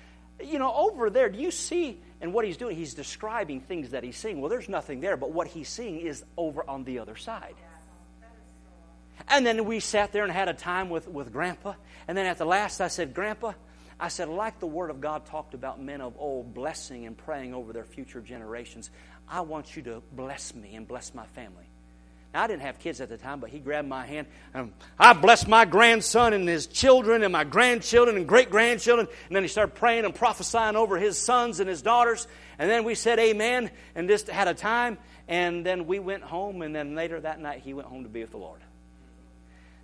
You 0.41 0.59
know, 0.59 0.73
over 0.73 1.09
there, 1.09 1.29
do 1.29 1.39
you 1.39 1.51
see? 1.51 1.99
And 2.21 2.33
what 2.33 2.45
he's 2.45 2.57
doing, 2.57 2.75
he's 2.77 2.93
describing 2.93 3.59
things 3.59 3.91
that 3.91 4.03
he's 4.03 4.15
seeing. 4.15 4.39
Well, 4.39 4.49
there's 4.49 4.69
nothing 4.69 5.01
there, 5.01 5.17
but 5.17 5.31
what 5.31 5.47
he's 5.47 5.67
seeing 5.67 5.99
is 5.99 6.23
over 6.37 6.67
on 6.67 6.85
the 6.85 6.99
other 6.99 7.15
side. 7.15 7.55
And 9.27 9.45
then 9.45 9.65
we 9.65 9.79
sat 9.79 10.11
there 10.11 10.23
and 10.23 10.31
had 10.31 10.47
a 10.47 10.53
time 10.53 10.89
with, 10.89 11.07
with 11.07 11.31
Grandpa. 11.31 11.73
And 12.07 12.17
then 12.17 12.25
at 12.25 12.37
the 12.37 12.45
last, 12.45 12.81
I 12.81 12.87
said, 12.87 13.13
Grandpa, 13.13 13.53
I 14.03 14.09
said, 14.09 14.27
like 14.27 14.59
the 14.59 14.67
Word 14.67 14.89
of 14.89 14.99
God 14.99 15.25
talked 15.27 15.53
about 15.53 15.81
men 15.81 16.01
of 16.01 16.15
old 16.17 16.53
blessing 16.53 17.05
and 17.05 17.17
praying 17.17 17.53
over 17.53 17.71
their 17.71 17.85
future 17.85 18.19
generations, 18.19 18.89
I 19.29 19.39
want 19.39 19.77
you 19.77 19.83
to 19.83 20.03
bless 20.11 20.53
me 20.53 20.75
and 20.75 20.85
bless 20.85 21.13
my 21.13 21.25
family. 21.27 21.63
Now, 22.33 22.43
I 22.43 22.47
didn't 22.47 22.63
have 22.63 22.79
kids 22.79 22.99
at 22.99 23.07
the 23.07 23.15
time, 23.15 23.39
but 23.39 23.49
he 23.49 23.59
grabbed 23.59 23.87
my 23.87 24.05
hand. 24.05 24.27
And 24.53 24.73
I 24.99 25.13
blessed 25.13 25.47
my 25.47 25.63
grandson 25.63 26.33
and 26.33 26.45
his 26.45 26.67
children 26.67 27.23
and 27.23 27.31
my 27.31 27.45
grandchildren 27.45 28.17
and 28.17 28.27
great 28.27 28.49
grandchildren. 28.49 29.07
And 29.27 29.35
then 29.37 29.41
he 29.41 29.47
started 29.47 29.73
praying 29.73 30.03
and 30.03 30.13
prophesying 30.13 30.75
over 30.75 30.97
his 30.97 31.17
sons 31.17 31.61
and 31.61 31.69
his 31.69 31.81
daughters. 31.81 32.27
And 32.59 32.69
then 32.69 32.83
we 32.83 32.95
said 32.95 33.19
amen 33.19 33.71
and 33.95 34.09
just 34.09 34.27
had 34.27 34.49
a 34.49 34.53
time. 34.53 34.97
And 35.29 35.65
then 35.65 35.87
we 35.87 35.99
went 35.99 36.23
home. 36.23 36.61
And 36.61 36.75
then 36.75 36.93
later 36.93 37.21
that 37.21 37.39
night, 37.39 37.61
he 37.63 37.73
went 37.73 37.87
home 37.87 38.03
to 38.03 38.09
be 38.09 38.19
with 38.19 38.31
the 38.31 38.37
Lord. 38.37 38.59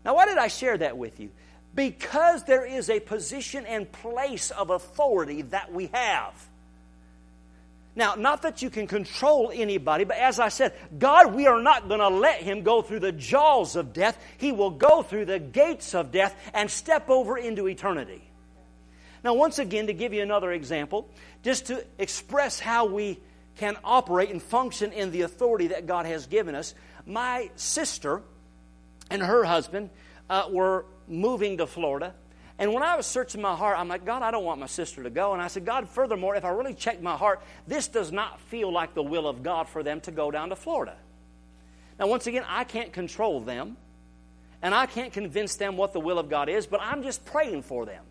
Now, 0.03 0.15
why 0.15 0.25
did 0.25 0.38
I 0.38 0.49
share 0.49 0.77
that 0.77 0.97
with 0.97 1.21
you? 1.21 1.29
Because 1.75 2.43
there 2.43 2.65
is 2.65 2.89
a 2.89 2.99
position 2.99 3.65
and 3.65 3.91
place 3.91 4.51
of 4.51 4.69
authority 4.69 5.43
that 5.43 5.71
we 5.71 5.88
have. 5.93 6.34
Now, 7.95 8.15
not 8.15 8.43
that 8.43 8.62
you 8.62 8.69
can 8.69 8.88
control 8.88 9.51
anybody, 9.53 10.03
but 10.03 10.17
as 10.17 10.39
I 10.39 10.49
said, 10.49 10.73
God, 10.97 11.34
we 11.34 11.47
are 11.47 11.62
not 11.62 11.88
going 11.88 11.99
to 11.99 12.10
let 12.10 12.41
him 12.41 12.63
go 12.63 12.82
through 12.82 13.01
the 13.01 13.12
jaws 13.12 13.75
of 13.75 13.93
death. 13.93 14.17
He 14.38 14.51
will 14.51 14.69
go 14.69 15.03
through 15.03 15.25
the 15.25 15.39
gates 15.39 15.93
of 15.93 16.12
death 16.12 16.36
and 16.53 16.71
step 16.71 17.10
over 17.10 17.38
into 17.38 17.67
eternity. 17.67 18.23
Now, 19.23 19.34
once 19.34 19.60
again, 19.60 19.88
to 19.88 19.93
give 19.93 20.13
you 20.13 20.21
another 20.21 20.51
example, 20.51 21.10
just 21.43 21.67
to 21.67 21.86
express 21.97 22.60
how 22.60 22.86
we 22.86 23.19
can 23.58 23.75
operate 23.84 24.29
and 24.29 24.41
function 24.41 24.93
in 24.93 25.12
the 25.12 25.23
authority 25.23 25.67
that 25.67 25.86
God 25.86 26.05
has 26.05 26.27
given 26.27 26.55
us. 26.55 26.73
My 27.05 27.49
sister 27.58 28.21
and 29.10 29.21
her 29.21 29.43
husband 29.43 29.89
uh, 30.29 30.47
were 30.49 30.86
moving 31.10 31.58
to 31.58 31.67
Florida. 31.67 32.13
And 32.58 32.74
when 32.74 32.84
I 32.84 32.95
was 32.95 33.06
searching 33.06 33.41
my 33.41 33.56
heart, 33.56 33.80
I'm 33.80 33.88
like, 33.88 34.06
God, 34.06 34.22
I 34.22 34.32
don't 34.32 34.43
want 34.43 34.60
my 34.60 34.67
sister 34.67 35.04
to 35.04 35.10
go. 35.10 35.34
And 35.34 35.41
I 35.41 35.48
said, 35.48 35.65
God, 35.65 35.88
furthermore, 35.88 36.36
if 36.36 36.43
I 36.43 36.50
really 36.50 36.74
check 36.74 37.02
my 37.02 37.15
heart, 37.15 37.41
this 37.67 37.88
does 37.88 38.12
not 38.12 38.39
feel 38.41 38.72
like 38.72 38.93
the 38.93 39.04
will 39.04 39.28
of 39.28 39.43
God 39.43 39.69
for 39.69 39.82
them 39.82 40.02
to 40.02 40.12
go 40.12 40.30
down 40.30 40.50
to 40.50 40.56
Florida. 40.56 40.95
Now, 41.98 42.08
once 42.08 42.28
again, 42.28 42.43
I 42.48 42.65
can't 42.65 42.91
control 42.91 43.39
them, 43.39 43.78
and 44.62 44.76
I 44.76 44.86
can't 44.86 45.13
convince 45.13 45.56
them 45.56 45.78
what 45.78 45.93
the 45.93 46.00
will 46.00 46.19
of 46.19 46.30
God 46.30 46.50
is, 46.50 46.67
but 46.67 46.82
I'm 46.82 47.04
just 47.04 47.26
praying 47.26 47.63
for 47.63 47.86
them. 47.86 48.04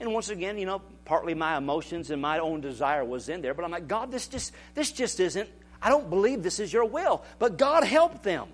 And 0.00 0.12
once 0.12 0.30
again, 0.30 0.58
you 0.58 0.66
know, 0.66 0.82
partly 1.04 1.34
my 1.34 1.56
emotions 1.56 2.10
and 2.10 2.20
my 2.20 2.38
own 2.38 2.60
desire 2.60 3.04
was 3.04 3.28
in 3.28 3.42
there, 3.42 3.54
but 3.54 3.64
I'm 3.64 3.70
like, 3.70 3.86
God, 3.86 4.10
this 4.10 4.26
just 4.28 4.52
this 4.74 4.90
just 4.90 5.20
isn't 5.20 5.48
I 5.82 5.88
don't 5.88 6.10
believe 6.10 6.42
this 6.42 6.60
is 6.60 6.72
your 6.72 6.84
will. 6.84 7.24
But 7.38 7.56
God 7.56 7.84
help 7.84 8.22
them. 8.22 8.48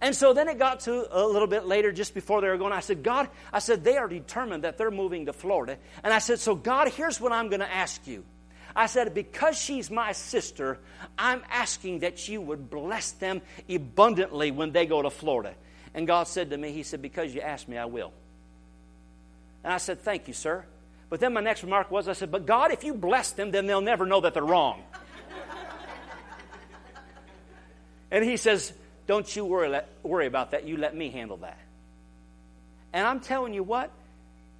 And 0.00 0.14
so 0.14 0.34
then 0.34 0.48
it 0.48 0.58
got 0.58 0.80
to 0.80 1.06
a 1.10 1.24
little 1.26 1.48
bit 1.48 1.66
later, 1.66 1.90
just 1.90 2.12
before 2.12 2.40
they 2.40 2.48
were 2.48 2.58
going. 2.58 2.72
I 2.72 2.80
said, 2.80 3.02
God, 3.02 3.28
I 3.52 3.60
said, 3.60 3.82
they 3.82 3.96
are 3.96 4.08
determined 4.08 4.64
that 4.64 4.76
they're 4.76 4.90
moving 4.90 5.26
to 5.26 5.32
Florida. 5.32 5.78
And 6.04 6.12
I 6.12 6.18
said, 6.18 6.38
So, 6.38 6.54
God, 6.54 6.88
here's 6.88 7.20
what 7.20 7.32
I'm 7.32 7.48
going 7.48 7.60
to 7.60 7.72
ask 7.72 8.06
you. 8.06 8.24
I 8.74 8.86
said, 8.86 9.14
Because 9.14 9.58
she's 9.58 9.90
my 9.90 10.12
sister, 10.12 10.78
I'm 11.16 11.42
asking 11.50 12.00
that 12.00 12.28
you 12.28 12.42
would 12.42 12.68
bless 12.68 13.12
them 13.12 13.40
abundantly 13.70 14.50
when 14.50 14.72
they 14.72 14.84
go 14.84 15.00
to 15.00 15.08
Florida. 15.08 15.54
And 15.94 16.06
God 16.06 16.28
said 16.28 16.50
to 16.50 16.58
me, 16.58 16.72
He 16.72 16.82
said, 16.82 17.00
Because 17.00 17.34
you 17.34 17.40
asked 17.40 17.66
me, 17.66 17.78
I 17.78 17.86
will. 17.86 18.12
And 19.64 19.72
I 19.72 19.78
said, 19.78 20.02
Thank 20.02 20.28
you, 20.28 20.34
sir. 20.34 20.66
But 21.08 21.20
then 21.20 21.32
my 21.32 21.40
next 21.40 21.62
remark 21.62 21.90
was, 21.90 22.06
I 22.06 22.12
said, 22.12 22.30
But 22.30 22.44
God, 22.44 22.70
if 22.70 22.84
you 22.84 22.92
bless 22.92 23.32
them, 23.32 23.50
then 23.50 23.64
they'll 23.64 23.80
never 23.80 24.04
know 24.04 24.20
that 24.20 24.34
they're 24.34 24.44
wrong. 24.44 24.82
and 28.10 28.22
he 28.22 28.36
says, 28.36 28.74
don't 29.06 29.36
you 29.36 29.44
worry, 29.44 29.68
let, 29.68 29.88
worry 30.02 30.26
about 30.26 30.50
that. 30.50 30.66
You 30.66 30.76
let 30.76 30.94
me 30.96 31.10
handle 31.10 31.38
that. 31.38 31.58
And 32.92 33.06
I'm 33.06 33.20
telling 33.20 33.54
you 33.54 33.62
what, 33.62 33.90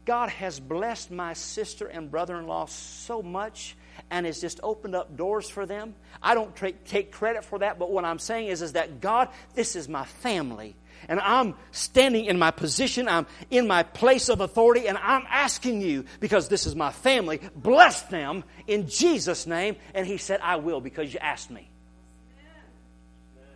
God 0.05 0.29
has 0.31 0.61
blessed 0.61 1.11
my 1.11 1.33
sister 1.33 1.87
and 1.87 2.11
brother 2.11 2.39
in 2.39 2.47
law 2.47 2.67
so 2.67 3.23
much 3.23 3.77
and 4.11 4.25
has 4.25 4.41
just 4.41 4.61
opened 4.63 4.95
up 4.95 5.17
doors 5.17 5.49
for 5.49 5.67
them. 5.67 5.95
I 6.23 6.35
don't 6.35 6.55
tra- 6.55 6.73
take 6.73 7.13
credit 7.13 7.45
for 7.45 7.59
that, 7.59 7.79
but 7.79 7.91
what 7.91 8.05
I'm 8.05 8.21
saying 8.21 8.49
is, 8.49 8.63
is 8.63 8.73
that 8.73 9.01
God, 9.01 9.29
this 9.55 9.75
is 9.75 9.89
my 9.89 10.05
family. 10.05 10.77
And 11.09 11.21
I'm 11.21 11.55
standing 11.73 12.25
in 12.25 12.39
my 12.39 12.51
position, 12.51 13.09
I'm 13.09 13.27
in 13.51 13.67
my 13.67 13.83
place 13.83 14.29
of 14.29 14.41
authority, 14.41 14.87
and 14.87 14.97
I'm 14.97 15.25
asking 15.29 15.83
you, 15.83 16.05
because 16.21 16.49
this 16.49 16.67
is 16.67 16.75
my 16.75 16.91
family, 16.91 17.41
bless 17.55 18.03
them 18.03 18.45
in 18.67 18.89
Jesus' 18.89 19.47
name. 19.47 19.77
And 19.95 20.07
He 20.07 20.19
said, 20.19 20.41
I 20.41 20.57
will, 20.57 20.81
because 20.81 21.13
you 21.13 21.19
asked 21.21 21.51
me. 21.51 21.69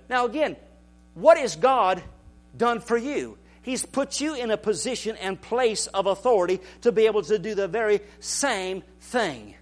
Now, 0.09 0.27
again, 0.27 0.57
what 1.15 1.39
has 1.39 1.57
God 1.57 2.03
done 2.57 2.81
for 2.81 2.97
you? 2.97 3.39
He's 3.63 3.85
put 3.85 4.21
you 4.21 4.35
in 4.35 4.51
a 4.51 4.57
position 4.57 5.17
and 5.17 5.41
place 5.41 5.87
of 5.89 6.07
authority 6.07 6.61
to 6.81 6.93
be 6.93 7.07
able 7.07 7.23
to 7.23 7.39
do 7.39 7.55
the 7.55 7.69
very 7.69 8.01
same 8.21 8.83
thing. 9.01 9.55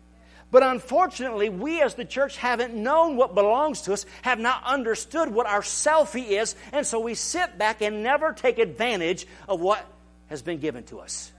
But 0.51 0.63
unfortunately, 0.63 1.51
we 1.51 1.83
as 1.83 1.95
the 1.95 2.05
church 2.05 2.37
haven't 2.39 2.75
known 2.75 3.17
what 3.17 3.35
belongs 3.35 3.83
to 3.83 3.93
us, 3.93 4.07
have 4.23 4.39
not 4.39 4.65
understood 4.65 5.29
what 5.29 5.47
our 5.47 5.61
selfie 5.61 6.41
is, 6.41 6.55
and 6.73 6.87
so 6.87 7.01
we 7.01 7.15
sit 7.15 7.59
back 7.59 7.83
and 7.83 8.03
never 8.03 8.33
take 8.33 8.59
advantage 8.59 9.27
of 9.47 9.61
what 9.61 9.85
has 10.29 10.41
been 10.41 10.59
given 10.59 10.85
to 10.85 11.01
us. 11.01 11.33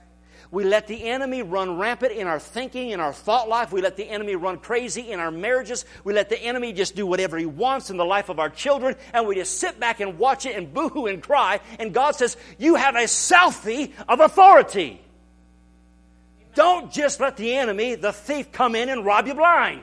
We 0.52 0.64
let 0.64 0.88
the 0.88 1.04
enemy 1.04 1.42
run 1.42 1.78
rampant 1.78 2.12
in 2.12 2.26
our 2.26 2.40
thinking, 2.40 2.90
in 2.90 2.98
our 2.98 3.12
thought 3.12 3.48
life. 3.48 3.70
We 3.70 3.82
let 3.82 3.96
the 3.96 4.08
enemy 4.08 4.34
run 4.34 4.58
crazy 4.58 5.12
in 5.12 5.20
our 5.20 5.30
marriages. 5.30 5.84
We 6.02 6.12
let 6.12 6.28
the 6.28 6.40
enemy 6.40 6.72
just 6.72 6.96
do 6.96 7.06
whatever 7.06 7.38
he 7.38 7.46
wants 7.46 7.88
in 7.88 7.96
the 7.96 8.04
life 8.04 8.28
of 8.28 8.40
our 8.40 8.50
children. 8.50 8.96
And 9.14 9.28
we 9.28 9.36
just 9.36 9.60
sit 9.60 9.78
back 9.78 10.00
and 10.00 10.18
watch 10.18 10.46
it 10.46 10.56
and 10.56 10.74
boohoo 10.74 11.06
and 11.06 11.22
cry. 11.22 11.60
And 11.78 11.94
God 11.94 12.16
says, 12.16 12.36
You 12.58 12.74
have 12.74 12.96
a 12.96 13.04
selfie 13.04 13.92
of 14.08 14.18
authority. 14.18 15.00
Don't 16.56 16.90
just 16.90 17.20
let 17.20 17.36
the 17.36 17.54
enemy, 17.54 17.94
the 17.94 18.12
thief, 18.12 18.50
come 18.50 18.74
in 18.74 18.88
and 18.88 19.04
rob 19.06 19.28
you 19.28 19.34
blind. 19.34 19.82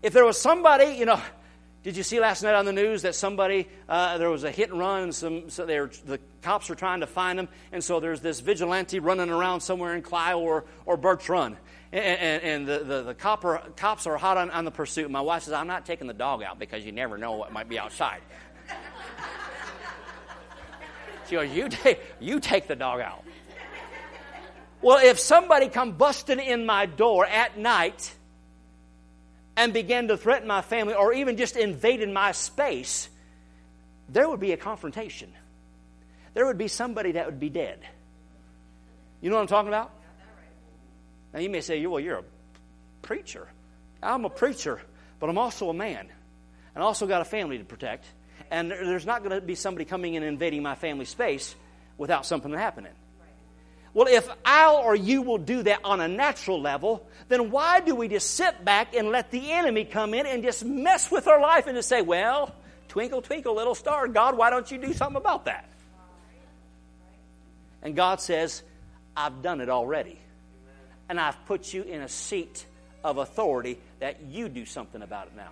If 0.00 0.12
there 0.12 0.24
was 0.24 0.40
somebody, 0.40 0.96
you 0.96 1.06
know, 1.06 1.20
did 1.82 1.96
you 1.96 2.04
see 2.04 2.20
last 2.20 2.44
night 2.44 2.54
on 2.54 2.64
the 2.64 2.72
news 2.72 3.02
that 3.02 3.16
somebody, 3.16 3.68
uh, 3.88 4.16
there 4.18 4.30
was 4.30 4.44
a 4.44 4.52
hit 4.52 4.70
and 4.70 4.78
run, 4.78 5.02
and 5.02 5.14
some, 5.14 5.50
so 5.50 5.66
the 5.66 6.20
cops 6.40 6.68
were 6.68 6.76
trying 6.76 7.00
to 7.00 7.08
find 7.08 7.36
them, 7.36 7.48
and 7.72 7.82
so 7.82 7.98
there's 7.98 8.20
this 8.20 8.38
vigilante 8.38 9.00
running 9.00 9.30
around 9.30 9.62
somewhere 9.62 9.94
in 9.94 10.02
Clio 10.02 10.38
or, 10.38 10.64
or 10.86 10.96
Birch 10.96 11.28
Run. 11.28 11.56
And, 11.90 12.04
and, 12.04 12.42
and 12.42 12.66
the, 12.68 12.84
the, 12.84 13.02
the 13.02 13.14
copper, 13.14 13.60
cops 13.76 14.06
are 14.06 14.16
hot 14.16 14.36
on, 14.36 14.50
on 14.50 14.64
the 14.64 14.70
pursuit. 14.70 15.10
My 15.10 15.20
wife 15.20 15.42
says, 15.42 15.54
I'm 15.54 15.66
not 15.66 15.84
taking 15.84 16.06
the 16.06 16.14
dog 16.14 16.42
out 16.42 16.58
because 16.58 16.86
you 16.86 16.92
never 16.92 17.18
know 17.18 17.32
what 17.32 17.52
might 17.52 17.68
be 17.68 17.80
outside. 17.80 18.20
she 21.28 21.34
goes, 21.34 21.50
you 21.50 21.68
take, 21.68 22.00
you 22.20 22.38
take 22.38 22.68
the 22.68 22.76
dog 22.76 23.00
out. 23.00 23.24
Well, 24.80 25.04
if 25.04 25.18
somebody 25.18 25.68
come 25.68 25.92
busting 25.92 26.38
in 26.38 26.64
my 26.64 26.86
door 26.86 27.26
at 27.26 27.58
night 27.58 28.14
and 29.56 29.72
began 29.72 30.08
to 30.08 30.16
threaten 30.16 30.48
my 30.48 30.62
family 30.62 30.94
or 30.94 31.12
even 31.12 31.36
just 31.36 31.56
invaded 31.56 32.10
my 32.10 32.32
space, 32.32 33.08
there 34.08 34.28
would 34.28 34.40
be 34.40 34.52
a 34.52 34.56
confrontation. 34.56 35.32
There 36.34 36.46
would 36.46 36.58
be 36.58 36.68
somebody 36.68 37.12
that 37.12 37.26
would 37.26 37.40
be 37.40 37.50
dead. 37.50 37.80
You 39.20 39.30
know 39.30 39.36
what 39.36 39.42
I'm 39.42 39.48
talking 39.48 39.68
about? 39.68 39.92
Now 41.32 41.40
you 41.40 41.50
may 41.50 41.60
say, 41.60 41.84
well, 41.86 42.00
you're 42.00 42.18
a 42.18 42.24
preacher. 43.02 43.48
I'm 44.02 44.24
a 44.24 44.30
preacher, 44.30 44.80
but 45.20 45.30
I'm 45.30 45.38
also 45.38 45.68
a 45.68 45.74
man. 45.74 46.08
And 46.74 46.82
I 46.82 46.86
also 46.86 47.06
got 47.06 47.20
a 47.20 47.24
family 47.24 47.58
to 47.58 47.64
protect. 47.64 48.06
And 48.50 48.70
there's 48.70 49.06
not 49.06 49.22
going 49.22 49.38
to 49.38 49.40
be 49.40 49.54
somebody 49.54 49.84
coming 49.84 50.14
in 50.14 50.22
and 50.22 50.32
invading 50.32 50.62
my 50.62 50.74
family 50.74 51.04
space 51.04 51.54
without 51.96 52.26
something 52.26 52.52
happening. 52.52 52.92
Well, 53.94 54.06
if 54.08 54.28
I'll 54.44 54.76
or 54.76 54.94
you 54.94 55.22
will 55.22 55.38
do 55.38 55.62
that 55.64 55.80
on 55.84 56.00
a 56.00 56.08
natural 56.08 56.60
level, 56.60 57.06
then 57.28 57.50
why 57.50 57.80
do 57.80 57.94
we 57.94 58.08
just 58.08 58.30
sit 58.30 58.64
back 58.64 58.94
and 58.94 59.10
let 59.10 59.30
the 59.30 59.52
enemy 59.52 59.84
come 59.84 60.14
in 60.14 60.26
and 60.26 60.42
just 60.42 60.64
mess 60.64 61.10
with 61.10 61.28
our 61.28 61.40
life 61.40 61.66
and 61.66 61.76
just 61.76 61.88
say, 61.88 62.00
well, 62.00 62.54
twinkle, 62.88 63.20
twinkle, 63.20 63.54
little 63.54 63.74
star, 63.74 64.08
God, 64.08 64.36
why 64.36 64.50
don't 64.50 64.70
you 64.70 64.78
do 64.78 64.92
something 64.94 65.16
about 65.16 65.44
that? 65.44 65.68
And 67.82 67.94
God 67.94 68.20
says, 68.20 68.62
I've 69.16 69.42
done 69.42 69.60
it 69.60 69.68
already. 69.68 70.18
And 71.08 71.20
I've 71.20 71.44
put 71.46 71.74
you 71.74 71.82
in 71.82 72.00
a 72.00 72.08
seat 72.08 72.64
of 73.04 73.18
authority 73.18 73.78
that 73.98 74.22
you 74.22 74.48
do 74.48 74.64
something 74.64 75.02
about 75.02 75.26
it 75.26 75.36
now. 75.36 75.50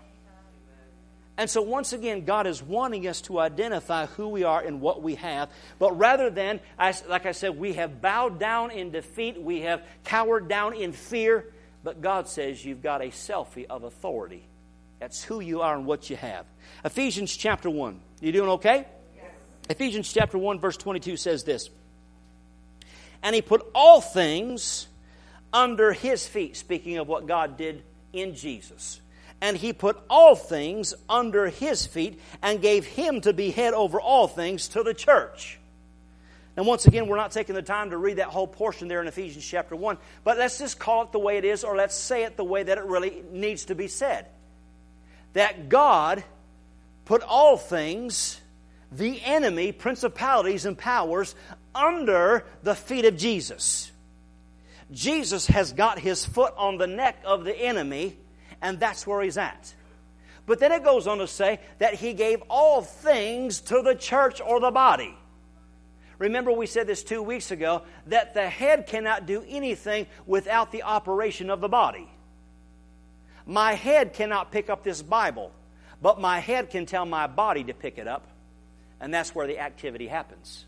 And 1.41 1.49
so, 1.49 1.63
once 1.63 1.95
again, 1.95 2.27
God 2.27 2.47
is 2.47 2.63
wanting 2.63 3.09
us 3.09 3.23
to 3.23 3.39
identify 3.39 4.05
who 4.05 4.29
we 4.29 4.45
are 4.45 4.61
and 4.61 4.83
what 4.83 5.01
we 5.03 5.15
have. 5.15 5.49
But 5.79 5.97
rather 5.97 6.29
than, 6.29 6.61
like 6.79 7.25
I 7.25 7.33
said, 7.33 7.59
we 7.59 7.73
have 7.73 8.03
bowed 8.03 8.39
down 8.39 8.71
in 8.71 8.91
defeat, 8.91 9.41
we 9.41 9.63
have 9.63 9.83
cowered 10.05 10.49
down 10.49 10.75
in 10.75 10.93
fear. 10.93 11.47
But 11.83 12.03
God 12.03 12.29
says 12.29 12.63
you've 12.63 12.83
got 12.83 13.01
a 13.01 13.07
selfie 13.07 13.65
of 13.71 13.85
authority. 13.85 14.47
That's 14.99 15.25
who 15.25 15.41
you 15.41 15.63
are 15.63 15.75
and 15.75 15.87
what 15.87 16.11
you 16.11 16.17
have. 16.17 16.45
Ephesians 16.85 17.35
chapter 17.35 17.71
1. 17.71 17.99
You 18.21 18.33
doing 18.33 18.51
okay? 18.51 18.87
Yes. 19.17 19.31
Ephesians 19.71 20.13
chapter 20.13 20.37
1, 20.37 20.61
verse 20.61 20.77
22 20.77 21.17
says 21.17 21.45
this 21.45 21.71
And 23.23 23.35
he 23.35 23.41
put 23.41 23.67
all 23.75 24.03
things 24.03 24.89
under 25.55 25.95
his 25.95 26.27
feet, 26.27 26.59
speaking 26.59 26.99
of 26.99 27.09
what 27.09 27.27
God 27.27 27.57
did 27.57 27.83
in 28.13 28.35
Jesus 28.35 29.01
and 29.41 29.57
he 29.57 29.73
put 29.73 29.99
all 30.11 30.35
things 30.35 30.95
under 31.09 31.49
his 31.49 31.87
feet 31.87 32.21
and 32.43 32.61
gave 32.61 32.87
him 32.87 33.21
to 33.23 33.33
be 33.33 33.51
head 33.51 33.75
over 33.75 34.01
all 34.01 34.29
things 34.29 34.69
to 34.69 34.83
the 34.83 34.95
church. 34.95 35.59
And 36.57 36.67
once 36.67 36.87
again, 36.87 37.07
we're 37.07 37.17
not 37.17 37.31
taking 37.31 37.55
the 37.55 37.63
time 37.63 37.91
to 37.91 37.97
read 37.97 38.19
that 38.19 38.27
whole 38.27 38.47
portion 38.47 38.89
there 38.89 39.01
in 39.01 39.07
Ephesians 39.09 39.47
chapter 39.47 39.75
1, 39.75 39.97
but 40.25 40.37
let's 40.37 40.59
just 40.59 40.79
call 40.79 41.05
it 41.05 41.13
the 41.13 41.19
way 41.19 41.39
it 41.39 41.45
is, 41.45 41.65
or 41.65 41.77
let's 41.77 41.95
say 41.95 42.25
it 42.25 42.37
the 42.37 42.45
way 42.45 42.63
that 42.63 42.77
it 42.77 42.85
really 42.85 43.23
needs 43.31 43.67
to 43.67 43.75
be 43.75 43.89
said. 43.89 44.27
That 45.33 45.69
God 45.69 46.23
put 47.05 47.23
all 47.23 47.57
things, 47.57 48.41
the 48.93 49.23
enemy, 49.25 49.73
principalities, 49.73 50.67
and 50.67 50.77
powers, 50.77 51.35
under 51.75 52.45
the 52.63 52.75
feet 52.75 53.05
of 53.05 53.17
Jesus. 53.17 53.91
Jesus 54.91 55.47
has 55.47 55.73
got 55.73 56.01
his 56.01 56.27
foot 56.27 56.53
on 56.57 56.79
the 56.79 56.89
neck 56.89 57.23
of 57.25 57.45
the 57.45 57.57
enemy 57.57 58.17
and 58.63 58.79
that's 58.79 59.07
where 59.07 59.23
he's 59.23 59.39
at. 59.39 59.75
But 60.47 60.59
then 60.59 60.73
it 60.73 60.83
goes 60.83 61.07
on 61.07 61.19
to 61.19 61.27
say 61.27 61.61
that 61.79 61.95
he 61.95 62.13
gave 62.13 62.43
all 62.49 62.83
things 62.83 63.61
to 63.63 63.83
the 63.83 63.95
church 63.95 64.41
or 64.41 64.61
the 64.61 64.71
body. 64.71 65.17
Remember, 66.19 66.53
we 66.53 66.67
said 66.67 66.87
this 66.87 67.03
two 67.03 67.23
weeks 67.23 67.51
ago 67.51 67.83
that 68.07 68.35
the 68.35 68.49
head 68.49 68.87
cannot 68.87 69.27
do 69.27 69.43
anything 69.49 70.07
without 70.27 70.71
the 70.71 70.83
operation 70.83 71.49
of 71.49 71.61
the 71.61 71.69
body. 71.69 72.09
My 73.47 73.73
head 73.73 74.13
cannot 74.13 74.53
pick 74.53 74.69
up 74.69 74.85
this 74.85 75.03
Bible, 75.03 75.51
but 76.03 76.21
my 76.21 76.39
head 76.39 76.71
can 76.71 76.85
tell 76.85 77.07
my 77.07 77.27
body 77.27 77.65
to 77.65 77.75
pick 77.75 77.97
it 77.97 78.07
up, 78.07 78.27
and 79.01 79.15
that's 79.15 79.35
where 79.35 79.47
the 79.47 79.61
activity 79.61 80.09
happens. 80.09 80.67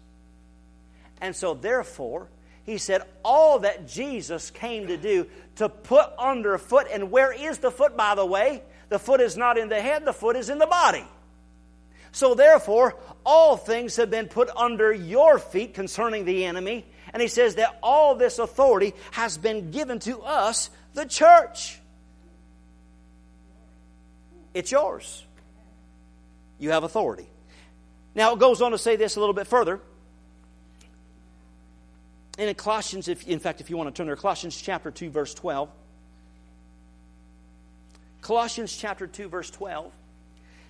And 1.20 1.36
so, 1.36 1.54
therefore, 1.54 2.28
He 2.64 2.78
said, 2.78 3.02
all 3.24 3.60
that 3.60 3.88
Jesus 3.88 4.50
came 4.50 4.86
to 4.86 4.96
do 4.96 5.26
to 5.56 5.68
put 5.68 6.06
under 6.18 6.56
foot. 6.58 6.86
And 6.90 7.10
where 7.10 7.32
is 7.32 7.58
the 7.58 7.70
foot, 7.70 7.96
by 7.96 8.14
the 8.14 8.26
way? 8.26 8.62
The 8.88 8.98
foot 8.98 9.20
is 9.20 9.36
not 9.36 9.58
in 9.58 9.68
the 9.68 9.80
head, 9.80 10.04
the 10.04 10.12
foot 10.12 10.36
is 10.36 10.48
in 10.48 10.58
the 10.58 10.66
body. 10.66 11.04
So 12.12 12.34
therefore, 12.34 12.96
all 13.24 13.56
things 13.56 13.96
have 13.96 14.10
been 14.10 14.28
put 14.28 14.50
under 14.54 14.92
your 14.92 15.38
feet 15.38 15.74
concerning 15.74 16.24
the 16.24 16.44
enemy. 16.44 16.84
And 17.12 17.20
he 17.20 17.28
says 17.28 17.56
that 17.56 17.78
all 17.82 18.14
this 18.14 18.38
authority 18.38 18.94
has 19.12 19.38
been 19.38 19.70
given 19.70 19.98
to 20.00 20.20
us, 20.20 20.70
the 20.94 21.06
church. 21.06 21.78
It's 24.54 24.70
yours. 24.70 25.24
You 26.58 26.70
have 26.70 26.84
authority. 26.84 27.28
Now 28.14 28.34
it 28.34 28.38
goes 28.38 28.60
on 28.60 28.72
to 28.72 28.78
say 28.78 28.96
this 28.96 29.16
a 29.16 29.20
little 29.20 29.34
bit 29.34 29.46
further. 29.46 29.80
And 32.38 32.48
in 32.48 32.54
Colossians, 32.54 33.08
if, 33.08 33.26
in 33.28 33.38
fact, 33.38 33.60
if 33.60 33.68
you 33.68 33.76
want 33.76 33.94
to 33.94 33.98
turn 33.98 34.06
there, 34.06 34.16
Colossians 34.16 34.60
chapter 34.60 34.90
2, 34.90 35.10
verse 35.10 35.34
12. 35.34 35.68
Colossians 38.22 38.74
chapter 38.74 39.06
2, 39.06 39.28
verse 39.28 39.50
12. 39.50 39.92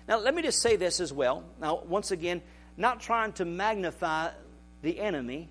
Now, 0.07 0.19
let 0.19 0.35
me 0.35 0.41
just 0.41 0.61
say 0.61 0.75
this 0.75 0.99
as 0.99 1.13
well. 1.13 1.43
Now, 1.61 1.81
once 1.87 2.11
again, 2.11 2.41
not 2.75 2.99
trying 2.99 3.31
to 3.33 3.45
magnify 3.45 4.31
the 4.81 4.99
enemy, 4.99 5.47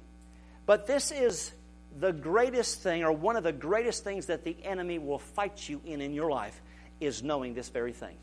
but 0.66 0.86
this 0.86 1.10
is 1.10 1.52
the 1.98 2.12
greatest 2.12 2.80
thing, 2.80 3.04
or 3.04 3.12
one 3.12 3.36
of 3.36 3.44
the 3.44 3.52
greatest 3.52 4.04
things 4.04 4.26
that 4.26 4.44
the 4.44 4.56
enemy 4.64 4.98
will 4.98 5.18
fight 5.18 5.68
you 5.68 5.80
in 5.84 6.00
in 6.00 6.12
your 6.12 6.30
life, 6.30 6.60
is 7.00 7.22
knowing 7.22 7.54
this 7.54 7.68
very 7.68 7.92
thing. 7.92 8.16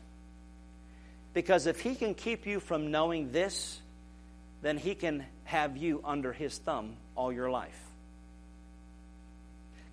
Because 1.32 1.66
if 1.66 1.80
he 1.80 1.94
can 1.94 2.14
keep 2.14 2.46
you 2.46 2.60
from 2.60 2.90
knowing 2.90 3.32
this, 3.32 3.80
then 4.62 4.76
he 4.76 4.94
can 4.94 5.24
have 5.50 5.76
you 5.76 6.00
under 6.04 6.32
his 6.32 6.56
thumb 6.58 6.96
all 7.16 7.32
your 7.32 7.50
life. 7.50 7.78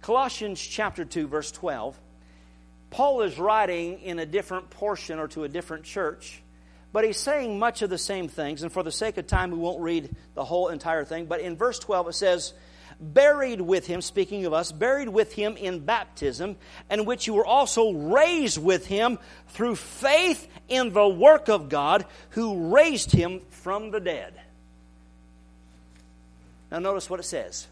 Colossians 0.04 0.62
chapter 0.62 1.04
2, 1.04 1.28
verse 1.28 1.52
12. 1.52 2.00
Paul 2.92 3.24
is 3.24 3.40
writing 3.40 4.00
in 4.02 4.20
a 4.20 4.26
different 4.28 4.70
portion 4.70 5.18
or 5.18 5.28
to 5.30 5.46
a 5.46 5.50
different 5.50 5.84
church, 5.84 6.44
but 6.94 7.04
he's 7.04 7.18
saying 7.18 7.58
much 7.58 7.82
of 7.82 7.90
the 7.90 7.98
same 7.98 8.28
things. 8.28 8.62
And 8.62 8.72
for 8.72 8.84
the 8.84 8.92
sake 8.92 9.18
of 9.18 9.26
time, 9.26 9.50
we 9.50 9.58
won't 9.58 9.82
read 9.82 10.16
the 10.36 10.46
whole 10.46 10.68
entire 10.68 11.04
thing. 11.04 11.26
But 11.26 11.42
in 11.42 11.58
verse 11.58 11.80
12, 11.80 12.10
it 12.10 12.14
says, 12.14 12.54
Buried 13.00 13.60
with 13.60 13.88
him, 13.88 14.02
speaking 14.02 14.46
of 14.46 14.54
us, 14.54 14.72
buried 14.72 15.10
with 15.10 15.34
him 15.34 15.58
in 15.58 15.80
baptism, 15.80 16.56
and 16.88 17.08
which 17.08 17.26
you 17.26 17.34
were 17.34 17.46
also 17.46 17.94
raised 17.94 18.60
with 18.60 18.86
him 18.86 19.18
through 19.48 19.76
faith 19.76 20.48
in 20.68 20.94
the 20.94 21.08
work 21.08 21.50
of 21.50 21.68
God 21.68 22.06
who 22.30 22.76
raised 22.76 23.12
him 23.12 23.42
from 23.50 23.90
the 23.90 24.00
dead. 24.00 24.40
Now, 26.72 26.80
notice 26.80 27.10
what 27.10 27.20
it 27.20 27.24
says. 27.24 27.68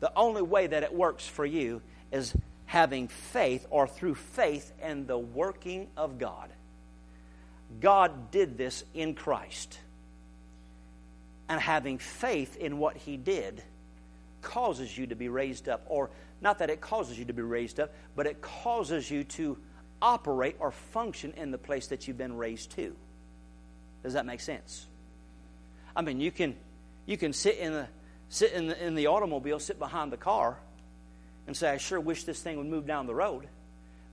The 0.00 0.12
only 0.16 0.42
way 0.42 0.66
that 0.66 0.82
it 0.82 0.94
works 0.94 1.26
for 1.26 1.44
you 1.44 1.82
is 2.10 2.34
having 2.66 3.08
faith 3.08 3.66
or 3.70 3.86
through 3.86 4.14
faith 4.14 4.72
in 4.82 5.06
the 5.06 5.18
working 5.18 5.88
of 5.96 6.18
God. 6.18 6.50
God 7.80 8.30
did 8.30 8.56
this 8.56 8.84
in 8.94 9.14
Christ. 9.14 9.78
And 11.48 11.60
having 11.60 11.98
faith 11.98 12.56
in 12.56 12.78
what 12.78 12.96
He 12.96 13.16
did 13.16 13.62
causes 14.40 14.96
you 14.96 15.06
to 15.08 15.16
be 15.16 15.28
raised 15.28 15.68
up. 15.68 15.84
Or, 15.86 16.10
not 16.40 16.58
that 16.60 16.70
it 16.70 16.80
causes 16.80 17.18
you 17.18 17.26
to 17.26 17.32
be 17.32 17.42
raised 17.42 17.80
up, 17.80 17.92
but 18.16 18.26
it 18.26 18.40
causes 18.40 19.10
you 19.10 19.24
to 19.24 19.58
operate 20.00 20.56
or 20.58 20.70
function 20.70 21.34
in 21.36 21.50
the 21.50 21.58
place 21.58 21.88
that 21.88 22.08
you've 22.08 22.16
been 22.16 22.36
raised 22.36 22.70
to. 22.72 22.96
Does 24.02 24.14
that 24.14 24.24
make 24.24 24.40
sense? 24.40 24.86
I 25.94 26.02
mean, 26.02 26.20
you 26.20 26.30
can, 26.30 26.56
you 27.10 27.16
can 27.16 27.32
sit 27.32 27.58
in 27.58 27.72
the 27.72 27.88
sit 28.28 28.52
in 28.52 28.68
the, 28.68 28.86
in 28.86 28.94
the 28.94 29.08
automobile, 29.08 29.58
sit 29.58 29.78
behind 29.80 30.12
the 30.12 30.16
car, 30.16 30.56
and 31.48 31.56
say, 31.56 31.68
I 31.68 31.78
sure 31.78 31.98
wish 31.98 32.22
this 32.22 32.40
thing 32.40 32.58
would 32.58 32.68
move 32.68 32.86
down 32.86 33.06
the 33.06 33.14
road. 33.14 33.48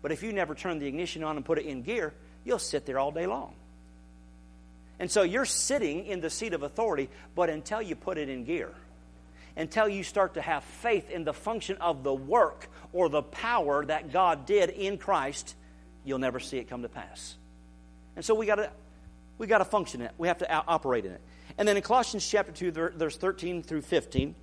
But 0.01 0.11
if 0.11 0.23
you 0.23 0.33
never 0.33 0.55
turn 0.55 0.79
the 0.79 0.87
ignition 0.87 1.23
on 1.23 1.35
and 1.35 1.45
put 1.45 1.59
it 1.59 1.65
in 1.65 1.83
gear, 1.83 2.15
you'll 2.43 2.57
sit 2.57 2.87
there 2.87 2.97
all 2.97 3.11
day 3.11 3.27
long. 3.27 3.53
And 4.99 5.11
so 5.11 5.21
you're 5.21 5.45
sitting 5.45 6.07
in 6.07 6.21
the 6.21 6.31
seat 6.31 6.53
of 6.53 6.63
authority, 6.63 7.09
but 7.35 7.51
until 7.51 7.79
you 7.79 7.95
put 7.95 8.17
it 8.17 8.29
in 8.29 8.43
gear, 8.43 8.73
until 9.55 9.87
you 9.87 10.03
start 10.03 10.33
to 10.33 10.41
have 10.41 10.63
faith 10.63 11.11
in 11.11 11.23
the 11.23 11.33
function 11.33 11.77
of 11.77 12.03
the 12.03 12.13
work 12.13 12.67
or 12.93 13.09
the 13.09 13.21
power 13.21 13.85
that 13.85 14.11
God 14.11 14.47
did 14.47 14.71
in 14.71 14.97
Christ, 14.97 15.55
you'll 16.03 16.17
never 16.17 16.39
see 16.39 16.57
it 16.57 16.67
come 16.67 16.81
to 16.81 16.89
pass. 16.89 17.35
And 18.15 18.25
so 18.25 18.33
we 18.33 18.47
got 18.47 18.55
to 18.55 18.71
we 19.37 19.45
got 19.45 19.59
to 19.59 19.65
function 19.65 20.01
in 20.01 20.07
it. 20.07 20.13
We 20.17 20.29
have 20.29 20.39
to 20.39 20.51
operate 20.51 21.05
in 21.05 21.11
it. 21.11 21.21
And 21.57 21.67
then 21.67 21.77
in 21.77 21.83
Colossians 21.83 22.27
chapter 22.27 22.51
2, 22.51 22.71
verse 22.71 23.17
13 23.17 23.63
through 23.63 23.81
15, 23.81 24.35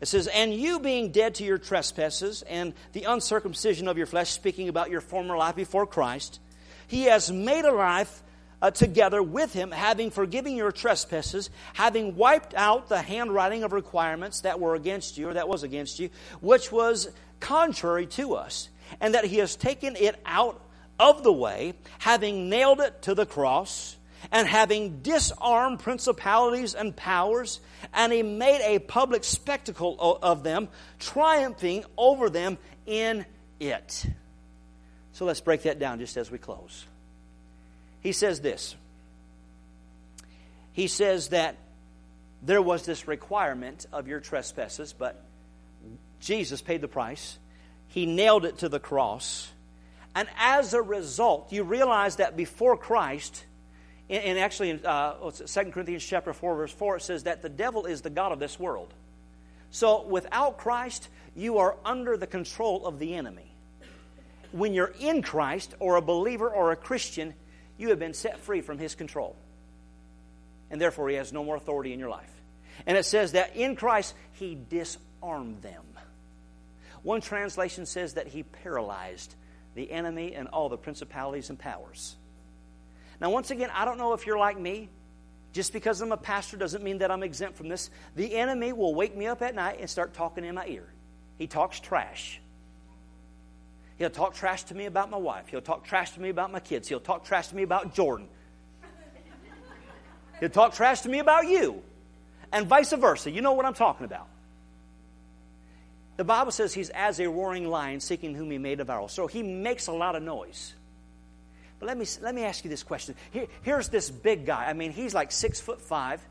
it 0.00 0.08
says, 0.08 0.26
And 0.28 0.54
you 0.54 0.78
being 0.78 1.10
dead 1.10 1.34
to 1.36 1.44
your 1.44 1.58
trespasses 1.58 2.42
and 2.42 2.74
the 2.92 3.04
uncircumcision 3.04 3.88
of 3.88 3.96
your 3.96 4.06
flesh, 4.06 4.30
speaking 4.30 4.68
about 4.68 4.90
your 4.90 5.00
former 5.00 5.36
life 5.36 5.56
before 5.56 5.86
Christ, 5.86 6.40
he 6.86 7.04
has 7.04 7.32
made 7.32 7.64
alive 7.64 8.22
uh, 8.60 8.70
together 8.70 9.22
with 9.22 9.52
him, 9.52 9.72
having 9.72 10.10
forgiven 10.10 10.54
your 10.54 10.70
trespasses, 10.70 11.50
having 11.74 12.16
wiped 12.16 12.54
out 12.54 12.88
the 12.88 13.02
handwriting 13.02 13.64
of 13.64 13.72
requirements 13.72 14.42
that 14.42 14.60
were 14.60 14.76
against 14.76 15.18
you, 15.18 15.28
or 15.28 15.34
that 15.34 15.48
was 15.48 15.64
against 15.64 15.98
you, 15.98 16.10
which 16.40 16.70
was 16.70 17.08
contrary 17.40 18.06
to 18.06 18.34
us, 18.34 18.68
and 19.00 19.14
that 19.14 19.24
he 19.24 19.38
has 19.38 19.56
taken 19.56 19.96
it 19.96 20.20
out 20.24 20.64
of 20.98 21.24
the 21.24 21.32
way, 21.32 21.74
having 21.98 22.48
nailed 22.48 22.80
it 22.80 23.02
to 23.02 23.14
the 23.14 23.26
cross 23.26 23.96
and 24.30 24.46
having 24.46 25.00
disarmed 25.00 25.80
principalities 25.80 26.74
and 26.74 26.94
powers, 26.94 27.60
and 27.92 28.12
he 28.12 28.22
made 28.22 28.60
a 28.62 28.78
public 28.78 29.24
spectacle 29.24 30.18
of 30.22 30.42
them, 30.42 30.68
triumphing 30.98 31.84
over 31.96 32.30
them 32.30 32.58
in 32.86 33.26
it. 33.58 34.06
So 35.12 35.24
let's 35.24 35.40
break 35.40 35.62
that 35.62 35.78
down 35.78 35.98
just 35.98 36.16
as 36.16 36.30
we 36.30 36.38
close. 36.38 36.86
He 38.00 38.12
says 38.12 38.40
this. 38.40 38.74
He 40.72 40.86
says 40.86 41.28
that 41.28 41.56
there 42.42 42.62
was 42.62 42.84
this 42.86 43.06
requirement 43.06 43.86
of 43.92 44.08
your 44.08 44.20
trespasses, 44.20 44.92
but 44.92 45.22
Jesus 46.20 46.62
paid 46.62 46.80
the 46.80 46.88
price. 46.88 47.38
He 47.88 48.06
nailed 48.06 48.44
it 48.44 48.58
to 48.58 48.68
the 48.68 48.80
cross. 48.80 49.50
And 50.14 50.28
as 50.38 50.74
a 50.74 50.82
result, 50.82 51.52
you 51.52 51.62
realize 51.62 52.16
that 52.16 52.36
before 52.36 52.76
Christ, 52.76 53.44
and 54.08 54.38
actually 54.38 54.70
in 54.70 54.84
uh, 54.84 55.30
2 55.30 55.64
Corinthians 55.70 56.04
chapter 56.04 56.32
4, 56.32 56.56
verse 56.56 56.72
4, 56.72 56.96
it 56.96 57.02
says 57.02 57.22
that 57.24 57.42
the 57.42 57.48
devil 57.48 57.86
is 57.86 58.02
the 58.02 58.10
God 58.10 58.32
of 58.32 58.38
this 58.38 58.58
world. 58.58 58.92
So 59.70 60.02
without 60.02 60.58
Christ, 60.58 61.08
you 61.34 61.58
are 61.58 61.76
under 61.84 62.16
the 62.16 62.26
control 62.26 62.86
of 62.86 62.98
the 62.98 63.14
enemy. 63.14 63.54
When 64.52 64.74
you're 64.74 64.92
in 65.00 65.22
Christ, 65.22 65.74
or 65.78 65.96
a 65.96 66.02
believer 66.02 66.48
or 66.48 66.72
a 66.72 66.76
Christian, 66.76 67.32
you 67.78 67.88
have 67.88 67.98
been 67.98 68.12
set 68.12 68.38
free 68.40 68.60
from 68.60 68.78
his 68.78 68.94
control. 68.94 69.34
And 70.70 70.80
therefore, 70.80 71.08
he 71.08 71.16
has 71.16 71.32
no 71.32 71.42
more 71.42 71.56
authority 71.56 71.92
in 71.92 71.98
your 71.98 72.10
life. 72.10 72.30
And 72.86 72.98
it 72.98 73.04
says 73.04 73.32
that 73.32 73.56
in 73.56 73.76
Christ, 73.76 74.14
he 74.32 74.58
disarmed 74.68 75.62
them. 75.62 75.84
One 77.02 77.20
translation 77.20 77.86
says 77.86 78.14
that 78.14 78.28
he 78.28 78.42
paralyzed 78.42 79.34
the 79.74 79.90
enemy 79.90 80.34
and 80.34 80.48
all 80.48 80.68
the 80.68 80.76
principalities 80.76 81.50
and 81.50 81.58
powers. 81.58 82.16
Now, 83.22 83.30
once 83.30 83.52
again, 83.52 83.70
I 83.72 83.84
don't 83.84 83.98
know 83.98 84.14
if 84.14 84.26
you're 84.26 84.36
like 84.36 84.58
me. 84.58 84.90
Just 85.52 85.72
because 85.72 86.00
I'm 86.00 86.10
a 86.10 86.16
pastor 86.16 86.56
doesn't 86.56 86.82
mean 86.82 86.98
that 86.98 87.10
I'm 87.12 87.22
exempt 87.22 87.56
from 87.56 87.68
this. 87.68 87.88
The 88.16 88.34
enemy 88.34 88.72
will 88.72 88.94
wake 88.94 89.16
me 89.16 89.26
up 89.28 89.42
at 89.42 89.54
night 89.54 89.78
and 89.78 89.88
start 89.88 90.12
talking 90.12 90.44
in 90.44 90.56
my 90.56 90.66
ear. 90.66 90.88
He 91.38 91.46
talks 91.46 91.78
trash. 91.78 92.40
He'll 93.96 94.10
talk 94.10 94.34
trash 94.34 94.64
to 94.64 94.74
me 94.74 94.86
about 94.86 95.08
my 95.08 95.18
wife. 95.18 95.46
He'll 95.46 95.60
talk 95.60 95.84
trash 95.84 96.10
to 96.12 96.20
me 96.20 96.30
about 96.30 96.50
my 96.50 96.58
kids. 96.58 96.88
He'll 96.88 96.98
talk 96.98 97.24
trash 97.24 97.48
to 97.48 97.56
me 97.56 97.62
about 97.62 97.94
Jordan. 97.94 98.26
He'll 100.40 100.48
talk 100.48 100.74
trash 100.74 101.02
to 101.02 101.08
me 101.08 101.20
about 101.20 101.46
you. 101.46 101.80
And 102.50 102.66
vice 102.66 102.92
versa. 102.92 103.30
You 103.30 103.40
know 103.40 103.52
what 103.52 103.66
I'm 103.66 103.74
talking 103.74 104.04
about. 104.04 104.26
The 106.16 106.24
Bible 106.24 106.50
says 106.50 106.74
he's 106.74 106.90
as 106.90 107.20
a 107.20 107.28
roaring 107.28 107.68
lion 107.68 108.00
seeking 108.00 108.34
whom 108.34 108.50
he 108.50 108.58
may 108.58 108.74
devour. 108.74 109.08
So 109.08 109.28
he 109.28 109.44
makes 109.44 109.86
a 109.86 109.92
lot 109.92 110.16
of 110.16 110.24
noise. 110.24 110.74
But 111.82 111.88
let 111.88 111.98
me, 111.98 112.06
let 112.20 112.32
me 112.32 112.44
ask 112.44 112.62
you 112.62 112.70
this 112.70 112.84
question. 112.84 113.16
Here, 113.32 113.48
here's 113.62 113.88
this 113.88 114.08
big 114.08 114.46
guy. 114.46 114.66
I 114.66 114.72
mean, 114.72 114.92
he's 114.92 115.14
like 115.14 115.32
six 115.32 115.60
foot 115.60 115.80
five. 115.80 116.24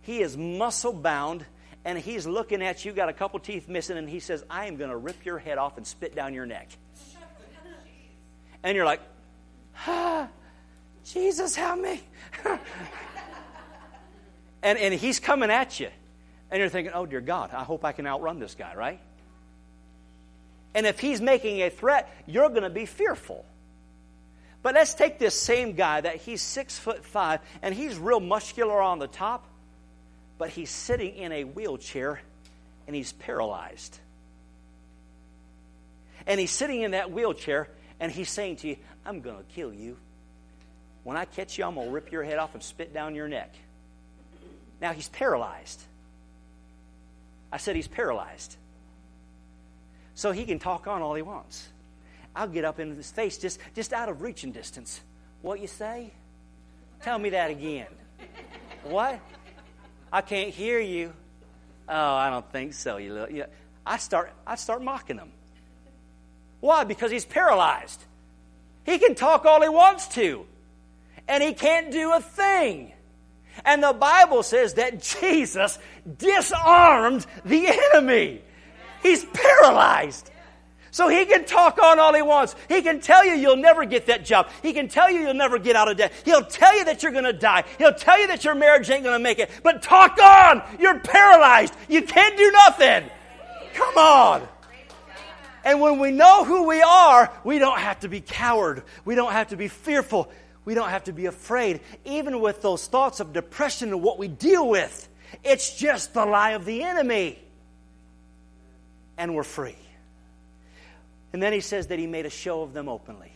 He 0.00 0.20
is 0.20 0.34
muscle 0.34 0.94
bound, 0.94 1.44
and 1.84 1.98
he's 1.98 2.26
looking 2.26 2.62
at 2.62 2.86
you, 2.86 2.92
got 2.92 3.10
a 3.10 3.12
couple 3.12 3.38
teeth 3.38 3.68
missing, 3.68 3.98
and 3.98 4.08
he 4.08 4.18
says, 4.18 4.42
I 4.48 4.64
am 4.64 4.76
going 4.76 4.88
to 4.88 4.96
rip 4.96 5.26
your 5.26 5.36
head 5.36 5.58
off 5.58 5.76
and 5.76 5.86
spit 5.86 6.14
down 6.14 6.32
your 6.32 6.46
neck. 6.46 6.70
And 8.62 8.74
you're 8.74 8.86
like, 8.86 9.02
ah, 9.86 10.26
Jesus, 11.04 11.54
help 11.54 11.80
me. 11.80 12.00
and, 14.62 14.78
and 14.78 14.94
he's 14.94 15.20
coming 15.20 15.50
at 15.50 15.78
you. 15.78 15.90
And 16.50 16.60
you're 16.60 16.70
thinking, 16.70 16.94
oh, 16.94 17.04
dear 17.04 17.20
God, 17.20 17.50
I 17.52 17.62
hope 17.62 17.84
I 17.84 17.92
can 17.92 18.06
outrun 18.06 18.38
this 18.38 18.54
guy, 18.54 18.74
right? 18.74 19.00
And 20.74 20.86
if 20.86 20.98
he's 20.98 21.20
making 21.20 21.60
a 21.60 21.68
threat, 21.68 22.10
you're 22.26 22.48
going 22.48 22.62
to 22.62 22.70
be 22.70 22.86
fearful. 22.86 23.44
But 24.62 24.74
let's 24.74 24.94
take 24.94 25.18
this 25.18 25.40
same 25.40 25.74
guy 25.74 26.00
that 26.00 26.16
he's 26.16 26.42
six 26.42 26.78
foot 26.78 27.04
five 27.04 27.40
and 27.62 27.74
he's 27.74 27.96
real 27.96 28.20
muscular 28.20 28.80
on 28.80 28.98
the 28.98 29.06
top, 29.06 29.46
but 30.36 30.50
he's 30.50 30.70
sitting 30.70 31.14
in 31.14 31.32
a 31.32 31.44
wheelchair 31.44 32.20
and 32.86 32.96
he's 32.96 33.12
paralyzed. 33.12 33.98
And 36.26 36.40
he's 36.40 36.50
sitting 36.50 36.82
in 36.82 36.90
that 36.90 37.10
wheelchair 37.10 37.68
and 38.00 38.10
he's 38.10 38.30
saying 38.30 38.56
to 38.56 38.68
you, 38.68 38.76
I'm 39.06 39.20
going 39.20 39.36
to 39.36 39.44
kill 39.54 39.72
you. 39.72 39.96
When 41.04 41.16
I 41.16 41.24
catch 41.24 41.56
you, 41.56 41.64
I'm 41.64 41.74
going 41.74 41.86
to 41.86 41.92
rip 41.92 42.12
your 42.12 42.24
head 42.24 42.38
off 42.38 42.54
and 42.54 42.62
spit 42.62 42.92
down 42.92 43.14
your 43.14 43.28
neck. 43.28 43.54
Now 44.80 44.92
he's 44.92 45.08
paralyzed. 45.08 45.80
I 47.50 47.56
said 47.56 47.76
he's 47.76 47.88
paralyzed. 47.88 48.56
So 50.14 50.32
he 50.32 50.44
can 50.44 50.58
talk 50.58 50.86
on 50.86 51.00
all 51.00 51.14
he 51.14 51.22
wants. 51.22 51.68
I'll 52.34 52.48
get 52.48 52.64
up 52.64 52.78
into 52.78 52.94
his 52.94 53.10
face 53.10 53.38
just, 53.38 53.58
just 53.74 53.92
out 53.92 54.08
of 54.08 54.22
reaching 54.22 54.52
distance. 54.52 55.00
What 55.42 55.60
you 55.60 55.66
say? 55.66 56.12
Tell 57.02 57.18
me 57.18 57.30
that 57.30 57.50
again. 57.50 57.86
what? 58.84 59.20
I 60.12 60.20
can't 60.20 60.50
hear 60.50 60.80
you. 60.80 61.12
Oh, 61.88 62.14
I 62.14 62.30
don't 62.30 62.50
think 62.52 62.74
so. 62.74 62.96
You, 62.96 63.14
little, 63.14 63.46
I 63.86 63.96
start 63.96 64.32
I 64.46 64.56
start 64.56 64.82
mocking 64.82 65.16
him. 65.16 65.30
Why? 66.60 66.84
Because 66.84 67.10
he's 67.10 67.24
paralyzed. 67.24 68.02
He 68.84 68.98
can 68.98 69.14
talk 69.14 69.44
all 69.44 69.62
he 69.62 69.68
wants 69.68 70.08
to, 70.08 70.46
and 71.26 71.42
he 71.42 71.52
can't 71.52 71.90
do 71.90 72.12
a 72.12 72.20
thing. 72.20 72.92
And 73.64 73.82
the 73.82 73.92
Bible 73.92 74.42
says 74.42 74.74
that 74.74 75.02
Jesus 75.02 75.78
disarmed 76.18 77.26
the 77.44 77.66
enemy. 77.66 78.42
He's 79.02 79.24
paralyzed. 79.24 80.30
So 80.98 81.06
he 81.06 81.26
can 81.26 81.44
talk 81.44 81.80
on 81.80 82.00
all 82.00 82.12
he 82.12 82.22
wants. 82.22 82.56
He 82.68 82.82
can 82.82 82.98
tell 82.98 83.24
you 83.24 83.34
you'll 83.34 83.54
never 83.54 83.84
get 83.84 84.06
that 84.06 84.24
job. 84.24 84.48
He 84.62 84.72
can 84.72 84.88
tell 84.88 85.08
you 85.08 85.20
you'll 85.20 85.32
never 85.32 85.56
get 85.60 85.76
out 85.76 85.88
of 85.88 85.96
debt. 85.96 86.12
He'll 86.24 86.44
tell 86.44 86.76
you 86.76 86.86
that 86.86 87.04
you're 87.04 87.12
going 87.12 87.22
to 87.22 87.32
die. 87.32 87.62
He'll 87.78 87.94
tell 87.94 88.20
you 88.20 88.26
that 88.26 88.44
your 88.44 88.56
marriage 88.56 88.90
ain't 88.90 89.04
going 89.04 89.16
to 89.16 89.22
make 89.22 89.38
it. 89.38 89.48
But 89.62 89.80
talk 89.80 90.20
on! 90.20 90.60
You're 90.80 90.98
paralyzed. 90.98 91.72
You 91.88 92.02
can't 92.02 92.36
do 92.36 92.50
nothing. 92.50 93.08
Come 93.74 93.96
on. 93.96 94.48
And 95.64 95.80
when 95.80 96.00
we 96.00 96.10
know 96.10 96.42
who 96.42 96.66
we 96.66 96.82
are, 96.82 97.32
we 97.44 97.60
don't 97.60 97.78
have 97.78 98.00
to 98.00 98.08
be 98.08 98.20
coward. 98.20 98.82
We 99.04 99.14
don't 99.14 99.30
have 99.30 99.50
to 99.50 99.56
be 99.56 99.68
fearful. 99.68 100.28
We 100.64 100.74
don't 100.74 100.90
have 100.90 101.04
to 101.04 101.12
be 101.12 101.26
afraid. 101.26 101.80
Even 102.06 102.40
with 102.40 102.60
those 102.60 102.84
thoughts 102.88 103.20
of 103.20 103.32
depression 103.32 103.90
and 103.90 104.02
what 104.02 104.18
we 104.18 104.26
deal 104.26 104.68
with, 104.68 105.08
it's 105.44 105.76
just 105.78 106.12
the 106.12 106.26
lie 106.26 106.54
of 106.54 106.64
the 106.64 106.82
enemy. 106.82 107.38
And 109.16 109.36
we're 109.36 109.44
free. 109.44 109.76
And 111.32 111.42
then 111.42 111.52
he 111.52 111.60
says 111.60 111.88
that 111.88 111.98
he 111.98 112.06
made 112.06 112.26
a 112.26 112.30
show 112.30 112.62
of 112.62 112.72
them 112.72 112.88
openly. 112.88 113.32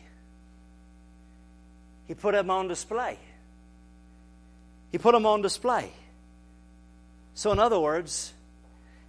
He 2.08 2.14
put 2.14 2.32
them 2.32 2.50
on 2.50 2.68
display. 2.68 3.18
He 4.90 4.98
put 4.98 5.12
them 5.12 5.26
on 5.26 5.42
display. 5.42 5.90
So, 7.34 7.52
in 7.52 7.58
other 7.58 7.80
words, 7.80 8.32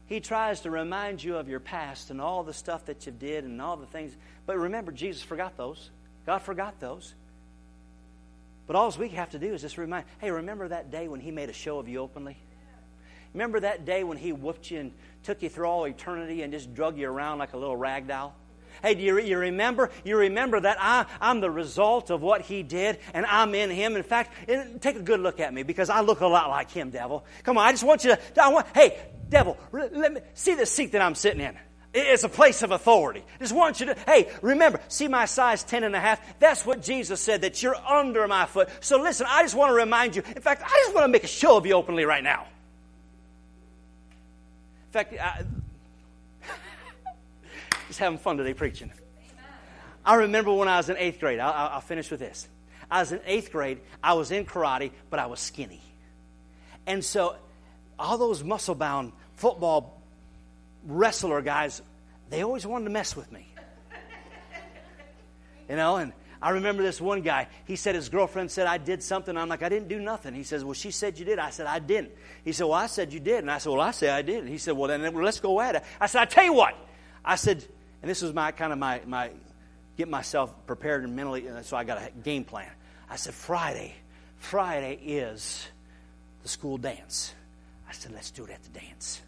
he 0.05 0.19
tries 0.19 0.61
to 0.61 0.71
remind 0.71 1.23
you 1.23 1.37
of 1.37 1.49
your 1.49 1.59
past 1.59 2.09
and 2.09 2.21
all 2.21 2.43
the 2.43 2.53
stuff 2.53 2.85
that 2.85 3.05
you 3.05 3.11
did 3.11 3.43
and 3.43 3.61
all 3.61 3.77
the 3.77 3.85
things. 3.85 4.15
But 4.45 4.57
remember, 4.57 4.91
Jesus 4.91 5.21
forgot 5.21 5.57
those. 5.57 5.89
God 6.25 6.39
forgot 6.39 6.79
those. 6.79 7.13
But 8.65 8.75
all 8.77 8.93
we 8.97 9.09
have 9.09 9.31
to 9.31 9.39
do 9.39 9.53
is 9.53 9.61
just 9.61 9.77
remind 9.77 10.05
hey, 10.19 10.31
remember 10.31 10.69
that 10.69 10.89
day 10.89 11.07
when 11.07 11.19
he 11.19 11.31
made 11.31 11.49
a 11.49 11.53
show 11.53 11.79
of 11.79 11.89
you 11.89 11.99
openly? 11.99 12.37
Remember 13.33 13.59
that 13.59 13.83
day 13.83 14.03
when 14.03 14.17
he 14.17 14.31
whooped 14.31 14.69
you 14.69 14.79
and 14.79 14.91
took 15.23 15.41
you 15.41 15.49
through 15.49 15.65
all 15.65 15.85
eternity 15.85 16.43
and 16.43 16.53
just 16.53 16.73
drug 16.73 16.97
you 16.97 17.09
around 17.09 17.39
like 17.39 17.53
a 17.53 17.57
little 17.57 17.75
rag 17.75 18.07
doll? 18.07 18.35
Hey, 18.81 18.95
do 18.95 19.01
you, 19.01 19.19
you 19.19 19.37
remember? 19.37 19.91
You 20.03 20.17
remember 20.17 20.59
that 20.59 20.77
I, 20.79 21.05
I'm 21.21 21.41
the 21.41 21.51
result 21.51 22.09
of 22.09 22.21
what 22.21 22.41
he 22.41 22.63
did 22.63 22.99
and 23.13 23.25
I'm 23.25 23.53
in 23.55 23.69
him. 23.69 23.95
In 23.95 24.03
fact, 24.03 24.33
take 24.81 24.95
a 24.95 25.01
good 25.01 25.19
look 25.19 25.39
at 25.39 25.53
me 25.53 25.63
because 25.63 25.89
I 25.89 26.01
look 26.01 26.21
a 26.21 26.27
lot 26.27 26.49
like 26.49 26.71
him, 26.71 26.89
devil. 26.89 27.25
Come 27.43 27.57
on, 27.57 27.65
I 27.65 27.71
just 27.71 27.83
want 27.83 28.03
you 28.03 28.15
to, 28.15 28.43
I 28.43 28.49
want, 28.49 28.67
hey, 28.73 28.97
devil, 29.29 29.57
let 29.71 30.13
me 30.13 30.21
see 30.33 30.55
the 30.55 30.65
seat 30.65 30.93
that 30.93 31.01
I'm 31.01 31.15
sitting 31.15 31.41
in. 31.41 31.57
It's 31.93 32.23
a 32.23 32.29
place 32.29 32.63
of 32.63 32.71
authority. 32.71 33.23
Just 33.39 33.53
want 33.53 33.79
you 33.79 33.87
to, 33.87 33.95
hey, 34.07 34.31
remember, 34.41 34.79
see 34.87 35.07
my 35.07 35.25
size 35.25 35.63
10 35.63 35.83
and 35.83 35.95
a 35.95 35.99
half? 35.99 36.39
That's 36.39 36.65
what 36.65 36.81
Jesus 36.81 37.21
said, 37.21 37.41
that 37.41 37.61
you're 37.61 37.75
under 37.75 38.27
my 38.27 38.47
foot. 38.47 38.69
So 38.79 38.99
listen, 38.99 39.27
I 39.29 39.43
just 39.43 39.53
want 39.53 39.69
to 39.69 39.75
remind 39.75 40.15
you. 40.15 40.23
In 40.35 40.41
fact, 40.41 40.63
I 40.65 40.81
just 40.85 40.95
want 40.95 41.05
to 41.05 41.09
make 41.09 41.23
a 41.23 41.27
show 41.27 41.55
of 41.55 41.67
you 41.67 41.73
openly 41.73 42.05
right 42.05 42.23
now. 42.23 42.47
In 44.87 44.91
fact, 44.91 45.13
I, 45.13 45.43
having 47.97 48.17
fun 48.17 48.37
today 48.37 48.53
preaching. 48.53 48.91
I 50.05 50.15
remember 50.15 50.53
when 50.53 50.67
I 50.67 50.77
was 50.77 50.89
in 50.89 50.97
eighth 50.97 51.19
grade. 51.19 51.39
I'll, 51.39 51.69
I'll 51.73 51.81
finish 51.81 52.11
with 52.11 52.19
this. 52.19 52.47
I 52.91 52.99
was 52.99 53.11
in 53.11 53.21
eighth 53.25 53.51
grade. 53.51 53.79
I 54.03 54.13
was 54.13 54.31
in 54.31 54.45
karate, 54.45 54.91
but 55.09 55.19
I 55.19 55.27
was 55.27 55.39
skinny. 55.39 55.81
And 56.85 57.03
so 57.03 57.35
all 57.97 58.17
those 58.17 58.43
muscle 58.43 58.75
bound 58.75 59.13
football 59.35 60.01
wrestler 60.85 61.41
guys, 61.41 61.81
they 62.29 62.43
always 62.43 62.65
wanted 62.65 62.85
to 62.85 62.91
mess 62.91 63.15
with 63.15 63.31
me. 63.31 63.47
You 65.69 65.77
know, 65.77 65.95
and 65.95 66.11
I 66.43 66.49
remember 66.49 66.83
this 66.83 66.99
one 66.99 67.21
guy. 67.21 67.47
He 67.65 67.77
said 67.77 67.95
his 67.95 68.09
girlfriend 68.09 68.51
said 68.51 68.67
I 68.67 68.77
did 68.77 69.01
something. 69.01 69.37
I'm 69.37 69.47
like, 69.47 69.63
I 69.63 69.69
didn't 69.69 69.87
do 69.87 70.01
nothing. 70.01 70.33
He 70.33 70.43
says, 70.43 70.65
Well, 70.65 70.73
she 70.73 70.91
said 70.91 71.17
you 71.17 71.23
did. 71.23 71.39
I 71.39 71.51
said, 71.51 71.67
I 71.67 71.79
didn't. 71.79 72.11
He 72.43 72.51
said, 72.51 72.65
Well, 72.65 72.73
I 72.73 72.87
said 72.87 73.13
you 73.13 73.21
did. 73.21 73.39
And 73.39 73.49
I 73.49 73.59
said, 73.59 73.69
Well, 73.69 73.79
I 73.79 73.91
say 73.91 74.09
I 74.09 74.21
did. 74.23 74.39
And 74.39 74.49
he 74.49 74.57
said, 74.57 74.73
Well, 74.75 74.89
then 74.89 75.01
let's 75.15 75.39
go 75.39 75.61
at 75.61 75.75
it. 75.75 75.83
I 76.01 76.07
said, 76.07 76.21
I 76.21 76.25
tell 76.25 76.43
you 76.43 76.51
what. 76.51 76.75
I 77.23 77.37
said, 77.37 77.65
and 78.03 78.09
this 78.09 78.21
was 78.21 78.33
my 78.33 78.51
kind 78.51 78.73
of 78.73 78.77
my, 78.77 79.01
my 79.07 79.31
get 79.97 80.09
myself 80.09 80.53
prepared 80.67 81.05
and 81.05 81.15
mentally, 81.15 81.47
uh, 81.47 81.61
so 81.61 81.77
I 81.77 81.85
got 81.85 81.97
a 81.99 82.11
game 82.21 82.43
plan. 82.43 82.69
I 83.09 83.15
said, 83.15 83.33
Friday, 83.33 83.95
Friday 84.35 84.99
is 85.01 85.65
the 86.41 86.49
school 86.49 86.77
dance. 86.77 87.33
I 87.87 87.93
said, 87.93 88.11
let's 88.11 88.29
do 88.29 88.43
it 88.43 88.51
at 88.51 88.61
the 88.61 88.77
dance. 88.77 89.21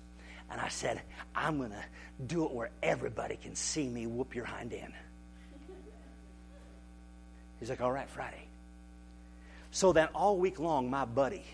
And 0.51 0.59
I 0.59 0.67
said, 0.67 1.01
I'm 1.33 1.57
going 1.57 1.69
to 1.69 1.83
do 2.27 2.43
it 2.45 2.51
where 2.51 2.69
everybody 2.83 3.37
can 3.37 3.55
see 3.55 3.87
me 3.87 4.07
whoop 4.07 4.35
your 4.35 4.43
hind 4.43 4.73
end. 4.73 4.93
He's 7.61 7.69
like, 7.69 7.79
all 7.79 7.93
right, 7.93 8.09
Friday. 8.09 8.43
So 9.71 9.93
then 9.93 10.09
all 10.13 10.37
week 10.37 10.59
long, 10.59 10.89
my 10.89 11.05
buddy 11.05 11.45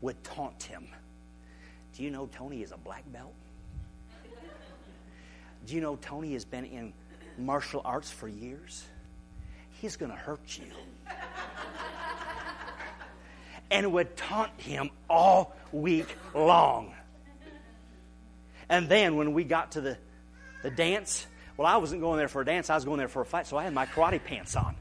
would 0.00 0.22
taunt 0.24 0.64
him. 0.64 0.88
Do 1.96 2.02
you 2.02 2.10
know 2.10 2.26
Tony 2.26 2.62
is 2.62 2.72
a 2.72 2.76
black 2.76 3.04
belt? 3.12 3.34
Do 5.66 5.74
you 5.74 5.80
know 5.80 5.96
Tony 5.96 6.32
has 6.34 6.44
been 6.44 6.64
in 6.64 6.92
martial 7.38 7.80
arts 7.84 8.10
for 8.10 8.28
years? 8.28 8.84
He's 9.80 9.96
going 9.96 10.10
to 10.10 10.16
hurt 10.16 10.58
you. 10.58 10.66
and 13.70 13.92
would 13.92 14.16
taunt 14.16 14.52
him 14.58 14.90
all 15.08 15.54
week 15.72 16.16
long. 16.34 16.94
And 18.68 18.88
then 18.88 19.16
when 19.16 19.34
we 19.34 19.44
got 19.44 19.72
to 19.72 19.80
the, 19.80 19.98
the 20.62 20.70
dance, 20.70 21.26
well, 21.56 21.66
I 21.66 21.76
wasn't 21.76 22.00
going 22.00 22.18
there 22.18 22.28
for 22.28 22.42
a 22.42 22.44
dance, 22.44 22.70
I 22.70 22.74
was 22.74 22.84
going 22.84 22.98
there 22.98 23.08
for 23.08 23.22
a 23.22 23.26
fight, 23.26 23.46
so 23.46 23.56
I 23.56 23.64
had 23.64 23.72
my 23.72 23.86
karate 23.86 24.22
pants 24.22 24.56
on. 24.56 24.76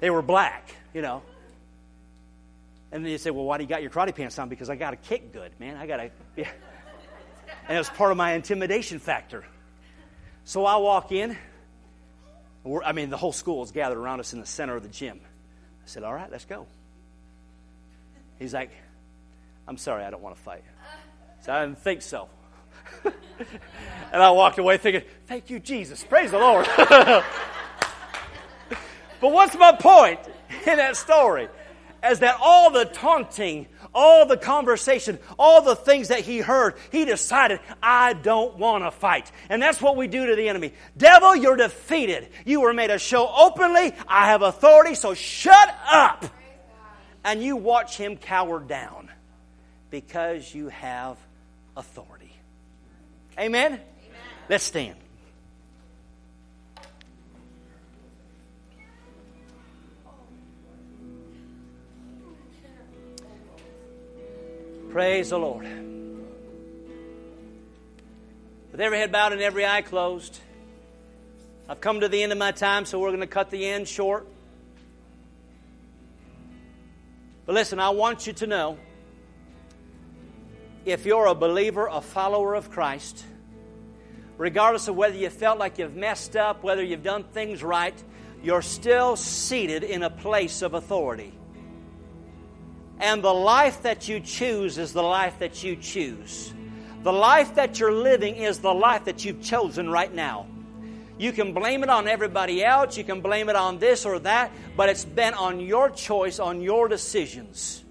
They 0.00 0.10
were 0.10 0.22
black, 0.22 0.74
you 0.92 1.02
know. 1.02 1.22
And 2.90 3.04
then 3.04 3.12
you 3.12 3.18
say, 3.18 3.30
well, 3.30 3.44
why 3.44 3.56
do 3.56 3.64
you 3.64 3.68
got 3.68 3.80
your 3.82 3.90
karate 3.90 4.14
pants 4.14 4.38
on? 4.38 4.48
Because 4.48 4.68
I 4.68 4.76
got 4.76 4.90
to 4.90 4.96
kick 4.96 5.32
good, 5.32 5.52
man. 5.58 5.76
I 5.76 5.86
got 5.86 5.96
to. 5.96 6.10
Yeah. 6.36 6.50
And 7.68 7.76
it 7.76 7.78
was 7.78 7.88
part 7.90 8.10
of 8.10 8.16
my 8.16 8.32
intimidation 8.32 8.98
factor. 8.98 9.44
So 10.44 10.64
I 10.64 10.76
walk 10.76 11.12
in. 11.12 11.36
I 12.84 12.92
mean, 12.92 13.10
the 13.10 13.16
whole 13.16 13.32
school 13.32 13.62
is 13.62 13.70
gathered 13.70 13.98
around 13.98 14.20
us 14.20 14.32
in 14.32 14.40
the 14.40 14.46
center 14.46 14.76
of 14.76 14.82
the 14.82 14.88
gym. 14.88 15.20
I 15.22 15.86
said, 15.86 16.02
All 16.02 16.14
right, 16.14 16.30
let's 16.30 16.44
go. 16.44 16.66
He's 18.38 18.54
like, 18.54 18.70
I'm 19.66 19.76
sorry, 19.76 20.04
I 20.04 20.10
don't 20.10 20.22
want 20.22 20.36
to 20.36 20.42
fight. 20.42 20.62
So 21.42 21.52
I 21.52 21.64
didn't 21.64 21.78
think 21.78 22.02
so. 22.02 22.28
and 23.04 24.22
I 24.22 24.30
walked 24.30 24.58
away 24.58 24.78
thinking, 24.78 25.02
Thank 25.26 25.50
you, 25.50 25.58
Jesus. 25.58 26.04
Praise 26.04 26.30
the 26.30 26.38
Lord. 26.38 26.68
but 26.76 27.24
what's 29.20 29.56
my 29.56 29.72
point 29.72 30.20
in 30.66 30.76
that 30.76 30.96
story? 30.96 31.48
Is 32.04 32.20
that 32.20 32.38
all 32.40 32.70
the 32.70 32.84
taunting 32.84 33.66
all 33.94 34.26
the 34.26 34.36
conversation, 34.36 35.18
all 35.38 35.62
the 35.62 35.76
things 35.76 36.08
that 36.08 36.20
he 36.20 36.38
heard, 36.38 36.74
he 36.90 37.04
decided, 37.04 37.60
I 37.82 38.14
don't 38.14 38.56
want 38.56 38.84
to 38.84 38.90
fight. 38.90 39.30
And 39.48 39.60
that's 39.60 39.80
what 39.80 39.96
we 39.96 40.06
do 40.06 40.26
to 40.26 40.36
the 40.36 40.48
enemy. 40.48 40.72
Devil, 40.96 41.36
you're 41.36 41.56
defeated. 41.56 42.28
You 42.44 42.62
were 42.62 42.72
made 42.72 42.90
a 42.90 42.98
show 42.98 43.30
openly. 43.34 43.92
I 44.06 44.28
have 44.28 44.42
authority, 44.42 44.94
so 44.94 45.14
shut 45.14 45.76
up. 45.90 46.24
And 47.24 47.42
you 47.42 47.56
watch 47.56 47.96
him 47.96 48.16
cower 48.16 48.58
down 48.60 49.10
because 49.90 50.52
you 50.54 50.68
have 50.68 51.16
authority. 51.76 52.32
Amen? 53.38 53.72
Amen. 53.72 53.80
Let's 54.48 54.64
stand. 54.64 54.96
Praise 64.92 65.30
the 65.30 65.38
Lord. 65.38 65.66
With 68.70 68.78
every 68.78 68.98
head 68.98 69.10
bowed 69.10 69.32
and 69.32 69.40
every 69.40 69.64
eye 69.64 69.80
closed, 69.80 70.38
I've 71.66 71.80
come 71.80 72.00
to 72.00 72.08
the 72.08 72.22
end 72.22 72.30
of 72.30 72.36
my 72.36 72.52
time, 72.52 72.84
so 72.84 73.00
we're 73.00 73.08
going 73.08 73.20
to 73.20 73.26
cut 73.26 73.50
the 73.50 73.64
end 73.64 73.88
short. 73.88 74.26
But 77.46 77.54
listen, 77.54 77.80
I 77.80 77.88
want 77.88 78.26
you 78.26 78.34
to 78.34 78.46
know 78.46 78.76
if 80.84 81.06
you're 81.06 81.24
a 81.24 81.34
believer, 81.34 81.86
a 81.90 82.02
follower 82.02 82.54
of 82.54 82.70
Christ, 82.70 83.24
regardless 84.36 84.88
of 84.88 84.94
whether 84.94 85.16
you 85.16 85.30
felt 85.30 85.58
like 85.58 85.78
you've 85.78 85.96
messed 85.96 86.36
up, 86.36 86.62
whether 86.62 86.84
you've 86.84 87.02
done 87.02 87.24
things 87.24 87.62
right, 87.62 87.94
you're 88.42 88.60
still 88.60 89.16
seated 89.16 89.84
in 89.84 90.02
a 90.02 90.10
place 90.10 90.60
of 90.60 90.74
authority. 90.74 91.32
And 93.02 93.22
the 93.22 93.34
life 93.34 93.82
that 93.82 94.08
you 94.08 94.20
choose 94.20 94.78
is 94.78 94.92
the 94.92 95.02
life 95.02 95.40
that 95.40 95.64
you 95.64 95.74
choose. 95.74 96.54
The 97.02 97.12
life 97.12 97.56
that 97.56 97.80
you're 97.80 97.92
living 97.92 98.36
is 98.36 98.60
the 98.60 98.72
life 98.72 99.06
that 99.06 99.24
you've 99.24 99.42
chosen 99.42 99.90
right 99.90 100.14
now. 100.14 100.46
You 101.18 101.32
can 101.32 101.52
blame 101.52 101.82
it 101.82 101.90
on 101.90 102.06
everybody 102.06 102.64
else, 102.64 102.96
you 102.96 103.02
can 103.02 103.20
blame 103.20 103.48
it 103.48 103.56
on 103.56 103.80
this 103.80 104.06
or 104.06 104.20
that, 104.20 104.52
but 104.76 104.88
it's 104.88 105.04
been 105.04 105.34
on 105.34 105.58
your 105.58 105.90
choice, 105.90 106.38
on 106.38 106.60
your 106.60 106.86
decisions, 106.86 107.82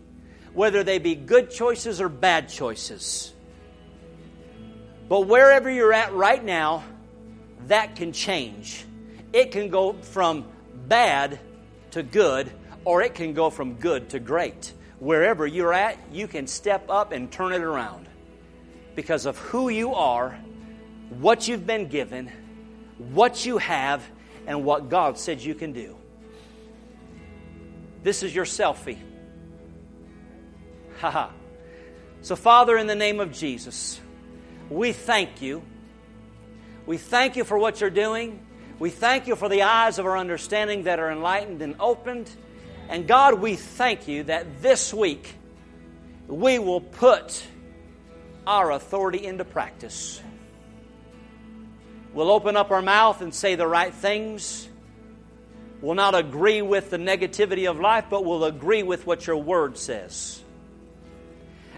whether 0.53 0.81
they 0.81 0.97
be 0.97 1.15
good 1.15 1.51
choices 1.51 1.99
or 1.99 2.07
bad 2.07 2.47
choices. 2.47 3.33
But 5.09 5.27
wherever 5.27 5.69
you're 5.69 5.91
at 5.91 6.13
right 6.13 6.43
now, 6.43 6.85
that 7.67 7.97
can 7.97 8.13
change. 8.13 8.85
It 9.33 9.51
can 9.51 9.67
go 9.67 9.91
from 9.91 10.45
bad 10.87 11.37
to 11.91 12.01
good, 12.01 12.49
or 12.85 13.01
it 13.01 13.13
can 13.13 13.33
go 13.33 13.49
from 13.49 13.73
good 13.73 14.09
to 14.11 14.19
great. 14.19 14.73
Wherever 15.01 15.47
you're 15.47 15.73
at, 15.73 15.97
you 16.11 16.27
can 16.27 16.45
step 16.45 16.85
up 16.87 17.11
and 17.11 17.31
turn 17.31 17.53
it 17.53 17.61
around 17.61 18.07
because 18.93 19.25
of 19.25 19.35
who 19.39 19.69
you 19.69 19.95
are, 19.95 20.37
what 21.09 21.47
you've 21.47 21.65
been 21.65 21.87
given, 21.87 22.31
what 23.11 23.43
you 23.43 23.57
have, 23.57 24.07
and 24.45 24.63
what 24.63 24.89
God 24.89 25.17
said 25.17 25.41
you 25.41 25.55
can 25.55 25.73
do. 25.73 25.97
This 28.03 28.21
is 28.21 28.35
your 28.35 28.45
selfie. 28.45 28.99
Haha. 30.99 31.31
so, 32.21 32.35
Father, 32.35 32.77
in 32.77 32.85
the 32.85 32.93
name 32.93 33.19
of 33.19 33.31
Jesus, 33.31 33.99
we 34.69 34.93
thank 34.93 35.41
you. 35.41 35.63
We 36.85 36.99
thank 36.99 37.35
you 37.35 37.43
for 37.43 37.57
what 37.57 37.81
you're 37.81 37.89
doing. 37.89 38.45
We 38.77 38.91
thank 38.91 39.25
you 39.25 39.35
for 39.35 39.49
the 39.49 39.63
eyes 39.63 39.97
of 39.97 40.05
our 40.05 40.15
understanding 40.15 40.83
that 40.83 40.99
are 40.99 41.09
enlightened 41.09 41.63
and 41.63 41.75
opened. 41.79 42.29
And 42.91 43.07
God, 43.07 43.35
we 43.35 43.55
thank 43.55 44.09
you 44.09 44.23
that 44.23 44.61
this 44.61 44.93
week 44.93 45.33
we 46.27 46.59
will 46.59 46.81
put 46.81 47.41
our 48.45 48.69
authority 48.69 49.25
into 49.25 49.45
practice. 49.45 50.21
We'll 52.13 52.29
open 52.29 52.57
up 52.57 52.69
our 52.69 52.81
mouth 52.81 53.21
and 53.21 53.33
say 53.33 53.55
the 53.55 53.65
right 53.65 53.93
things. 53.93 54.67
We'll 55.79 55.95
not 55.95 56.15
agree 56.15 56.61
with 56.61 56.89
the 56.89 56.97
negativity 56.97 57.69
of 57.69 57.79
life, 57.79 58.07
but 58.09 58.25
we'll 58.25 58.43
agree 58.43 58.83
with 58.83 59.07
what 59.07 59.25
your 59.25 59.37
word 59.37 59.77
says. 59.77 60.43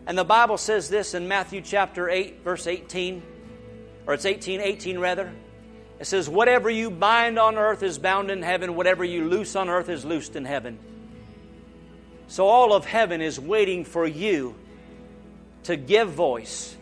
And 0.08 0.18
the 0.18 0.26
Bible 0.26 0.58
says 0.58 0.90
this 0.90 1.14
in 1.14 1.28
Matthew 1.28 1.62
chapter 1.62 2.10
8, 2.10 2.42
verse 2.44 2.66
18, 2.66 3.22
or 4.08 4.16
it's 4.16 4.26
18, 4.26 4.62
18 4.62 4.98
rather. 4.98 5.32
It 6.00 6.08
says, 6.08 6.28
Whatever 6.28 6.72
you 6.72 6.90
bind 6.90 7.38
on 7.38 7.60
earth 7.60 7.84
is 7.84 8.00
bound 8.00 8.32
in 8.32 8.42
heaven, 8.42 8.76
whatever 8.76 9.06
you 9.06 9.30
loose 9.30 9.56
on 9.56 9.70
earth 9.70 9.90
is 9.90 10.04
loosed 10.04 10.36
in 10.36 10.46
heaven. 10.46 10.80
So 12.34 12.48
all 12.48 12.74
of 12.74 12.84
heaven 12.84 13.22
is 13.22 13.40
waiting 13.40 13.86
for 13.86 14.08
you 14.08 14.56
to 15.66 15.76
give 15.76 16.10
voice, 16.10 16.76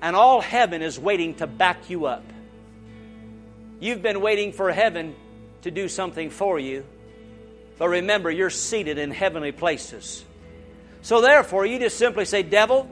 and 0.00 0.14
all 0.14 0.40
heaven 0.40 0.80
is 0.80 0.96
waiting 0.96 1.34
to 1.38 1.48
back 1.48 1.90
you 1.90 2.06
up. 2.06 2.22
You've 3.80 4.00
been 4.00 4.20
waiting 4.20 4.52
for 4.52 4.70
heaven 4.70 5.16
to 5.62 5.72
do 5.72 5.88
something 5.88 6.30
for 6.30 6.60
you, 6.60 6.84
but 7.78 7.88
remember, 7.88 8.30
you're 8.30 8.48
seated 8.48 8.96
in 8.96 9.10
heavenly 9.10 9.50
places. 9.50 10.24
So 11.02 11.20
therefore, 11.20 11.66
you 11.66 11.80
just 11.80 11.98
simply 11.98 12.24
say, 12.24 12.44
Devil, 12.44 12.88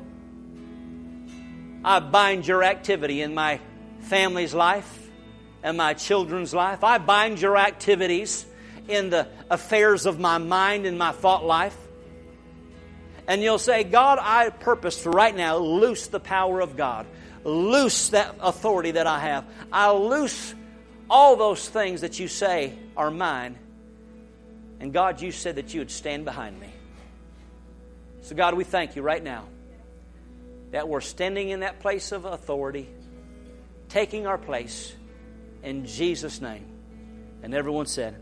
I 1.84 2.00
bind 2.00 2.44
your 2.44 2.64
activity 2.64 3.22
in 3.22 3.34
my 3.34 3.60
family's 4.00 4.52
life 4.52 5.08
and 5.62 5.76
my 5.76 5.94
children's 5.94 6.52
life. 6.52 6.82
I 6.82 6.98
bind 6.98 7.40
your 7.40 7.56
activities 7.56 8.44
in 8.88 9.10
the 9.10 9.28
affairs 9.48 10.06
of 10.06 10.18
my 10.18 10.38
mind 10.38 10.86
and 10.86 10.98
my 10.98 11.12
thought 11.12 11.44
life. 11.44 11.78
And 13.26 13.42
you'll 13.42 13.58
say, 13.58 13.84
God, 13.84 14.18
I 14.20 14.50
purpose 14.50 15.02
to 15.04 15.10
right 15.10 15.34
now 15.34 15.56
loose 15.56 16.08
the 16.08 16.20
power 16.20 16.60
of 16.60 16.76
God. 16.76 17.06
Loose 17.44 18.10
that 18.10 18.36
authority 18.40 18.92
that 18.92 19.06
I 19.06 19.18
have. 19.20 19.44
I 19.72 19.92
loose 19.92 20.54
all 21.08 21.36
those 21.36 21.68
things 21.68 22.02
that 22.02 22.18
you 22.18 22.28
say 22.28 22.78
are 22.96 23.10
mine. 23.10 23.58
And 24.80 24.92
God, 24.92 25.20
you 25.20 25.32
said 25.32 25.56
that 25.56 25.72
you 25.72 25.80
would 25.80 25.90
stand 25.90 26.24
behind 26.24 26.58
me. 26.58 26.68
So, 28.22 28.34
God, 28.34 28.54
we 28.54 28.64
thank 28.64 28.96
you 28.96 29.02
right 29.02 29.22
now 29.22 29.44
that 30.72 30.88
we're 30.88 31.00
standing 31.00 31.50
in 31.50 31.60
that 31.60 31.80
place 31.80 32.10
of 32.10 32.24
authority, 32.24 32.88
taking 33.88 34.26
our 34.26 34.38
place 34.38 34.94
in 35.62 35.86
Jesus' 35.86 36.40
name. 36.40 36.66
And 37.42 37.54
everyone 37.54 37.86
said, 37.86 38.16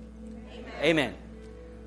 Amen. 0.53 0.75
Amen. 0.83 1.22